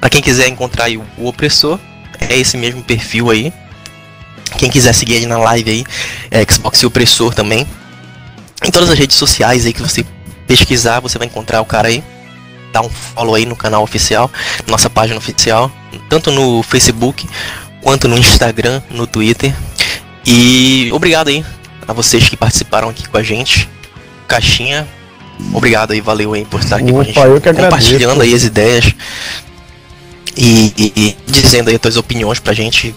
[0.00, 1.78] Pra quem quiser encontrar o opressor,
[2.20, 3.52] é esse mesmo perfil aí.
[4.58, 5.84] Quem quiser seguir ele na live aí,
[6.30, 7.66] é Xbox e Opressor também.
[8.64, 10.04] Em todas as redes sociais aí que você
[10.46, 12.04] pesquisar, você vai encontrar o cara aí.
[12.72, 14.30] Dá um follow aí no canal oficial,
[14.66, 15.72] nossa página oficial,
[16.10, 17.26] tanto no Facebook
[17.80, 19.54] quanto no Instagram, no Twitter.
[20.24, 21.44] E obrigado aí
[21.86, 23.68] a vocês que participaram aqui com a gente.
[24.28, 24.86] Caixinha,
[25.52, 27.70] obrigado aí, valeu aí por estar aqui com a gente, Opa, eu que agradeço.
[27.76, 28.92] compartilhando aí as ideias
[30.36, 32.94] e, e- e dizendo aí as tuas opiniões pra gente.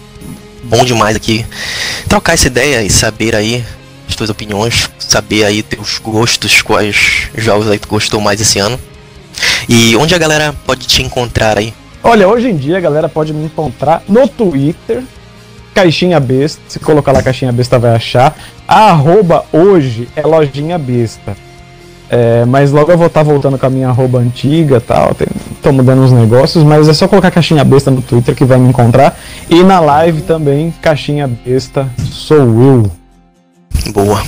[0.62, 1.44] Bom demais aqui
[2.08, 3.64] trocar essa ideia e saber aí
[4.08, 8.78] as tuas opiniões, saber aí teus gostos, quais jogos aí tu gostou mais esse ano.
[9.68, 11.72] E onde a galera pode te encontrar aí?
[12.02, 15.02] Olha, hoje em dia a galera pode me encontrar no Twitter,
[15.74, 16.60] Caixinha Besta.
[16.68, 18.36] Se colocar lá Caixinha Besta vai achar.
[18.66, 21.36] A arroba hoje é Lojinha Besta.
[22.12, 25.14] É, mas logo eu vou estar voltando com a minha arroba antiga e tal.
[25.14, 25.28] Tem,
[25.62, 28.68] tô mudando uns negócios, mas é só colocar Caixinha Besta no Twitter que vai me
[28.68, 29.16] encontrar.
[29.48, 32.90] E na live também, Caixinha Besta sou eu.
[33.92, 34.22] Boa.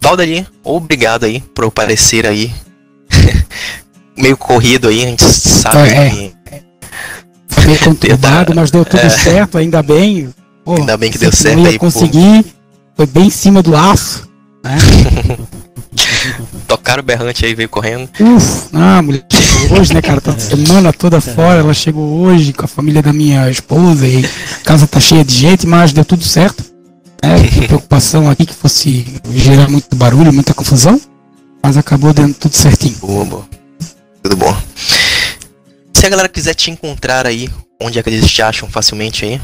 [0.00, 2.52] Valdeli, obrigado aí por aparecer aí.
[4.16, 6.10] Meio corrido aí, a gente sabe É.
[6.10, 6.36] que.
[7.48, 9.08] Foi meio conturbado, mas deu tudo É.
[9.10, 10.28] certo, ainda bem.
[10.66, 11.84] Pô, Ainda bem que deu certo aí, pô.
[11.84, 12.44] conseguir.
[12.96, 14.28] Foi bem em cima do laço.
[14.64, 14.76] Né?
[16.66, 18.10] Tocaram o berrante aí, veio correndo.
[18.18, 20.20] Uf, ah, a mulher chegou hoje, né, cara?
[20.20, 21.60] Tá semana toda fora.
[21.60, 25.36] Ela chegou hoje com a família da minha esposa e a casa tá cheia de
[25.36, 26.64] gente, mas deu tudo certo.
[27.22, 31.00] É, tinha preocupação aqui que fosse gerar muito barulho, muita confusão,
[31.62, 32.94] mas acabou dando tudo certinho.
[32.98, 33.48] Boa, boa.
[34.22, 34.56] Tudo bom.
[35.94, 37.48] Se a galera quiser te encontrar aí,
[37.80, 39.40] onde é que eles te acham facilmente aí?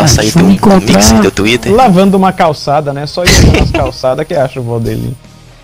[0.00, 1.18] Passa Ah, aí teu, mix encontrar.
[1.18, 1.72] e teu Twitter.
[1.74, 3.06] Lavando uma calçada, né?
[3.06, 3.28] Só ir
[3.60, 5.16] nas calçadas que acha o Valdeli.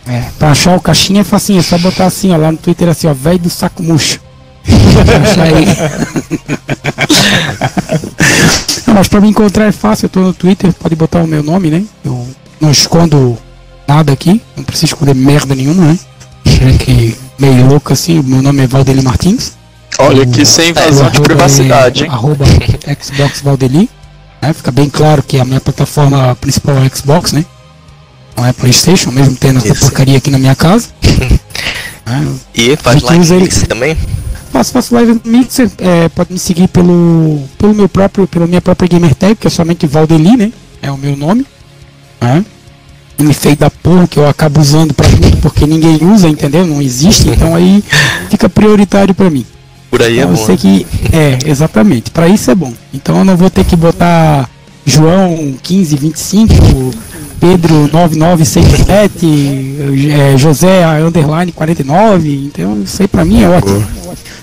[0.06, 2.88] É, pra achar o caixinha é facinho, é só botar assim, ó, lá no Twitter
[2.88, 4.20] assim, ó, velho do saco murcho.
[8.86, 11.42] Não, mas pra me encontrar é fácil, eu tô no Twitter, pode botar o meu
[11.42, 11.84] nome, né?
[12.04, 12.26] Eu
[12.60, 13.36] não escondo
[13.86, 15.98] nada aqui, não preciso esconder merda nenhuma, né?
[16.44, 19.52] Gente meio louco assim, o meu nome é Valdeli Martins.
[19.98, 22.12] Olha que sem invasão de arroba privacidade, é hein?
[22.12, 22.44] Arroba
[23.00, 23.88] Xbox Valdeli.
[24.42, 24.52] Né?
[24.52, 27.44] Fica bem claro que a minha plataforma principal é Xbox, né?
[28.36, 30.88] Não é Playstation, mesmo tendo essa porcaria aqui na minha casa.
[32.04, 32.28] Né?
[32.52, 33.96] E faz gente live ele- também?
[34.52, 38.60] Faço, faço live no Mixer, é, pode me seguir pelo, pelo meu próprio, pela minha
[38.60, 40.52] própria gamer tag, que é somente Valdeli, né?
[40.82, 41.46] É o meu nome.
[42.20, 42.44] Né?
[43.20, 46.66] Me feio da porra que eu acabo usando pra tudo, porque ninguém usa, entendeu?
[46.66, 47.82] Não existe, então aí
[48.28, 49.46] fica prioritário pra mim.
[49.92, 50.46] Por aí é Então, bom.
[50.46, 52.10] sei que é, exatamente.
[52.10, 52.72] Pra isso é bom.
[52.94, 54.48] Então eu não vou ter que botar
[54.86, 56.54] João 1525,
[57.38, 62.44] Pedro 9967, é, José underline 49.
[62.46, 63.84] Então isso aí pra mim é ótimo.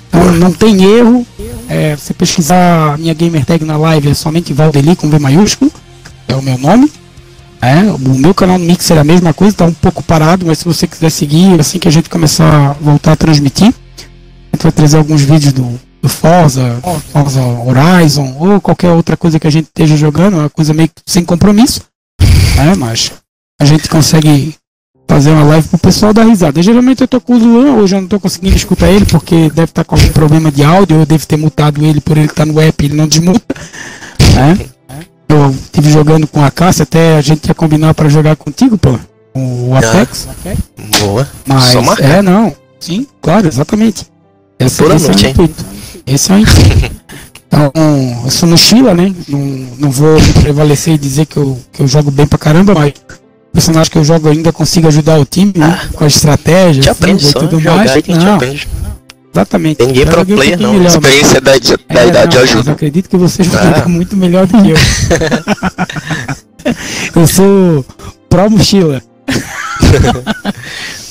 [0.07, 1.25] Então não tem erro.
[1.67, 5.71] É, você pesquisar a minha gamer tag na live é somente Valdeli com V maiúsculo.
[6.27, 6.91] É o meu nome.
[7.59, 10.59] É, o meu canal no Mixer é a mesma coisa, tá um pouco parado, mas
[10.59, 13.73] se você quiser seguir, assim que a gente começar a voltar a transmitir,
[14.51, 16.79] a gente vai trazer alguns vídeos do, do Forza,
[17.11, 21.01] Forza Horizon, ou qualquer outra coisa que a gente esteja jogando, uma coisa meio que
[21.05, 21.81] sem compromisso,
[22.55, 22.75] né?
[22.77, 23.11] Mas
[23.61, 24.55] a gente consegue
[25.07, 26.61] fazer uma live pro pessoal dar risada.
[26.61, 29.71] Geralmente eu tô com o Luan, hoje eu não tô conseguindo escutar ele, porque deve
[29.71, 32.59] estar com algum problema de áudio, eu devo ter mutado ele por ele estar no
[32.59, 33.55] app, ele não desmuta,
[34.35, 34.57] né?
[35.27, 38.97] Eu tive jogando com a Cássia, até a gente ia combinar para jogar contigo, pô,
[39.35, 40.27] o Apex.
[40.99, 41.27] Boa.
[41.45, 42.09] Mas Só marcar.
[42.09, 42.55] é não.
[42.79, 44.05] Sim, claro, exatamente.
[44.59, 45.31] Esse, Toda esse noite, é o hein?
[45.33, 45.65] intuito.
[46.05, 46.99] Esse é o intuito.
[47.51, 47.71] Então,
[48.23, 49.11] eu sou mochila, né?
[49.27, 49.39] Não,
[49.79, 53.51] não vou prevalecer e dizer que eu, que eu jogo bem pra caramba, mas o
[53.51, 55.79] personagem que eu jogo ainda consigo ajudar o time, né?
[55.95, 57.91] Com a estratégia, Te aprende e só tudo jogar mais.
[58.03, 58.67] que Não, aprende.
[59.33, 59.77] exatamente.
[59.77, 60.73] Tem ninguém pro um player, pouquinho não.
[60.73, 61.51] melhor, mas- Experiência da,
[61.95, 62.71] da é, idade não, mas ajuda.
[62.73, 63.89] acredito que você joga Ah.
[63.89, 64.77] muito melhor do que eu.
[67.21, 67.83] eu sou
[68.29, 69.01] pró mochila.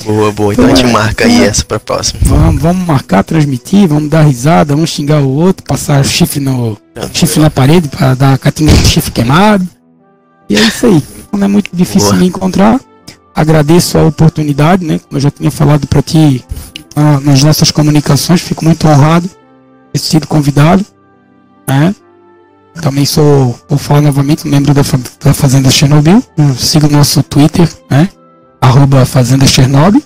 [0.09, 0.53] Boa, boa.
[0.53, 2.19] Então a gente marca aí essa pra próxima.
[2.23, 6.75] Vamos, vamos marcar, transmitir, vamos dar risada, um xingar o outro, passar chifre no
[7.13, 9.69] chifre na parede para dar catinga de chifre queimado.
[10.49, 11.03] E é isso aí.
[11.31, 12.21] Não é muito difícil Boa.
[12.21, 12.81] me encontrar.
[13.35, 14.97] Agradeço a oportunidade, né?
[14.97, 16.43] Como eu já tinha falado para ti
[16.95, 19.35] ah, nas nossas comunicações, fico muito honrado de
[19.93, 20.83] ter sido convidado.
[21.67, 21.93] Né?
[22.81, 24.81] Também sou, vou falar novamente, membro da,
[25.23, 26.23] da Fazenda Chernobyl.
[26.57, 28.09] Siga o nosso Twitter, né?
[28.61, 30.01] Arroba Fazenda Chernobyl.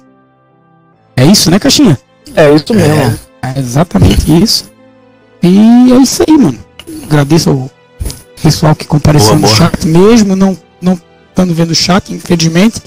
[1.16, 1.98] É isso, né, Caixinha?
[2.36, 3.20] É isso mesmo.
[3.42, 4.72] É exatamente isso.
[5.42, 6.58] E é isso aí, mano.
[7.04, 7.72] Agradeço ao
[8.42, 9.56] pessoal que compareceu Boa, no boa.
[9.56, 11.00] chat, mesmo não não
[11.30, 12.82] estando vendo o chat, infelizmente.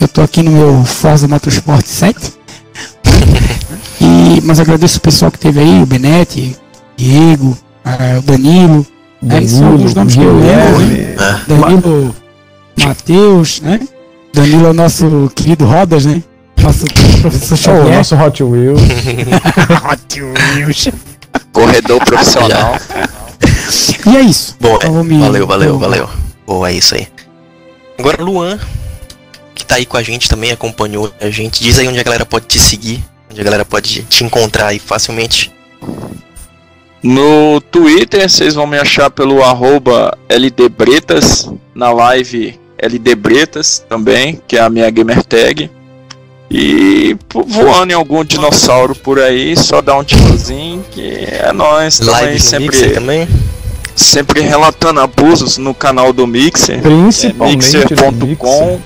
[0.00, 2.32] Eu tô aqui no meu Forza Motorsport 7.
[4.00, 6.56] e, mas agradeço o pessoal que teve aí, o Benete,
[6.96, 8.86] Diego, eh, o Danilo.
[9.28, 11.14] É, esses são alguns nomes que eu lembro, né?
[11.18, 12.16] Ah, Danilo
[12.84, 13.80] Matheus, né?
[14.32, 16.22] Danilo é o nosso querido Rodas, né?
[16.62, 16.84] Nosso
[17.20, 17.96] professor É o Xavier.
[17.96, 18.80] nosso Hot Wheels.
[19.90, 20.88] Hot Wheels.
[21.52, 22.76] Corredor profissional.
[24.06, 24.56] E é isso.
[24.60, 26.10] bom, é, me- valeu, valeu, eu- valeu.
[26.46, 27.06] Boa, é isso aí.
[27.98, 28.58] Agora, Luan,
[29.54, 31.62] que tá aí com a gente também, acompanhou a gente.
[31.62, 34.78] Diz aí onde a galera pode te seguir, onde a galera pode te encontrar aí
[34.78, 35.52] facilmente.
[37.02, 44.60] No Twitter, vocês vão me achar pelo arroba LDBretas, na live LDBretas também, que é
[44.60, 45.70] a minha gamer tag.
[46.50, 52.00] E voando em algum dinossauro por aí, só dá um tirozinho que é nóis.
[52.00, 53.28] Mixer sempre, também.
[53.96, 56.78] sempre relatando abusos no canal do Mixer.
[56.78, 58.80] É Principalmente mixer.com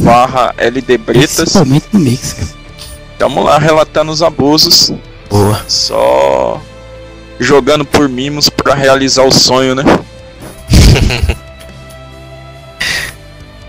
[0.00, 1.36] barra LDBretas.
[1.36, 2.36] Principalmente no Mix.
[3.18, 4.92] Tamo lá relatando os abusos,
[5.30, 5.60] Boa.
[5.68, 6.60] só
[7.38, 9.84] jogando por mimos pra realizar o sonho, né?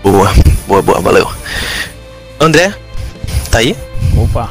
[0.04, 0.30] Boa,
[0.68, 1.26] boa, boa, valeu.
[2.38, 2.74] André,
[3.50, 3.74] tá aí?
[4.14, 4.50] Opa.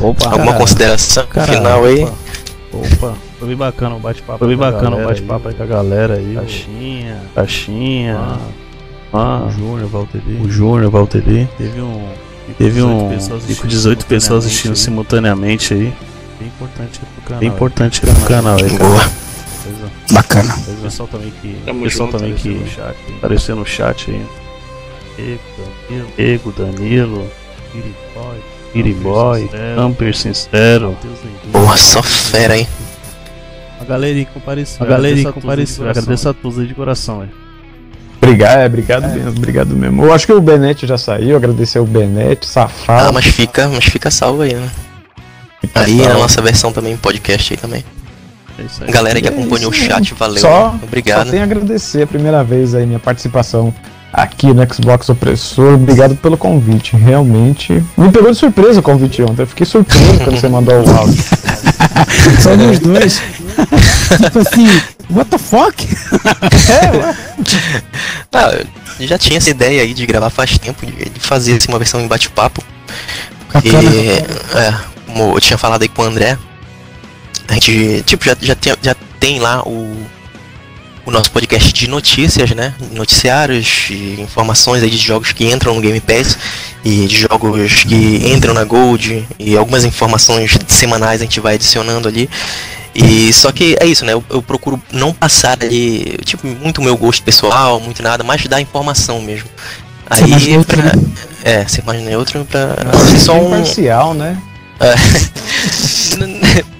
[0.00, 0.30] Opa.
[0.30, 2.02] Alguma consideração Cara, final aí?
[2.02, 2.14] Opa.
[2.72, 3.14] Opa.
[3.38, 4.40] Foi bem bacana o bate-papo.
[4.40, 6.34] Foi bem bacana o bate-papo aí com a galera aí.
[6.34, 7.22] Caixinha.
[7.36, 8.38] Caixinha.
[9.12, 10.40] Ah, o Júnior, Valtteri.
[10.42, 11.48] O Júnior, Valtteri.
[11.56, 12.08] Teve um.
[12.58, 13.18] Teve um.
[13.46, 15.94] Fico 18 pessoas assistindo simultaneamente aí.
[16.38, 17.40] Bem importante pro canal.
[17.40, 18.84] Bem importante pro canal aí, cara.
[18.84, 19.10] Boa.
[20.10, 20.54] Bacana.
[20.68, 21.56] O pessoal também que.
[21.64, 22.60] Tamo pessoal junto, também que.
[23.18, 24.26] Apareceu no chat aí.
[25.20, 25.40] Ego,
[25.88, 26.08] Danilo.
[26.18, 27.30] Ego, Danilo.
[27.74, 28.40] Iriboy.
[28.74, 29.50] Iriboy.
[29.78, 30.96] Amper Sincero.
[31.52, 32.66] Boa, só fera, hein?
[33.80, 34.84] A galerinha que compareceu.
[34.84, 35.88] A galerinha que compareceu.
[35.88, 37.30] Agradeço a todos aí de coração, velho.
[38.22, 40.04] Obrigado, é, obrigado mesmo, obrigado mesmo.
[40.04, 43.08] Eu acho que o Benete já saiu, agradecer o Benete, safado.
[43.08, 44.70] Ah, mas fica, mas fica salvo aí, né?
[45.60, 46.18] Fica Aí na salvo.
[46.20, 47.84] nossa versão também, podcast aí também.
[48.58, 48.90] É isso aí.
[48.90, 50.38] Galera que É acompanhou o isso, chat, valeu.
[50.38, 51.24] Só, Obrigado.
[51.24, 53.74] Só tenho a agradecer a primeira vez aí minha participação
[54.12, 55.74] aqui no Xbox Opressor.
[55.74, 56.96] Obrigado pelo convite.
[56.96, 59.42] Realmente me pegou de surpresa o convite ontem.
[59.42, 61.22] Eu fiquei surpreso quando você mandou o áudio.
[62.40, 63.20] Só nos dois.
[64.22, 64.66] tipo assim,
[65.10, 65.86] what the fuck?
[69.00, 71.78] Eu já tinha essa ideia aí de gravar faz tempo, de, de fazer assim, uma
[71.78, 72.62] versão em bate-papo.
[73.64, 74.74] E, é,
[75.06, 76.36] como eu tinha falado aí com o André,
[77.48, 79.96] a gente, tipo, já, já, tem, já tem lá o,
[81.06, 82.74] o nosso podcast de notícias, né?
[82.92, 86.36] Noticiários e informações aí de jogos que entram no Game Pass
[86.84, 92.08] e de jogos que entram na Gold e algumas informações semanais a gente vai adicionando
[92.08, 92.28] ali.
[92.94, 94.12] E só que é isso, né?
[94.12, 98.60] Eu, eu procuro não passar ali, tipo, muito meu gosto pessoal, muito nada, mas dar
[98.60, 99.48] informação mesmo.
[100.12, 101.02] Ser mais Aí, neutro, pra, né?
[101.44, 102.76] é, ser mais neutro pra
[103.08, 103.46] ser só um.
[103.46, 104.36] Imparcial, né?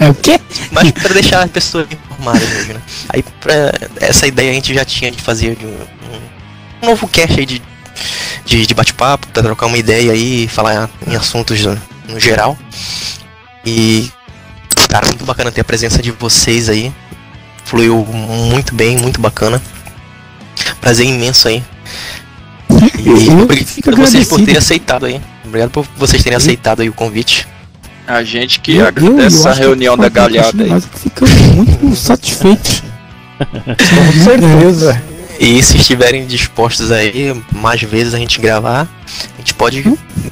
[0.00, 0.40] É o quê?
[0.72, 1.86] Mas pra deixar as pessoas
[2.20, 2.82] mesmo, né?
[3.08, 5.76] Aí pra essa ideia a gente já tinha de fazer de um,
[6.82, 7.62] um novo cast aí de,
[8.44, 12.58] de, de bate-papo, pra trocar uma ideia aí, falar em assuntos no, geral.
[13.64, 14.10] E
[14.88, 16.92] cara, muito bacana ter a presença de vocês aí.
[17.64, 19.62] Fluiu muito bem, muito bacana.
[20.80, 21.62] Prazer imenso aí.
[22.98, 25.20] E Eu obrigado a vocês por terem aceitado aí.
[25.44, 27.46] Obrigado por vocês terem aceitado aí o convite.
[28.10, 30.68] A gente que Eu- agradece eu essa reunião da galhada aí.
[30.68, 32.82] Nós ficamos muito satisfeitos.
[33.38, 35.00] Com certeza.
[35.38, 38.86] E se estiverem dispostos aí, mais vezes a gente gravar,
[39.34, 39.82] a gente pode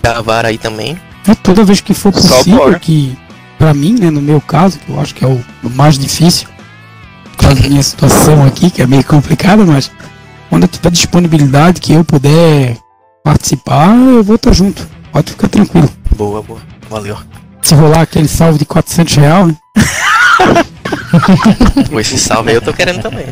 [0.03, 0.99] gravar aí também.
[1.27, 3.17] E toda vez que for Só possível, que
[3.57, 6.49] pra mim, né, no meu caso, que eu acho que é o, o mais difícil,
[7.39, 9.91] causa da minha situação aqui, que é meio complicada, mas
[10.51, 12.77] quando eu tiver disponibilidade, que eu puder
[13.25, 14.87] participar, eu vou estar junto.
[15.13, 15.89] Pode ficar tranquilo.
[16.17, 16.61] Boa, boa.
[16.91, 17.17] Valeu.
[17.69, 19.57] Se rolar aquele salve de 400 reais, né?
[22.01, 23.27] Esse salve aí eu tô querendo também.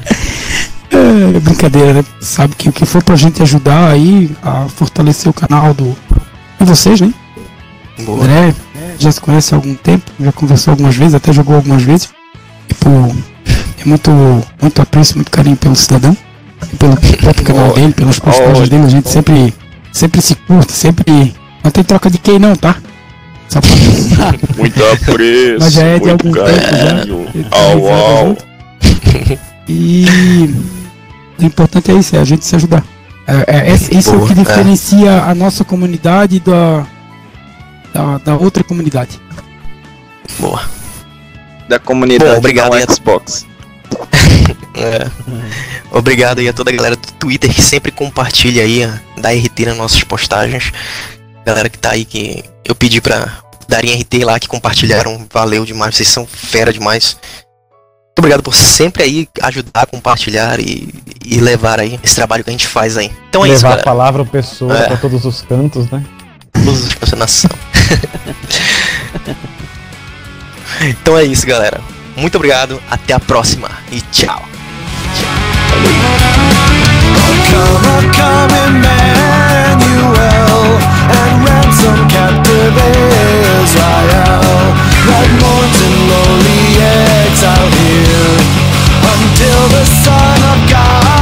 [0.90, 2.04] É brincadeira, né?
[2.20, 5.96] Sabe que o que for pra gente ajudar aí a fortalecer o canal do
[6.60, 7.14] de vocês, né?
[8.04, 8.24] Boa.
[8.24, 8.54] André
[8.98, 12.10] já se conhece há algum tempo, já conversou algumas vezes, até jogou algumas vezes.
[12.68, 12.90] Tipo,
[13.80, 14.10] é muito,
[14.60, 16.14] muito apreço, muito carinho pelo cidadão,
[16.70, 19.54] e pelo próprio canal dele, pelas postagens dele, a gente sempre,
[19.90, 21.34] sempre se curte, sempre.
[21.64, 22.76] Não tem troca de quem não, tá?
[23.48, 23.70] Só pra...
[24.56, 26.94] Muito apreço, Mas já é de muito algum tempo já.
[26.94, 27.26] carinho.
[27.50, 28.26] Au, au.
[28.28, 28.44] junto.
[29.68, 30.06] E
[31.38, 32.84] o importante é isso, é a gente se ajudar.
[33.26, 34.36] É, é, esse- isso é o Boa, que é.
[34.44, 36.86] diferencia a nossa comunidade da,
[37.92, 39.20] da, da outra comunidade.
[40.38, 40.62] Boa.
[41.68, 43.46] Da comunidade Bom, obrigado aí a- Xbox.
[44.78, 45.06] É.
[45.90, 49.64] Obrigado aí a toda a galera do Twitter que sempre compartilha aí, a- dá RT
[49.64, 50.70] nas nossas postagens.
[51.46, 53.28] Galera que tá aí que eu pedi pra
[53.68, 57.16] darem RT lá, que compartilharam, valeu demais, vocês são fera demais.
[57.22, 60.92] Muito obrigado por sempre aí ajudar, compartilhar e,
[61.24, 63.12] e levar aí esse trabalho que a gente faz aí.
[63.28, 64.88] Então é isso, Levar a palavra ao pessoa É.
[64.88, 66.04] pra todos os cantos, né?
[66.52, 67.50] Todas as pessoas da nação.
[70.82, 71.80] então é isso, galera.
[72.16, 74.42] Muito obrigado, até a próxima e tchau.
[78.16, 78.86] Come,
[81.76, 82.76] ransom captive
[83.60, 84.66] Israel
[85.08, 88.38] Like mourns in lonely exile here.
[89.12, 91.15] Until the Son of God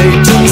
[0.00, 0.49] say to me